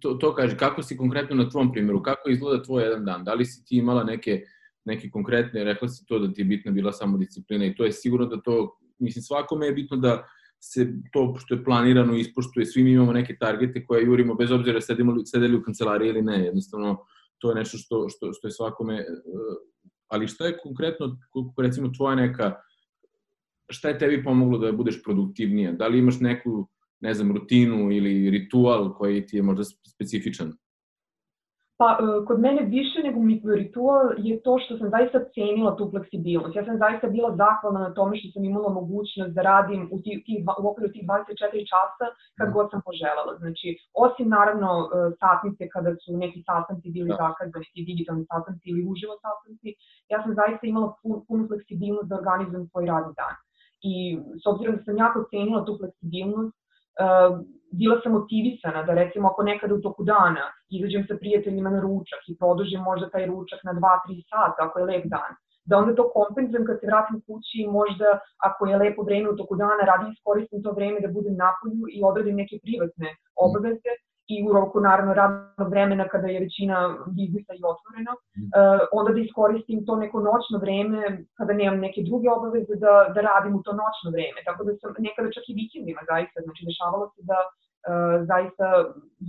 To, 0.00 0.14
to 0.14 0.34
kaže, 0.34 0.58
kako 0.58 0.82
si 0.82 0.96
konkretno 0.96 1.36
na 1.36 1.48
tvom 1.50 1.72
primjeru, 1.72 2.02
kako 2.02 2.30
izgleda 2.30 2.62
tvoj 2.62 2.82
jedan 2.82 3.04
dan? 3.04 3.24
Da 3.24 3.34
li 3.34 3.44
si 3.44 3.64
ti 3.64 3.76
imala 3.76 4.04
neke, 4.04 4.40
neke 4.84 5.10
konkretne, 5.10 5.64
rekla 5.64 5.88
si 5.88 6.06
to 6.06 6.18
da 6.18 6.32
ti 6.32 6.40
je 6.40 6.44
bitna 6.44 6.72
bila 6.72 6.92
samo 6.92 7.18
disciplina 7.18 7.64
i 7.64 7.74
to 7.74 7.84
je 7.84 7.92
sigurno 7.92 8.26
da 8.26 8.40
to, 8.40 8.78
mislim, 8.98 9.22
svakome 9.22 9.66
je 9.66 9.72
bitno 9.72 9.96
da 9.96 10.24
se 10.64 10.92
to 11.12 11.34
što 11.38 11.54
je 11.54 11.64
planirano 11.64 12.14
ispoštuje, 12.16 12.66
svi 12.66 12.84
mi 12.84 12.92
imamo 12.92 13.12
neke 13.12 13.36
targete 13.36 13.84
koje 13.86 14.04
jurimo 14.04 14.34
bez 14.34 14.50
obzira 14.50 14.80
sedimo, 14.80 15.14
sedeli 15.24 15.56
u 15.56 15.62
kancelariji 15.62 16.08
ili 16.08 16.22
ne, 16.22 16.44
jednostavno 16.44 17.04
to 17.38 17.50
je 17.50 17.54
nešto 17.54 17.78
što, 17.78 18.08
što, 18.08 18.32
što 18.32 18.48
je 18.48 18.52
svakome, 18.52 18.94
e, 18.94 19.06
ali 20.08 20.28
šta 20.28 20.46
je 20.46 20.58
konkretno, 20.62 21.18
recimo 21.58 21.90
tvoja 21.96 22.14
neka, 22.14 22.54
šta 23.70 23.88
je 23.88 23.98
tebi 23.98 24.24
pomoglo 24.24 24.58
da 24.58 24.72
budeš 24.72 25.02
produktivnija? 25.02 25.72
Da 25.72 25.86
li 25.86 25.98
imaš 25.98 26.20
neku, 26.20 26.68
ne 27.00 27.14
znam, 27.14 27.32
rutinu 27.32 27.92
ili 27.92 28.30
ritual 28.30 28.94
koji 28.94 29.26
ti 29.26 29.36
je 29.36 29.42
možda 29.42 29.64
specifičan? 29.64 30.52
Pa, 31.80 31.88
e, 32.00 32.24
kod 32.26 32.38
mene 32.40 32.62
više 32.76 32.98
nego 33.06 33.18
ritual 33.60 34.06
je 34.28 34.34
to 34.44 34.52
što 34.62 34.78
sam 34.78 34.88
zaista 34.90 35.18
cenila 35.34 35.76
tu 35.76 35.84
fleksibilnost. 35.90 36.56
Ja 36.56 36.64
sam 36.64 36.76
zaista 36.84 37.06
bila 37.16 37.30
zahvalna 37.42 37.80
na 37.86 37.94
tome 37.94 38.12
što 38.18 38.28
sam 38.34 38.44
imala 38.44 38.68
mogućnost 38.80 39.32
da 39.36 39.42
radim 39.42 39.82
u, 39.94 39.96
tih, 40.04 40.16
tih, 40.26 40.38
u 40.62 40.68
okviru 40.70 40.92
tih 40.92 41.04
24 41.06 41.70
časa 41.72 42.06
kad 42.38 42.46
god 42.56 42.66
sam 42.70 42.80
poželjela. 42.86 43.32
Znači, 43.42 43.68
osim 44.04 44.26
naravno 44.38 44.70
e, 44.80 44.86
satnice 45.22 45.62
kada 45.74 45.90
su 46.02 46.08
neki 46.24 46.38
sastanci 46.48 46.86
bili 46.96 47.08
da. 47.10 47.16
zakazani, 47.22 47.64
neki 47.66 47.82
digitalni 47.90 48.24
sastanci 48.32 48.64
ili 48.72 48.82
uživo 48.90 49.14
sastanci, 49.24 49.68
ja 50.12 50.18
sam 50.22 50.32
zaista 50.40 50.64
imala 50.66 50.88
pun, 51.00 51.14
punu 51.26 51.42
fleksibilnost 51.50 52.08
da 52.08 52.18
organizujem 52.20 52.64
svoj 52.70 52.84
radni 52.92 53.12
dan. 53.20 53.34
I 53.90 53.94
s 54.42 54.44
obzirom 54.50 54.72
da 54.76 54.82
sam 54.86 54.96
jako 55.04 55.18
cenila 55.30 55.60
tu 55.66 55.72
fleksibilnost, 55.80 56.56
bila 57.72 58.00
sam 58.02 58.12
motivisana 58.12 58.82
da 58.82 58.92
recimo 58.94 59.28
ako 59.28 59.42
nekada 59.42 59.74
u 59.74 59.80
toku 59.80 60.04
dana 60.04 60.44
izađem 60.70 61.04
sa 61.08 61.14
prijateljima 61.20 61.70
na 61.70 61.80
ručak 61.80 62.20
i 62.28 62.36
produžim 62.38 62.80
možda 62.80 63.10
taj 63.10 63.26
ručak 63.26 63.60
na 63.64 63.72
2-3 63.72 64.22
sata 64.30 64.58
ako 64.66 64.78
je 64.78 64.84
lep 64.84 65.04
dan, 65.14 65.32
da 65.64 65.78
onda 65.78 65.94
to 65.94 66.10
kompenzujem 66.18 66.66
kad 66.66 66.76
se 66.80 66.86
vratim 66.86 67.16
kući 67.26 67.56
i 67.62 67.70
možda 67.78 68.08
ako 68.48 68.66
je 68.66 68.76
lepo 68.76 69.02
vreme 69.02 69.30
u 69.30 69.36
toku 69.36 69.54
dana 69.56 69.82
radim 69.90 70.12
iskoristim 70.12 70.62
to 70.62 70.70
vreme 70.72 71.00
da 71.00 71.14
budem 71.16 71.36
napolju 71.44 71.84
i 71.94 71.98
odradim 72.10 72.36
neke 72.42 72.56
privatne 72.64 73.08
obaveze 73.46 73.92
i 74.26 74.36
u 74.48 74.52
roku 74.52 74.80
naravno 74.80 75.14
radnog 75.14 75.68
vremena 75.70 76.08
kada 76.08 76.26
je 76.26 76.40
većina 76.40 76.76
biznisa 77.18 77.52
i 77.54 77.62
otvorena, 77.72 78.12
uh, 78.14 78.80
onda 78.98 79.10
da 79.12 79.20
iskoristim 79.20 79.86
to 79.86 79.96
neko 79.96 80.18
noćno 80.30 80.56
vreme 80.64 81.24
kada 81.38 81.52
nemam 81.52 81.78
neke 81.86 82.00
druge 82.08 82.26
obaveze 82.30 82.74
da, 82.84 82.92
da 83.14 83.20
radim 83.20 83.54
u 83.56 83.62
to 83.62 83.72
noćno 83.82 84.08
vreme. 84.14 84.38
Tako 84.48 84.64
da 84.64 84.72
sam 84.80 84.94
nekada 85.08 85.28
čak 85.36 85.44
i 85.48 85.58
vikendima 85.60 86.02
zaista, 86.10 86.36
znači 86.44 86.62
dešavalo 86.68 87.04
se 87.14 87.20
da 87.30 87.38
uh, 87.88 88.26
zaista 88.30 88.66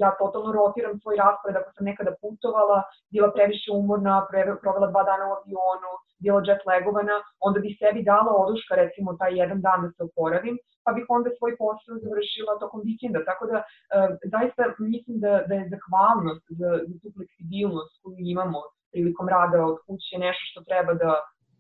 ja 0.02 0.10
totalno 0.20 0.52
rotiram 0.52 1.00
svoj 1.00 1.16
raspored 1.24 1.56
ako 1.58 1.70
sam 1.76 1.86
nekada 1.92 2.12
putovala, 2.22 2.78
bila 3.14 3.30
previše 3.36 3.70
umorna, 3.72 4.16
provela 4.62 4.88
dva 4.94 5.04
dana 5.10 5.24
u 5.30 5.36
avionu, 5.38 5.92
bila 6.24 6.40
jet 6.48 6.62
lagovana, 6.70 7.16
onda 7.48 7.60
bi 7.60 7.78
sebi 7.82 8.04
dala 8.12 8.32
oduška 8.44 8.74
recimo 8.84 9.18
taj 9.22 9.32
jedan 9.42 9.60
dan 9.66 9.80
da 9.84 9.90
se 9.92 10.02
oporavim, 10.08 10.56
pa 10.86 10.92
bih 10.96 11.06
onda 11.16 11.30
svoj 11.38 11.54
posao 11.62 12.02
završila 12.04 12.60
tokom 12.64 12.82
vikenda. 12.90 13.20
Tako 13.30 13.44
da, 13.52 13.58
uh, 13.60 14.10
zaista 14.34 14.62
mislim 14.94 15.16
da, 15.24 15.32
da 15.50 15.54
je 15.56 15.72
zahvalnost 15.74 16.46
za, 16.60 16.70
za 16.88 16.96
tu 17.02 17.08
fleksibilnost 17.16 17.94
koju 18.02 18.18
imamo 18.36 18.60
prilikom 18.94 19.28
rada 19.36 19.60
od 19.70 19.78
kuće 19.86 20.16
nešto 20.26 20.44
što 20.50 20.60
treba 20.70 20.94
da 21.04 21.12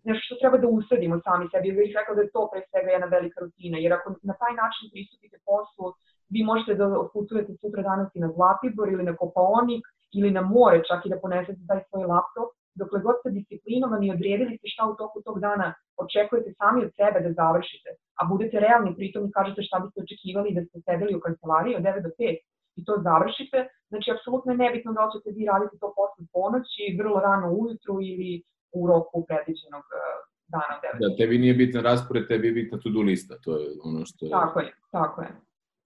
nešto 0.07 0.23
što 0.25 0.35
treba 0.41 0.57
da 0.57 0.67
usadimo 0.67 1.15
sami 1.25 1.45
sebi. 1.51 1.69
Ja 1.69 1.75
bih 1.75 1.95
rekla 1.99 2.13
da 2.15 2.21
je 2.21 2.33
to 2.35 2.41
pre 2.51 2.61
svega 2.69 2.89
jedna 2.91 3.07
velika 3.15 3.37
rutina, 3.45 3.77
jer 3.83 3.91
ako 3.93 4.07
na 4.29 4.35
taj 4.41 4.53
način 4.61 4.85
pristupite 4.93 5.37
poslu, 5.49 5.85
vi 6.33 6.41
možete 6.51 6.73
da 6.79 6.85
otputujete 7.05 7.51
sutra 7.61 7.81
danas 7.89 8.09
i 8.15 8.23
na 8.23 8.29
Zlatibor 8.35 8.87
ili 8.89 9.03
na 9.09 9.13
Kopaonik 9.19 9.83
ili 10.17 10.29
na 10.37 10.41
more, 10.55 10.79
čak 10.89 10.99
i 11.05 11.11
da 11.13 11.21
ponesete 11.23 11.61
taj 11.69 11.81
svoj 11.89 12.05
laptop, 12.13 12.49
dokle 12.81 12.99
god 13.05 13.15
ste 13.19 13.29
disciplinovani 13.37 14.07
i 14.07 14.15
odredili 14.15 14.57
ste 14.57 14.67
šta 14.73 14.83
u 14.91 14.95
toku 15.01 15.17
tog 15.27 15.37
dana 15.47 15.67
očekujete 16.03 16.49
sami 16.59 16.79
od 16.85 16.91
sebe 16.99 17.17
da 17.25 17.37
završite, 17.41 17.89
a 18.19 18.21
budete 18.31 18.63
realni 18.65 18.91
pritom 18.99 19.21
i 19.25 19.33
kažete 19.37 19.61
šta 19.67 19.79
biste 19.83 19.99
očekivali 20.05 20.55
da 20.57 20.61
ste 20.65 20.77
sedeli 20.85 21.15
u 21.15 21.23
kancelariji 21.25 21.75
od 21.75 21.83
9 21.83 22.03
do 22.07 22.11
5 22.19 22.37
i 22.79 22.85
to 22.87 22.93
završite, 23.07 23.57
znači 23.91 24.07
apsolutno 24.15 24.49
je 24.51 24.61
nebitno 24.63 24.89
da 24.93 25.01
li 25.05 25.11
ćete 25.13 25.29
vi 25.37 25.43
raditi 25.51 25.79
to 25.81 25.87
posle 25.99 26.23
ponoći, 26.35 26.95
vrlo 26.99 27.17
rano 27.27 27.47
ujutru 27.59 27.95
ili 28.11 28.29
u 28.73 28.87
roku 28.87 29.25
predviđenog 29.27 29.83
eh, 29.83 30.13
dana 30.47 30.73
od 30.77 31.01
9. 31.01 31.09
Da, 31.09 31.15
tebi 31.15 31.37
nije 31.37 31.53
bitna 31.53 31.81
raspored, 31.81 32.27
tebi 32.27 32.47
je 32.47 32.53
bitna 32.53 32.79
to-do 32.79 33.01
lista, 33.01 33.35
to 33.43 33.57
je 33.57 33.69
ono 33.83 34.05
što 34.05 34.25
je... 34.25 34.31
Tako 34.31 34.59
je, 34.59 34.73
tako 34.91 35.21
je. 35.21 35.31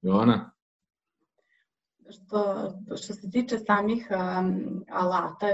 Joana? 0.02 0.52
Što, 2.10 2.70
što 2.88 3.14
se 3.14 3.32
tiče 3.32 3.58
samih 3.58 4.08
um, 4.12 4.84
alata, 4.92 5.48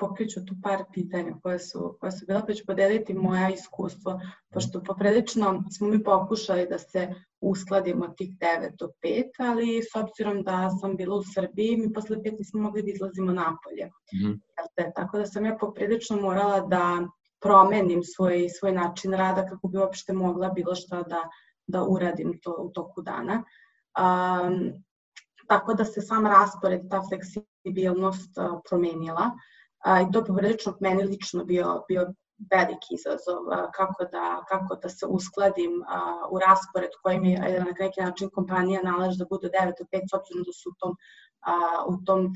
pokriću 0.00 0.44
tu 0.46 0.54
par 0.62 0.84
pitanja 0.92 1.34
koje 1.42 1.58
su, 1.58 1.96
koje 2.00 2.12
su 2.12 2.26
bila, 2.26 2.42
pa 2.46 2.54
ću 2.54 2.66
podeliti 2.66 3.14
moja 3.14 3.50
iskustvo, 3.50 4.20
pošto 4.52 4.82
poprilično 4.82 5.64
smo 5.76 5.88
mi 5.88 6.04
pokušali 6.04 6.66
da 6.70 6.78
se 6.78 7.14
uskladimo 7.40 8.08
tih 8.08 8.30
9 8.30 8.76
do 8.78 8.88
5, 9.02 9.22
ali 9.38 9.82
s 9.82 9.96
obzirom 9.96 10.42
da 10.42 10.70
sam 10.80 10.96
bila 10.96 11.16
u 11.16 11.22
Srbiji, 11.34 11.76
mi 11.76 11.92
posle 11.92 12.16
5 12.16 12.38
nismo 12.38 12.62
mogli 12.62 12.82
da 12.82 12.90
izlazimo 12.90 13.32
napolje. 13.32 13.86
Mm 13.86 14.26
-hmm. 14.26 14.92
Tako 14.94 15.18
da 15.18 15.26
sam 15.26 15.44
ja 15.44 15.56
poprilično 15.60 16.16
morala 16.16 16.60
da 16.60 17.08
promenim 17.40 18.02
svoj, 18.02 18.48
svoj 18.48 18.72
način 18.72 19.12
rada 19.12 19.46
kako 19.46 19.68
bi 19.68 19.78
uopšte 19.78 20.12
mogla 20.12 20.48
bilo 20.48 20.74
šta 20.74 21.02
da, 21.02 21.28
da 21.66 21.84
uradim 21.84 22.38
to 22.42 22.56
u 22.58 22.68
toku 22.68 23.02
dana. 23.02 23.44
Um, 24.00 24.72
tako 25.48 25.74
da 25.74 25.84
se 25.84 26.00
sam 26.00 26.26
raspored, 26.26 26.80
ta 26.90 27.02
fleksibilnost 27.08 28.38
uh, 28.38 28.60
promenila 28.68 29.30
a, 29.84 30.00
i 30.00 30.06
to 30.12 30.24
poprilično 30.24 30.76
meni 30.80 31.02
lično 31.02 31.44
bio, 31.44 31.84
bio 31.88 32.06
veliki 32.50 32.94
izazov 32.94 33.52
a, 33.52 33.70
kako, 33.70 34.04
da, 34.12 34.44
kako 34.48 34.76
da 34.82 34.88
se 34.88 35.06
uskladim 35.06 35.82
a, 35.88 36.26
u 36.30 36.38
raspored 36.38 36.90
koji 37.02 37.20
mi 37.20 37.32
je 37.32 37.58
na 37.58 37.72
neki 37.80 38.00
način 38.00 38.30
kompanija 38.30 38.82
nalaže 38.82 39.18
da 39.18 39.30
bude 39.30 39.48
9 39.48 39.66
do 39.78 39.84
5 39.92 40.10
s 40.10 40.14
obzirom 40.14 40.44
da 40.46 40.52
su 40.52 40.70
u 40.70 40.76
tom, 40.78 40.96
a, 41.40 41.54
u 41.86 41.96
tom, 42.04 42.32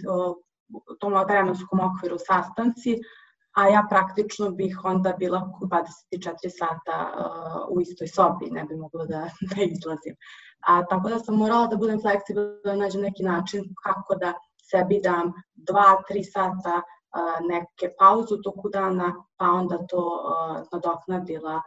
u 0.90 0.94
tom 1.00 1.12
vremenskom 1.28 1.80
okviru 1.80 2.16
sastanci, 2.18 2.98
a 3.54 3.68
ja 3.68 3.86
praktično 3.90 4.50
bih 4.50 4.78
onda 4.84 5.12
bila 5.18 5.50
24 5.60 6.50
sata 6.58 6.96
uh, 7.18 7.76
u 7.76 7.80
istoj 7.80 8.08
sobi, 8.08 8.50
ne 8.50 8.64
bi 8.64 8.76
mogla 8.76 9.04
da, 9.04 9.20
da 9.50 9.62
izlazim. 9.62 10.16
A, 10.66 10.86
tako 10.86 11.08
da 11.08 11.18
sam 11.18 11.36
morala 11.36 11.66
da 11.66 11.76
budem 11.76 12.00
fleksibilna, 12.00 12.58
da 12.64 12.76
nađem 12.76 13.02
neki 13.02 13.22
način 13.22 13.64
kako 13.84 14.14
da 14.14 14.32
sebi 14.70 15.00
dam 15.04 15.32
2-3 15.56 16.22
sata 16.32 16.82
neke 17.48 17.94
pauze 17.98 18.34
u 18.34 18.42
toku 18.42 18.68
dana, 18.68 19.14
pa 19.36 19.46
onda 19.46 19.78
to 19.88 20.22
nadoknadila 20.72 21.62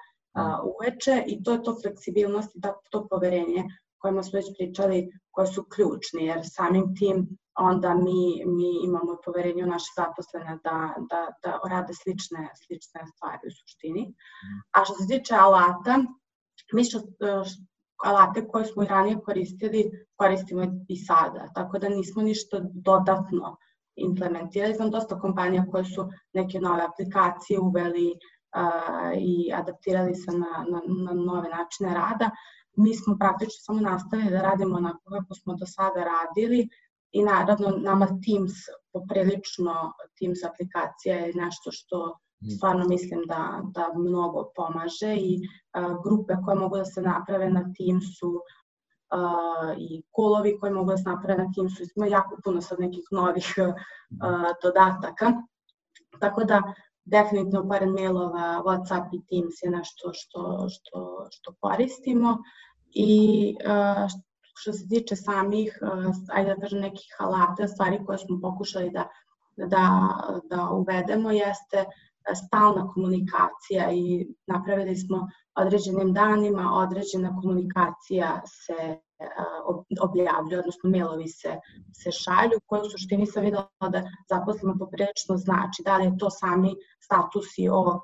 uveče 0.63 1.23
i 1.27 1.43
to 1.43 1.51
je 1.51 1.63
to 1.63 1.75
fleksibilnost 1.81 2.55
i 2.55 2.61
to 2.91 3.07
poverenje 3.09 3.63
kojima 3.97 4.23
smo 4.23 4.37
već 4.37 4.45
pričali, 4.57 5.11
koje 5.31 5.47
su 5.47 5.65
ključni, 5.75 6.25
jer 6.25 6.41
samim 6.43 6.95
tim 6.95 7.37
onda 7.55 7.93
mi, 7.93 8.43
mi 8.45 8.85
imamo 8.85 9.17
poverenje 9.25 9.63
u 9.63 9.67
naše 9.67 9.91
zaposlene 9.97 10.59
da, 10.63 10.95
da, 11.09 11.27
da 11.43 11.59
rade 11.69 11.93
slične, 11.93 12.49
slične 12.65 13.01
stvari 13.15 13.47
u 13.47 13.51
suštini. 13.51 14.13
A 14.71 14.85
što 14.85 14.93
se 14.93 15.07
tiče 15.07 15.35
alata, 15.35 16.03
mi 16.73 16.83
što, 16.83 16.99
alate 18.03 18.47
koje 18.47 18.65
smo 18.65 18.83
i 18.83 18.87
ranije 18.87 19.19
koristili, 19.25 19.91
koristimo 20.15 20.63
i 20.89 20.97
sada, 20.97 21.47
tako 21.55 21.79
da 21.79 21.89
nismo 21.89 22.21
ništa 22.21 22.59
dodatno 22.63 23.57
implementirali. 23.97 24.73
Znam 24.73 24.91
dosta 24.91 25.19
kompanija 25.19 25.65
koje 25.71 25.85
su 25.85 26.09
neke 26.33 26.59
nove 26.59 26.81
aplikacije 26.83 27.59
uveli 27.59 28.11
uh, 28.11 29.11
i 29.17 29.51
adaptirali 29.53 30.15
se 30.15 30.31
na, 30.31 30.65
na, 30.71 30.81
na 30.87 31.13
nove 31.13 31.49
načine 31.49 31.93
rada. 31.93 32.29
Mi 32.75 32.95
smo 32.95 33.17
praktično 33.19 33.59
samo 33.65 33.81
nastavili 33.81 34.29
da 34.29 34.41
radimo 34.41 34.75
onako 34.77 35.09
kako 35.09 35.33
smo 35.33 35.55
do 35.55 35.65
sada 35.65 36.03
radili 36.03 36.69
i 37.11 37.23
naravno 37.23 37.69
nama 37.69 38.05
Teams 38.05 38.53
poprilično 38.93 39.93
Teams 40.19 40.43
aplikacija 40.43 41.15
je 41.15 41.33
nešto 41.35 41.71
što 41.71 42.17
mm. 42.43 42.49
stvarno 42.49 42.87
mislim 42.87 43.21
da, 43.27 43.61
da 43.75 43.93
mnogo 43.95 44.51
pomaže 44.55 45.15
i 45.15 45.39
uh, 45.39 46.03
grupe 46.03 46.33
koje 46.45 46.55
mogu 46.55 46.77
da 46.77 46.85
se 46.85 47.01
naprave 47.01 47.49
na 47.49 47.63
Teamsu 47.77 48.31
uh, 49.15 49.77
i 49.77 50.01
kolovi 50.11 50.57
koji 50.59 50.71
mogu 50.73 50.91
da 50.91 50.97
se 50.97 51.09
naprave 51.09 51.43
na 51.43 51.51
Teamsu, 51.55 51.83
ima 51.95 52.07
jako 52.07 52.37
puno 52.43 52.61
sad 52.61 52.79
nekih 52.79 53.03
novih 53.11 53.53
uh, 53.57 53.73
dodataka. 54.63 55.33
Tako 56.19 56.43
da, 56.43 56.61
definitivno 57.05 57.67
pored 57.69 57.89
mailova, 57.89 58.63
Whatsapp 58.65 59.09
i 59.13 59.21
Teams 59.29 59.63
je 59.63 59.69
nešto 59.69 60.11
što, 60.13 60.67
što, 60.69 61.27
što 61.31 61.53
koristimo 61.59 62.37
i 62.93 63.11
uh, 63.65 64.09
što 64.55 64.73
se 64.73 64.87
tiče 64.87 65.15
samih, 65.15 65.79
uh, 65.81 66.15
ajde 66.29 66.55
da 66.55 66.61
kažem, 66.61 66.79
nekih 66.79 67.15
alata, 67.19 67.67
stvari 67.67 68.05
koje 68.05 68.17
smo 68.17 68.39
pokušali 68.41 68.89
da, 68.89 69.07
da, 69.57 70.09
da 70.49 70.69
uvedemo 70.69 71.31
jeste 71.31 71.85
stalna 72.35 72.87
komunikacija 72.87 73.91
i 73.91 74.27
napravili 74.47 74.95
smo 74.95 75.27
određenim 75.55 76.13
danima 76.13 76.71
određena 76.73 77.39
komunikacija 77.41 78.41
se 78.45 78.99
objavljuje, 80.01 80.59
odnosno 80.59 80.89
mailovi 80.89 81.27
se, 81.27 81.55
se 81.93 82.11
šalju, 82.11 82.59
koje 82.65 82.81
u 82.81 82.89
suštini 82.89 83.25
sam 83.25 83.43
videla 83.43 83.69
da 83.91 84.03
zaposlima 84.29 84.75
poprilično 84.79 85.37
znači, 85.37 85.83
da 85.85 85.97
li 85.97 86.05
je 86.05 86.17
to 86.17 86.29
sami 86.29 86.75
statusi 87.03 87.69
o 87.69 87.99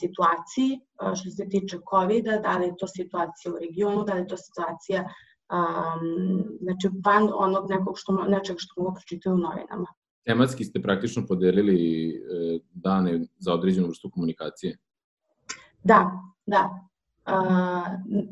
situaciji 0.00 0.80
što 1.14 1.30
se 1.30 1.48
tiče 1.48 1.78
covid 1.90 2.24
da 2.42 2.58
li 2.58 2.66
je 2.66 2.76
to 2.78 2.86
situacija 2.86 3.52
u 3.52 3.58
regionu, 3.58 4.04
da 4.04 4.14
li 4.14 4.20
je 4.20 4.26
to 4.26 4.36
situacija 4.36 5.00
um, 5.02 6.44
znači 6.60 6.88
van 7.06 7.30
onog 7.34 7.70
nekog 7.70 7.94
što, 7.98 8.12
nečeg 8.12 8.56
što 8.58 8.82
mogu 8.82 8.94
pročitati 8.94 9.34
u 9.34 9.38
novinama. 9.38 9.86
Tematski 10.28 10.64
ste 10.64 10.82
praktično 10.82 11.26
podelili 11.26 12.10
e, 12.10 12.58
dane 12.70 13.20
za 13.38 13.54
određenu 13.54 13.86
vrstu 13.86 14.10
komunikacije? 14.10 14.76
Da, 15.84 16.10
da. 16.46 16.88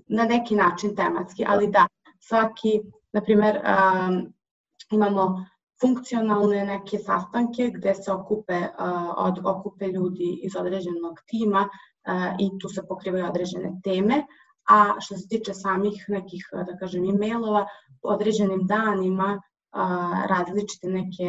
Na 0.09 0.25
neki 0.25 0.55
način 0.55 0.97
tematski, 0.97 1.45
ali 1.49 1.71
da, 1.71 1.87
svaki, 2.21 2.81
na 3.13 3.21
primer, 3.21 3.61
imamo 4.91 5.47
funkcionalne 5.81 6.65
neke 6.65 6.99
sastanke 6.99 7.71
gde 7.75 7.95
se 7.95 8.13
okupe, 8.13 8.61
od, 9.17 9.41
okupe 9.45 9.87
ljudi 9.87 10.41
iz 10.43 10.57
određenog 10.57 11.21
tima 11.27 11.69
i 12.39 12.59
tu 12.59 12.69
se 12.69 12.87
pokrivaju 12.89 13.27
određene 13.27 13.73
teme, 13.85 14.27
a 14.69 15.01
što 15.01 15.17
se 15.17 15.29
tiče 15.29 15.55
samih 15.55 16.05
nekih, 16.09 16.49
da 16.53 16.77
kažem, 16.79 17.05
e-mailova, 17.05 17.67
određenim 18.03 18.67
danima 18.67 19.41
različite 20.29 20.89
neke, 20.89 21.29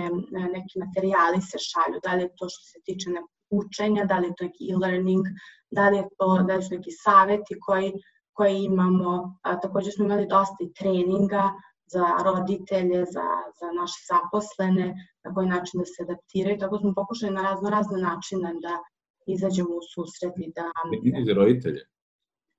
neki 0.55 0.79
materijali 0.79 1.41
se 1.41 1.57
šalju, 1.69 1.99
da 2.03 2.15
li 2.15 2.21
je 2.21 2.35
to 2.37 2.49
što 2.49 2.63
se 2.71 2.79
tiče 2.85 3.09
učenja, 3.49 4.05
da 4.05 4.17
li 4.19 4.27
je 4.27 4.35
to 4.37 4.43
neki 4.43 4.71
e-learning, 4.71 5.25
da 5.71 5.89
li 5.89 5.97
je 5.97 6.03
to 6.17 6.43
da 6.47 6.55
li 6.55 6.63
su 6.63 6.75
neki 6.75 6.91
saveti 6.91 7.59
koji, 7.65 7.93
koji 8.33 8.63
imamo, 8.63 9.37
a, 9.41 9.59
takođe 9.59 9.91
smo 9.91 10.05
imali 10.05 10.27
dosta 10.27 10.57
i 10.61 10.73
treninga, 10.73 11.43
za 11.89 12.05
roditelje, 12.25 13.05
za, 13.15 13.27
za 13.59 13.67
naše 13.79 13.99
zaposlene, 14.11 14.87
na 15.23 15.33
koji 15.33 15.47
način 15.47 15.79
da 15.79 15.85
se 15.85 16.03
adaptiraju. 16.03 16.57
Tako 16.59 16.77
smo 16.77 16.93
pokušali 16.95 17.33
na 17.33 17.41
razno 17.41 17.69
razne 17.69 18.01
načine 18.01 18.53
da 18.61 18.73
izađemo 19.27 19.69
u 19.69 19.83
susret 19.93 20.33
i 20.37 20.51
da... 20.55 20.65
I 21.03 21.25
za 21.25 21.33
roditelje? 21.33 21.81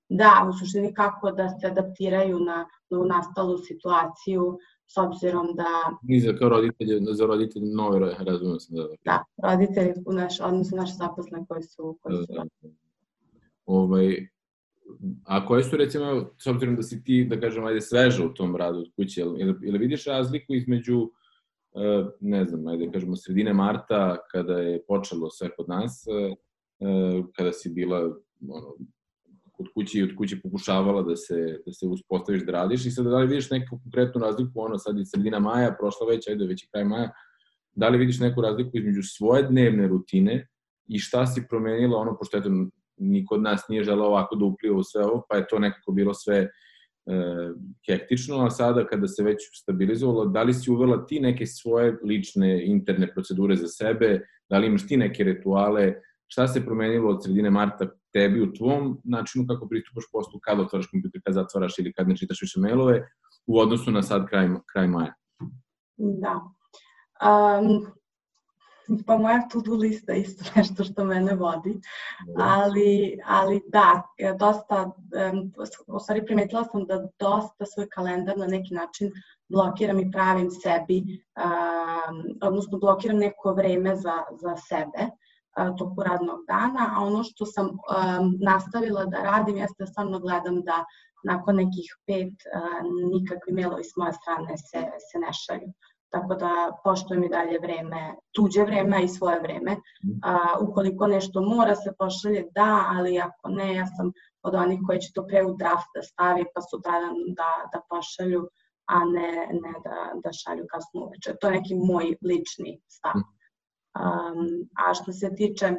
Da, 0.09 0.47
u 0.49 0.53
suštini 0.59 0.95
kako 0.95 1.31
da 1.31 1.49
se 1.49 1.67
adaptiraju 1.67 2.39
na, 2.41 2.67
na 2.91 2.99
nastalu 3.17 3.59
situaciju, 3.59 4.59
s 4.87 4.97
obzirom 4.97 5.47
da... 5.55 5.99
I 6.09 6.21
za 6.21 6.37
kao 6.37 6.49
roditelje, 6.49 7.01
za 7.13 7.27
roditelje 7.27 7.67
nove, 7.67 8.15
razumijem 8.19 8.61
se 8.61 8.75
da... 8.75 8.87
Da, 9.05 9.25
roditelji, 9.43 9.93
naš, 10.07 10.41
odnosno 10.41 10.77
naše 10.77 10.93
zaposlene 10.95 11.45
koji 11.49 11.63
su... 11.63 11.99
Koji 12.03 12.17
su... 12.17 12.33
Da, 12.33 12.45
da. 12.63 12.69
Ovaj, 13.67 14.29
A 15.25 15.47
koje 15.47 15.65
su 15.65 15.77
recimo, 15.77 16.31
s 16.39 16.47
obzirom 16.47 16.77
da 16.77 16.83
si 16.83 17.03
ti, 17.05 17.25
da 17.25 17.41
kažem, 17.41 17.65
ajde 17.65 17.81
sveža 17.81 18.25
u 18.25 18.35
tom 18.35 18.57
radu 18.57 18.79
od 18.79 18.91
kuće, 18.97 19.21
ili, 19.21 19.55
ili 19.63 19.79
vidiš 19.79 20.05
razliku 20.05 20.55
između, 20.55 21.11
e, 21.75 22.05
ne 22.21 22.45
znam, 22.45 22.67
ajde 22.67 22.91
kažemo, 22.93 23.17
sredine 23.17 23.53
marta, 23.53 24.17
kada 24.33 24.59
je 24.59 24.83
počelo 24.89 25.31
sve 25.31 25.51
kod 25.57 25.69
nas, 25.69 26.07
e, 26.07 26.13
e, 26.13 27.23
kada 27.37 27.53
si 27.53 27.71
bila 27.71 27.99
ono, 28.49 28.75
kod 29.59 29.67
kuće 29.75 29.99
i 29.99 30.03
od 30.03 30.15
kuće 30.17 30.41
pokušavala 30.43 31.03
da 31.03 31.17
se, 31.17 31.59
da 31.67 31.73
se 31.73 31.87
uspostaviš 31.87 32.45
da 32.47 32.53
radiš. 32.53 32.87
I 32.87 32.91
sad 32.91 33.05
da 33.05 33.19
li 33.19 33.27
vidiš 33.27 33.51
neku 33.51 33.79
konkretnu 33.83 34.21
razliku, 34.21 34.53
ono 34.55 34.79
sad 34.79 34.99
je 34.99 35.07
sredina 35.07 35.39
maja, 35.39 35.75
prošla 35.81 36.07
već, 36.11 36.29
ajde 36.29 36.47
već 36.47 36.63
je 36.65 36.69
kraj 36.73 36.85
maja, 36.85 37.11
da 37.73 37.89
li 37.89 37.99
vidiš 37.99 38.21
neku 38.21 38.43
razliku 38.43 38.71
između 38.75 39.03
svoje 39.03 39.43
dnevne 39.43 39.89
rutine 39.89 40.47
i 40.89 40.99
šta 40.99 41.27
si 41.27 41.45
promenila, 41.49 41.99
ono, 41.99 42.17
pošto 42.19 42.39
eto, 42.39 42.51
niko 42.97 43.35
od 43.35 43.43
nas 43.43 43.69
nije 43.69 43.85
želeo 43.85 44.07
ovako 44.07 44.37
da 44.37 44.45
upliva 44.45 44.77
u 44.77 44.83
sve 44.83 45.05
ovo, 45.05 45.23
pa 45.29 45.37
je 45.37 45.47
to 45.51 45.59
nekako 45.59 45.93
bilo 45.93 46.15
sve 46.15 46.37
e, 46.37 46.49
hektično, 47.87 48.45
a 48.47 48.51
sada 48.51 48.87
kada 48.87 49.09
se 49.09 49.25
već 49.25 49.39
stabilizovalo, 49.63 50.25
da 50.25 50.43
li 50.43 50.55
si 50.55 50.71
uvela 50.71 51.07
ti 51.07 51.21
neke 51.21 51.47
svoje 51.47 51.99
lične 52.05 52.67
interne 52.67 53.13
procedure 53.13 53.57
za 53.57 53.69
sebe, 53.69 54.21
da 54.51 54.59
li 54.59 54.67
imaš 54.67 54.87
ti 54.87 54.97
neke 54.97 55.25
rituale, 55.25 55.95
šta 56.29 56.49
se 56.49 56.64
promenilo 56.64 57.11
od 57.11 57.22
sredine 57.24 57.51
marta 57.51 57.87
tebi 58.12 58.43
u 58.43 58.53
tvom 58.53 59.01
načinu 59.05 59.47
kako 59.47 59.68
pristupaš 59.68 60.05
poslu, 60.12 60.41
kada 60.43 60.62
otvaraš 60.62 60.87
kompjuter, 60.87 61.20
kada 61.24 61.35
zatvaraš 61.35 61.79
ili 61.79 61.93
kad 61.93 62.09
ne 62.09 62.16
čitaš 62.16 62.43
više 62.43 62.61
mailove, 62.61 63.09
u 63.47 63.59
odnosu 63.59 63.91
na 63.91 64.03
sad 64.03 64.26
kraj, 64.26 64.49
kraj 64.72 64.89
maja? 64.89 65.14
Da. 65.97 66.41
Um, 67.29 67.87
pa 69.07 69.18
moja 69.18 69.49
to-do 69.49 69.74
lista 69.74 70.12
je 70.12 70.20
isto 70.20 70.45
nešto 70.57 70.85
što 70.85 71.05
mene 71.05 71.35
vodi, 71.35 71.81
ali, 72.39 73.18
ali 73.26 73.61
da, 73.68 74.03
dosta, 74.39 74.91
u 75.87 75.99
stvari 75.99 76.26
primetila 76.26 76.64
sam 76.64 76.87
da 76.87 77.09
dosta 77.18 77.66
svoj 77.66 77.89
kalendar 77.89 78.39
na 78.39 78.47
neki 78.47 78.74
način 78.74 79.12
blokiram 79.49 79.99
i 79.99 80.11
pravim 80.11 80.51
sebi, 80.51 80.99
um, 80.99 82.39
odnosno 82.43 82.79
blokiram 82.79 83.16
neko 83.16 83.53
vreme 83.53 83.97
za, 83.97 84.22
za 84.41 84.57
sebe 84.57 85.11
toku 85.79 86.03
radnog 86.03 86.41
dana, 86.47 86.93
a 86.97 87.05
ono 87.05 87.25
što 87.25 87.47
sam 87.47 87.71
nastavila 88.41 89.05
da 89.05 89.23
radim 89.23 89.57
jeste 89.57 89.77
da 89.79 89.87
stvarno 89.87 90.19
gledam 90.19 90.63
da 90.63 90.85
nakon 91.25 91.57
nekih 91.57 91.89
pet 92.07 92.35
nikakvi 93.13 93.53
mailovi 93.53 93.85
s 93.85 93.97
moje 93.97 94.13
strane 94.13 94.59
se, 94.59 94.81
se 95.11 95.19
ne 95.19 95.33
šalju 95.33 95.73
tako 96.11 96.35
da 96.35 96.81
poštujem 96.85 97.25
i 97.25 97.29
dalje 97.29 97.59
vreme, 97.59 98.15
tuđe 98.35 98.65
vreme 98.65 99.05
i 99.05 99.09
svoje 99.09 99.41
vreme. 99.41 99.73
Mhm. 99.73 100.19
A, 100.23 100.59
ukoliko 100.61 101.07
nešto 101.07 101.43
mora 101.43 101.75
se 101.75 101.93
pošalje, 101.99 102.45
da, 102.55 102.85
ali 102.89 103.21
ako 103.21 103.49
ne, 103.49 103.75
ja 103.75 103.87
sam 103.87 104.13
od 104.43 104.55
onih 104.55 104.81
koji 104.87 105.01
će 105.01 105.13
to 105.15 105.27
pre 105.27 105.45
u 105.45 105.57
draft 105.57 105.89
da 105.95 106.03
stavi 106.03 106.45
pa 106.55 106.61
sutradan 106.71 107.17
da, 107.37 107.51
da 107.73 107.81
pošalju, 107.91 108.49
a 108.87 108.99
ne, 109.05 109.31
ne 109.53 109.75
da, 109.85 109.97
da 110.25 110.31
šalju 110.33 110.65
kasno 110.71 111.01
uveče. 111.05 111.35
To 111.41 111.47
je 111.47 111.53
neki 111.53 111.75
moj 111.75 112.17
lični 112.23 112.81
stav. 112.89 113.13
Um, 113.95 114.68
a 114.89 114.95
što 114.95 115.12
se 115.12 115.34
tiče 115.36 115.72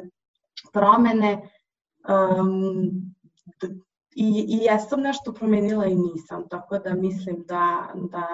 promene, 0.72 1.50
um, 2.08 3.14
i, 4.14 4.46
i 4.48 4.56
jesam 4.64 5.00
nešto 5.00 5.32
promenila 5.32 5.86
i 5.86 5.94
nisam, 5.94 6.48
tako 6.48 6.78
da 6.78 6.94
mislim 6.94 7.44
da, 7.48 7.92
da 7.94 8.26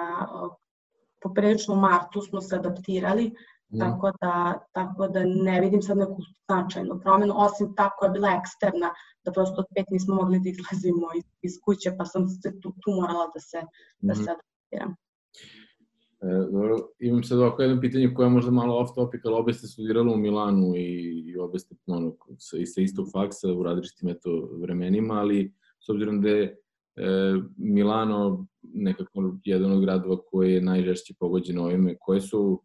poprilično 1.21 1.73
u 1.73 1.77
martu 1.77 2.21
smo 2.21 2.41
se 2.41 2.55
adaptirali, 2.55 3.31
mm. 3.69 3.79
tako, 3.79 4.11
da, 4.21 4.65
tako 4.71 5.07
da 5.07 5.23
ne 5.25 5.61
vidim 5.61 5.81
sad 5.81 5.97
neku 5.97 6.17
značajnu 6.45 6.99
promenu, 6.99 7.33
osim 7.37 7.75
tako 7.75 8.05
je 8.05 8.11
bila 8.11 8.29
eksterna, 8.29 8.93
da 9.23 9.31
prosto 9.31 9.55
od 9.61 9.65
pet 9.75 9.85
nismo 9.91 10.15
mogli 10.15 10.39
da 10.39 10.49
izlazimo 10.49 11.07
iz, 11.17 11.23
iz 11.41 11.51
kuće, 11.65 11.95
pa 11.97 12.05
sam 12.05 12.27
se 12.27 12.59
tu, 12.61 12.73
tu 12.81 12.91
morala 12.91 13.27
da 13.33 13.39
se, 13.39 13.61
mm. 13.61 14.07
da 14.07 14.15
se 14.15 14.21
mhm. 14.21 14.31
adaptiram. 14.31 14.95
E, 16.21 16.51
dobro, 16.51 16.77
imam 16.99 17.23
sad 17.23 17.39
ovako 17.39 17.61
jedno 17.61 17.81
pitanje 17.81 18.13
koje 18.13 18.25
je 18.25 18.29
možda 18.29 18.51
malo 18.51 18.79
off 18.79 18.91
topic, 18.95 19.21
ali 19.25 19.35
obe 19.35 19.53
ste 19.53 19.67
studirali 19.67 20.13
u 20.13 20.17
Milanu 20.17 20.75
i, 20.75 21.23
i 21.27 21.37
obe 21.37 21.59
ste 21.59 21.75
ono, 21.87 22.15
sa, 22.37 22.57
sa 22.65 22.81
istog 22.81 23.07
faksa 23.11 23.53
u 23.53 23.63
različitim 23.63 24.09
eto 24.09 24.49
vremenima, 24.61 25.13
ali 25.13 25.53
s 25.85 25.89
obzirom 25.89 26.21
da 26.21 26.29
je 26.29 26.43
e, 26.43 26.55
Milano 27.57 28.47
nekako 28.61 29.37
jedan 29.43 29.71
od 29.71 29.81
gradova 29.81 30.17
koji 30.31 30.53
je 30.53 30.61
najžešće 30.61 31.13
pogođen 31.19 31.59
ovime, 31.59 31.95
koje 31.99 32.21
su 32.21 32.63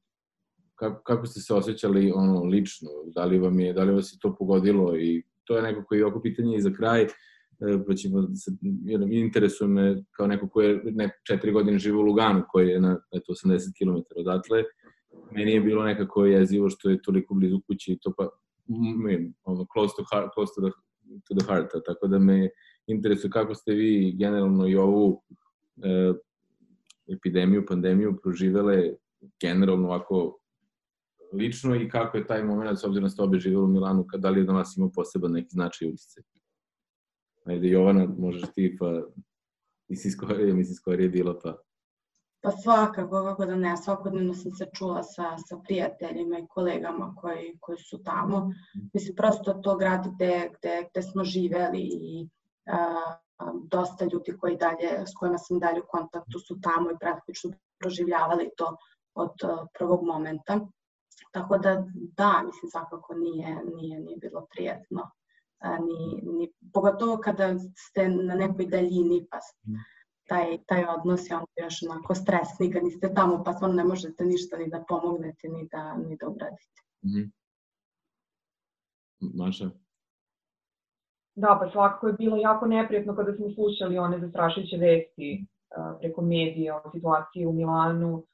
kako, 0.75 1.03
kako 1.03 1.27
ste 1.27 1.41
se 1.41 1.55
osjećali 1.55 2.13
ono 2.15 2.45
lično, 2.45 2.89
da 3.15 3.25
li 3.25 3.39
vam 3.39 3.61
je, 3.61 3.73
da 3.73 3.85
li 3.85 3.95
vas 3.95 4.13
je 4.13 4.19
to 4.21 4.37
pogodilo? 4.39 4.97
I 4.97 5.23
to 5.45 5.57
je 5.57 5.63
nekako 5.63 5.95
i 5.95 6.03
oko 6.03 6.21
pitanje 6.21 6.57
i 6.57 6.61
za 6.61 6.73
kraj, 6.73 7.07
e, 7.69 7.85
pa 7.87 7.93
jer 8.85 9.01
interesuje 9.13 9.69
me 9.69 10.05
kao 10.11 10.27
neko 10.27 10.49
ko 10.49 10.63
je 10.63 10.83
ne, 10.85 11.11
četiri 11.27 11.53
godine 11.53 11.79
živo 11.79 12.01
u 12.01 12.05
Luganu, 12.05 12.43
koji 12.49 12.69
je 12.69 12.81
na 12.81 12.99
eto, 13.15 13.33
80 13.33 13.59
km 13.79 14.21
odatle, 14.21 14.65
meni 15.31 15.53
je 15.53 15.61
bilo 15.61 15.85
nekako 15.85 16.27
jezivo 16.27 16.71
što 16.71 16.91
je 16.91 17.03
toliko 17.03 17.35
blizu 17.35 17.61
kući 17.67 17.93
i 17.93 17.99
to 17.99 18.13
pa, 18.17 18.29
ono, 19.45 19.67
close 19.73 19.95
to, 19.97 20.05
heart, 20.13 20.31
close 20.35 20.53
to, 20.57 20.61
the, 20.61 20.73
to 21.29 21.35
the 21.35 21.47
heart, 21.47 21.71
tako 21.87 22.07
da 22.07 22.19
me 22.19 22.49
interesuje 22.87 23.31
kako 23.31 23.55
ste 23.55 23.73
vi 23.73 24.17
generalno 24.19 24.69
i 24.69 24.77
ovu 24.77 25.23
e, 25.85 26.13
epidemiju, 27.15 27.67
pandemiju 27.69 28.19
proživele 28.23 28.95
generalno 29.41 29.89
ovako 29.89 30.39
lično 31.33 31.77
i 31.77 31.89
kako 31.89 32.17
je 32.17 32.27
taj 32.27 32.45
moment, 32.45 32.79
s 32.79 32.85
obzirom 32.85 33.05
da 33.05 33.11
ste 33.11 33.23
obe 33.23 33.39
živjeli 33.39 33.65
u 33.65 33.69
Milanu, 33.69 34.07
da 34.19 34.31
li 34.31 34.41
je 34.41 34.45
na 34.45 34.53
vas 34.53 34.77
ima 34.77 34.91
poseban 34.95 35.33
neki 35.33 35.49
značaj 35.51 35.89
utice? 35.89 36.23
Ajde, 37.45 37.69
Jovana, 37.69 38.07
možeš 38.19 38.43
ti, 38.55 38.77
pa 38.81 39.03
ti 39.87 39.97
si 39.97 40.11
skorije, 40.11 40.55
mislim, 40.55 40.75
skorije 40.75 41.09
bila, 41.09 41.39
pa... 41.43 41.57
Pa 42.43 42.51
svakako, 42.51 43.25
kako 43.25 43.47
da 43.47 43.57
ne, 43.57 43.77
svakodnevno 43.77 44.35
sam 44.35 44.53
se 44.53 44.67
čula 44.75 45.03
sa, 45.03 45.37
sa 45.39 45.57
prijateljima 45.65 46.39
i 46.39 46.47
kolegama 46.47 47.15
koji, 47.17 47.59
koji 47.61 47.79
su 47.79 48.03
tamo. 48.03 48.39
Mhm. 48.39 48.87
Mislim, 48.95 49.17
prosto 49.17 49.55
to 49.55 49.77
grad 49.77 50.07
gde, 50.15 50.51
gde, 50.59 50.89
gde 50.91 51.03
smo 51.03 51.25
živeli 51.25 51.81
i 51.81 52.29
dosta 53.65 54.05
ljudi 54.05 54.37
koji 54.41 54.57
dalje, 54.57 55.07
s 55.07 55.15
kojima 55.19 55.39
sam 55.39 55.59
dalje 55.59 55.81
u 55.81 55.87
kontaktu 55.89 56.39
su 56.39 56.61
tamo 56.61 56.91
i 56.91 56.99
praktično 57.01 57.53
proživljavali 57.79 58.51
to 58.57 58.77
od 59.15 59.35
prvog 59.79 60.03
momenta. 60.03 60.61
Tako 61.33 61.59
da, 61.59 61.85
da, 61.95 62.43
mislim, 62.47 62.71
svakako 62.71 63.15
nije, 63.15 63.61
nije, 63.75 64.01
nije 64.01 64.17
bilo 64.17 64.47
prijetno. 64.51 65.11
Ni, 65.63 66.21
ni, 66.39 66.53
pogotovo 66.73 67.17
kada 67.17 67.59
ste 67.59 68.09
na 68.09 68.35
nekoj 68.35 68.67
daljini, 68.67 69.27
pa 69.31 69.39
taj, 70.29 70.59
taj 70.67 70.85
odnos 70.85 71.31
je 71.31 71.37
onda 71.37 71.63
još 71.63 71.83
onako 71.83 72.15
stresni, 72.15 72.73
kad 72.73 72.85
niste 72.85 73.15
tamo, 73.15 73.43
pa 73.45 73.53
stvarno 73.53 73.77
ne 73.77 73.85
možete 73.85 74.25
ništa 74.25 74.57
ni 74.57 74.69
da 74.71 74.85
pomognete, 74.89 75.49
ni 75.49 75.69
da, 75.73 75.95
ni 75.95 76.17
da 76.17 76.27
obradite. 76.27 76.81
Mm 77.05 77.09
-hmm. 77.09 77.31
Maša? 79.35 79.71
Da, 81.35 81.59
pa 81.61 81.71
svakako 81.71 82.07
je 82.07 82.13
bilo 82.13 82.37
jako 82.37 82.67
neprijetno 82.67 83.17
kada 83.17 83.35
smo 83.35 83.51
slušali 83.51 83.99
one 83.99 84.19
zastrašujuće 84.21 84.77
vesti 84.77 85.47
preko 86.01 86.23
medija 86.23 86.77
o 86.85 86.91
situaciji 86.91 87.47
u 87.47 87.53
Milanu. 87.53 88.25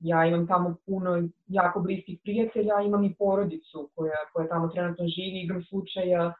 Ja 0.00 0.26
imam 0.26 0.46
tamo 0.46 0.76
puno 0.86 1.28
jako 1.46 1.80
bliskih 1.80 2.18
prijatelja, 2.22 2.80
imam 2.80 3.04
i 3.04 3.14
porodicu 3.14 3.90
koja, 3.94 4.16
koja 4.32 4.48
tamo 4.48 4.68
trenutno 4.68 5.04
živi, 5.06 5.42
igram 5.44 5.62
slučaja, 5.62 6.32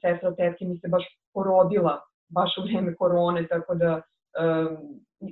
sestra 0.00 0.34
tetke 0.34 0.64
mi 0.64 0.78
se 0.78 0.88
baš 0.88 1.04
porodila 1.34 2.00
baš 2.28 2.50
u 2.58 2.62
vreme 2.62 2.94
korone, 2.94 3.46
tako 3.48 3.74
da 3.74 3.90
um, 3.94 4.76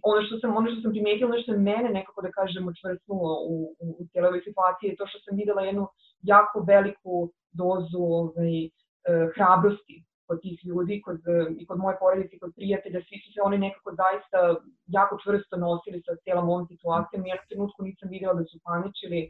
ono 0.03 0.21
što 0.27 0.39
sam 0.39 0.57
ono 0.57 0.71
što 0.71 0.81
sam 0.81 0.91
primetila, 0.91 1.31
ono 1.31 1.43
što 1.43 1.53
je 1.53 1.59
mene 1.59 1.89
nekako 1.99 2.23
da 2.23 2.31
kažem 2.31 2.69
učvrstnulo 2.69 3.33
u, 3.53 3.55
u, 3.81 3.87
u 4.01 4.07
cijeloj 4.11 4.29
ovoj 4.29 4.43
situaciji 4.49 4.89
je 4.89 4.97
to 4.97 5.07
što 5.07 5.19
sam 5.25 5.37
videla 5.37 5.63
jednu 5.63 5.89
jako 6.23 6.65
veliku 6.73 7.31
dozu 7.53 8.03
ovaj, 8.21 8.57
uh, 8.65 9.27
hrabrosti 9.35 9.97
kod 10.29 10.41
tih 10.43 10.59
ljudi, 10.69 11.03
kod, 11.07 11.21
i 11.59 11.67
kod 11.67 11.79
moje 11.79 11.97
porodice, 12.01 12.39
kod 12.39 12.53
prijatelja, 12.57 13.01
svi 13.09 13.17
su 13.23 13.29
se 13.33 13.41
oni 13.43 13.59
nekako 13.59 13.91
zaista 14.03 14.39
jako 14.87 15.19
čvrsto 15.23 15.57
nosili 15.57 16.03
sa 16.07 16.17
cijelom 16.23 16.49
ovom 16.49 16.67
situacijom. 16.73 17.23
U 17.23 17.27
jednom 17.27 17.47
trenutku 17.49 17.83
nisam 17.83 18.09
videla 18.15 18.35
da 18.35 18.45
su 18.45 18.57
paničili, 18.69 19.21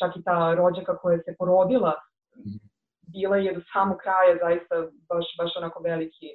čak 0.00 0.16
i 0.16 0.22
ta 0.28 0.54
rođaka 0.54 0.96
koja 0.96 1.18
se 1.18 1.34
porodila, 1.38 1.92
bila 3.12 3.36
je 3.36 3.54
do 3.54 3.60
samog 3.72 3.98
kraja 4.04 4.34
zaista 4.44 4.74
baš, 5.08 5.26
baš 5.38 5.56
onako 5.56 5.82
veliki, 5.82 6.28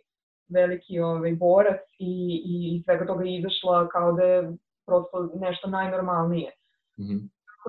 veliki 0.50 1.00
ovaj, 1.00 1.34
borac 1.36 1.82
i, 2.00 2.14
i 2.52 2.84
svega 2.84 3.06
toga 3.06 3.24
izašla 3.26 3.88
kao 3.88 4.12
da 4.12 4.24
je 4.24 4.54
prosto 4.88 5.30
nešto 5.46 5.70
najnormalnije. 5.70 6.52
Mm 7.00 7.04
-hmm. 7.04 7.22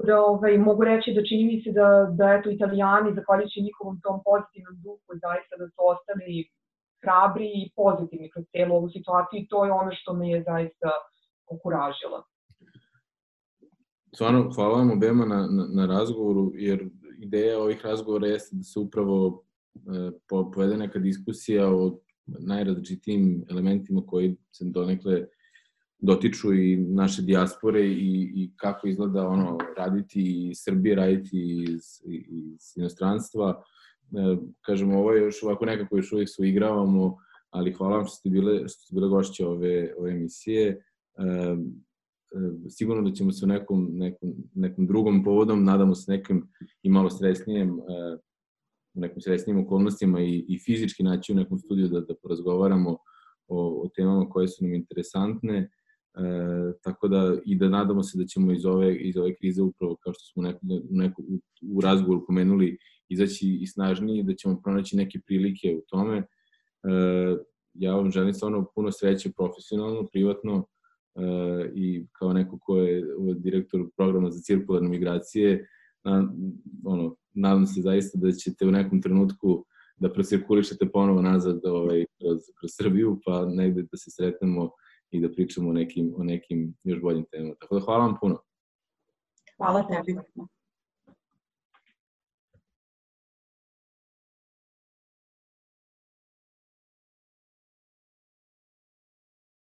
Da 0.07 0.21
ovaj, 0.21 0.59
mogu 0.59 0.85
reći 0.85 1.15
da 1.17 1.29
čini 1.29 1.45
mi 1.45 1.63
se 1.63 1.71
da, 1.73 1.89
da 2.19 2.27
eto, 2.37 2.51
italijani, 2.51 3.15
zahvaljujući 3.15 3.67
njihovom 3.67 4.01
tom 4.05 4.17
pozitivnom 4.29 4.77
duhu, 4.85 5.11
zaista 5.25 5.55
da 5.61 5.67
su 5.69 5.81
ostali 5.93 6.49
hrabri 7.03 7.49
i 7.61 7.71
pozitivni 7.77 8.31
kroz 8.31 8.45
celu 8.53 8.73
ovu 8.77 8.89
situaciju 8.97 9.37
i 9.41 9.49
to 9.51 9.65
je 9.65 9.73
ono 9.73 9.91
što 9.99 10.13
me 10.13 10.27
je 10.31 10.43
zaista 10.51 10.91
okuražilo. 11.55 12.19
Stvarno, 14.17 14.51
hvala 14.55 14.79
vam 14.79 14.91
obema 14.91 15.27
na, 15.27 15.47
na, 15.51 15.67
na 15.71 15.87
razgovoru, 15.87 16.53
jer 16.55 16.89
ideja 17.19 17.59
ovih 17.59 17.85
razgovora 17.85 18.27
jeste 18.27 18.57
da 18.57 18.63
se 18.63 18.79
upravo 18.79 19.45
e, 19.75 20.11
povede 20.29 20.77
neka 20.77 20.99
diskusija 20.99 21.69
o 21.69 21.99
najrazličitijim 22.27 23.45
elementima 23.51 24.03
koji 24.07 24.37
se 24.53 24.65
donekle 24.65 25.27
dotiču 25.99 26.55
i 26.55 26.77
naše 26.77 27.23
dijaspore 27.23 27.87
i, 27.87 28.33
i 28.35 28.51
kako 28.57 28.89
izgleda 28.89 29.29
ono 29.29 29.59
raditi 29.77 30.49
iz 30.51 30.59
Srbije, 30.65 30.97
raditi 30.97 31.65
iz, 31.69 31.83
iz 32.07 32.73
inostranstva. 32.77 33.63
E, 34.13 34.37
kažemo, 34.61 34.99
ovo 34.99 35.13
je 35.13 35.23
još 35.23 35.43
ovako 35.43 35.67
nekako 35.67 35.97
još 35.97 36.13
uvijek 36.13 36.29
su 36.29 36.45
igravamo, 36.45 37.17
ali 37.51 37.73
hvala 37.73 37.97
vam 37.97 38.07
što 38.07 38.17
ste 38.17 38.31
bile, 38.31 38.59
što 38.59 38.81
ste 38.81 38.95
bile 38.95 39.09
gošće 39.09 39.47
ove, 39.47 39.95
ove 39.99 40.11
emisije. 40.11 40.69
E, 40.69 41.57
sigurno 42.69 43.03
da 43.03 43.15
ćemo 43.15 43.33
se 43.33 43.45
u 43.45 43.49
nekom, 43.49 43.89
nekom, 43.93 44.35
nekom 44.55 44.87
drugom 44.87 45.25
povodom, 45.25 45.65
nadamo 45.65 45.95
se 45.95 46.13
nekim 46.13 46.49
i 46.83 46.91
malo 46.91 47.11
stresnijem 47.11 47.69
e, 47.69 47.83
u 48.95 49.01
nekim 49.01 49.21
sredstvenim 49.21 49.65
okolnostima 49.65 50.21
i, 50.21 50.45
i 50.49 50.59
fizički 50.59 51.03
naći 51.03 51.33
u 51.33 51.37
nekom 51.37 51.59
studiju 51.59 51.89
da, 51.89 52.01
da 52.01 52.15
porazgovaramo 52.23 52.91
o, 53.49 53.83
o 53.85 53.89
temama 53.97 54.29
koje 54.29 54.49
su 54.49 54.65
nam 54.65 54.75
interesantne. 54.75 55.59
E, 55.59 55.71
tako 56.83 57.09
da 57.09 57.37
i 57.45 57.57
da 57.57 57.69
nadamo 57.69 58.03
se 58.03 58.19
da 58.19 58.25
ćemo 58.25 58.53
iz 58.53 58.67
ove, 58.67 58.97
iz 58.97 59.17
ove 59.17 59.35
krize 59.37 59.63
upravo 59.63 59.97
kao 60.03 60.13
što 60.13 60.25
smo 60.33 60.43
neko, 60.43 60.61
neko, 60.91 61.23
u, 61.23 61.41
u 61.77 61.81
razgovoru 61.81 62.27
pomenuli 62.27 62.79
izaći 63.09 63.59
i 63.61 63.67
snažniji, 63.67 64.23
da 64.23 64.35
ćemo 64.35 64.61
pronaći 64.65 64.97
neke 64.97 65.21
prilike 65.27 65.77
u 65.77 65.83
tome. 65.89 66.17
E, 66.19 66.27
ja 67.75 67.95
vam 67.95 68.11
želim 68.11 68.35
stvarno 68.35 68.67
puno 68.75 68.93
sreće 68.93 69.33
profesionalno, 69.37 70.07
privatno 70.13 70.67
e, 70.67 70.76
i 71.75 72.07
kao 72.13 72.33
neko 72.33 72.59
ko 72.59 72.77
je 72.77 73.05
direktor 73.37 73.89
programa 73.97 74.31
za 74.31 74.41
cirkularne 74.41 74.89
migracije, 74.89 75.69
na, 76.05 76.33
ono, 76.85 77.17
nadam 77.35 77.67
se 77.67 77.81
zaista 77.81 78.19
da 78.19 78.33
ćete 78.33 78.67
u 78.67 78.71
nekom 78.71 79.03
trenutku 79.03 79.65
da 79.97 80.13
procirkulišete 80.13 80.89
ponovo 80.93 81.23
nazad 81.23 81.61
ovaj, 81.65 82.05
kroz, 82.19 82.39
kroz 82.61 82.71
Srbiju, 82.77 83.19
pa 83.25 83.47
negde 83.47 83.83
da 83.83 83.97
se 83.97 84.11
sretnemo 84.11 84.71
i 85.11 85.21
da 85.21 85.33
pričamo 85.33 85.71
o 85.71 85.73
nekim, 85.73 86.15
o 86.17 86.25
nekim 86.25 86.75
još 86.85 87.01
boljim 87.01 87.25
temama. 87.33 87.55
Tako 87.61 87.75
da 87.75 87.81
hvala 87.81 88.05
vam 88.07 88.17
puno. 88.21 88.39
Hvala 89.57 89.89
tebi. 89.89 90.19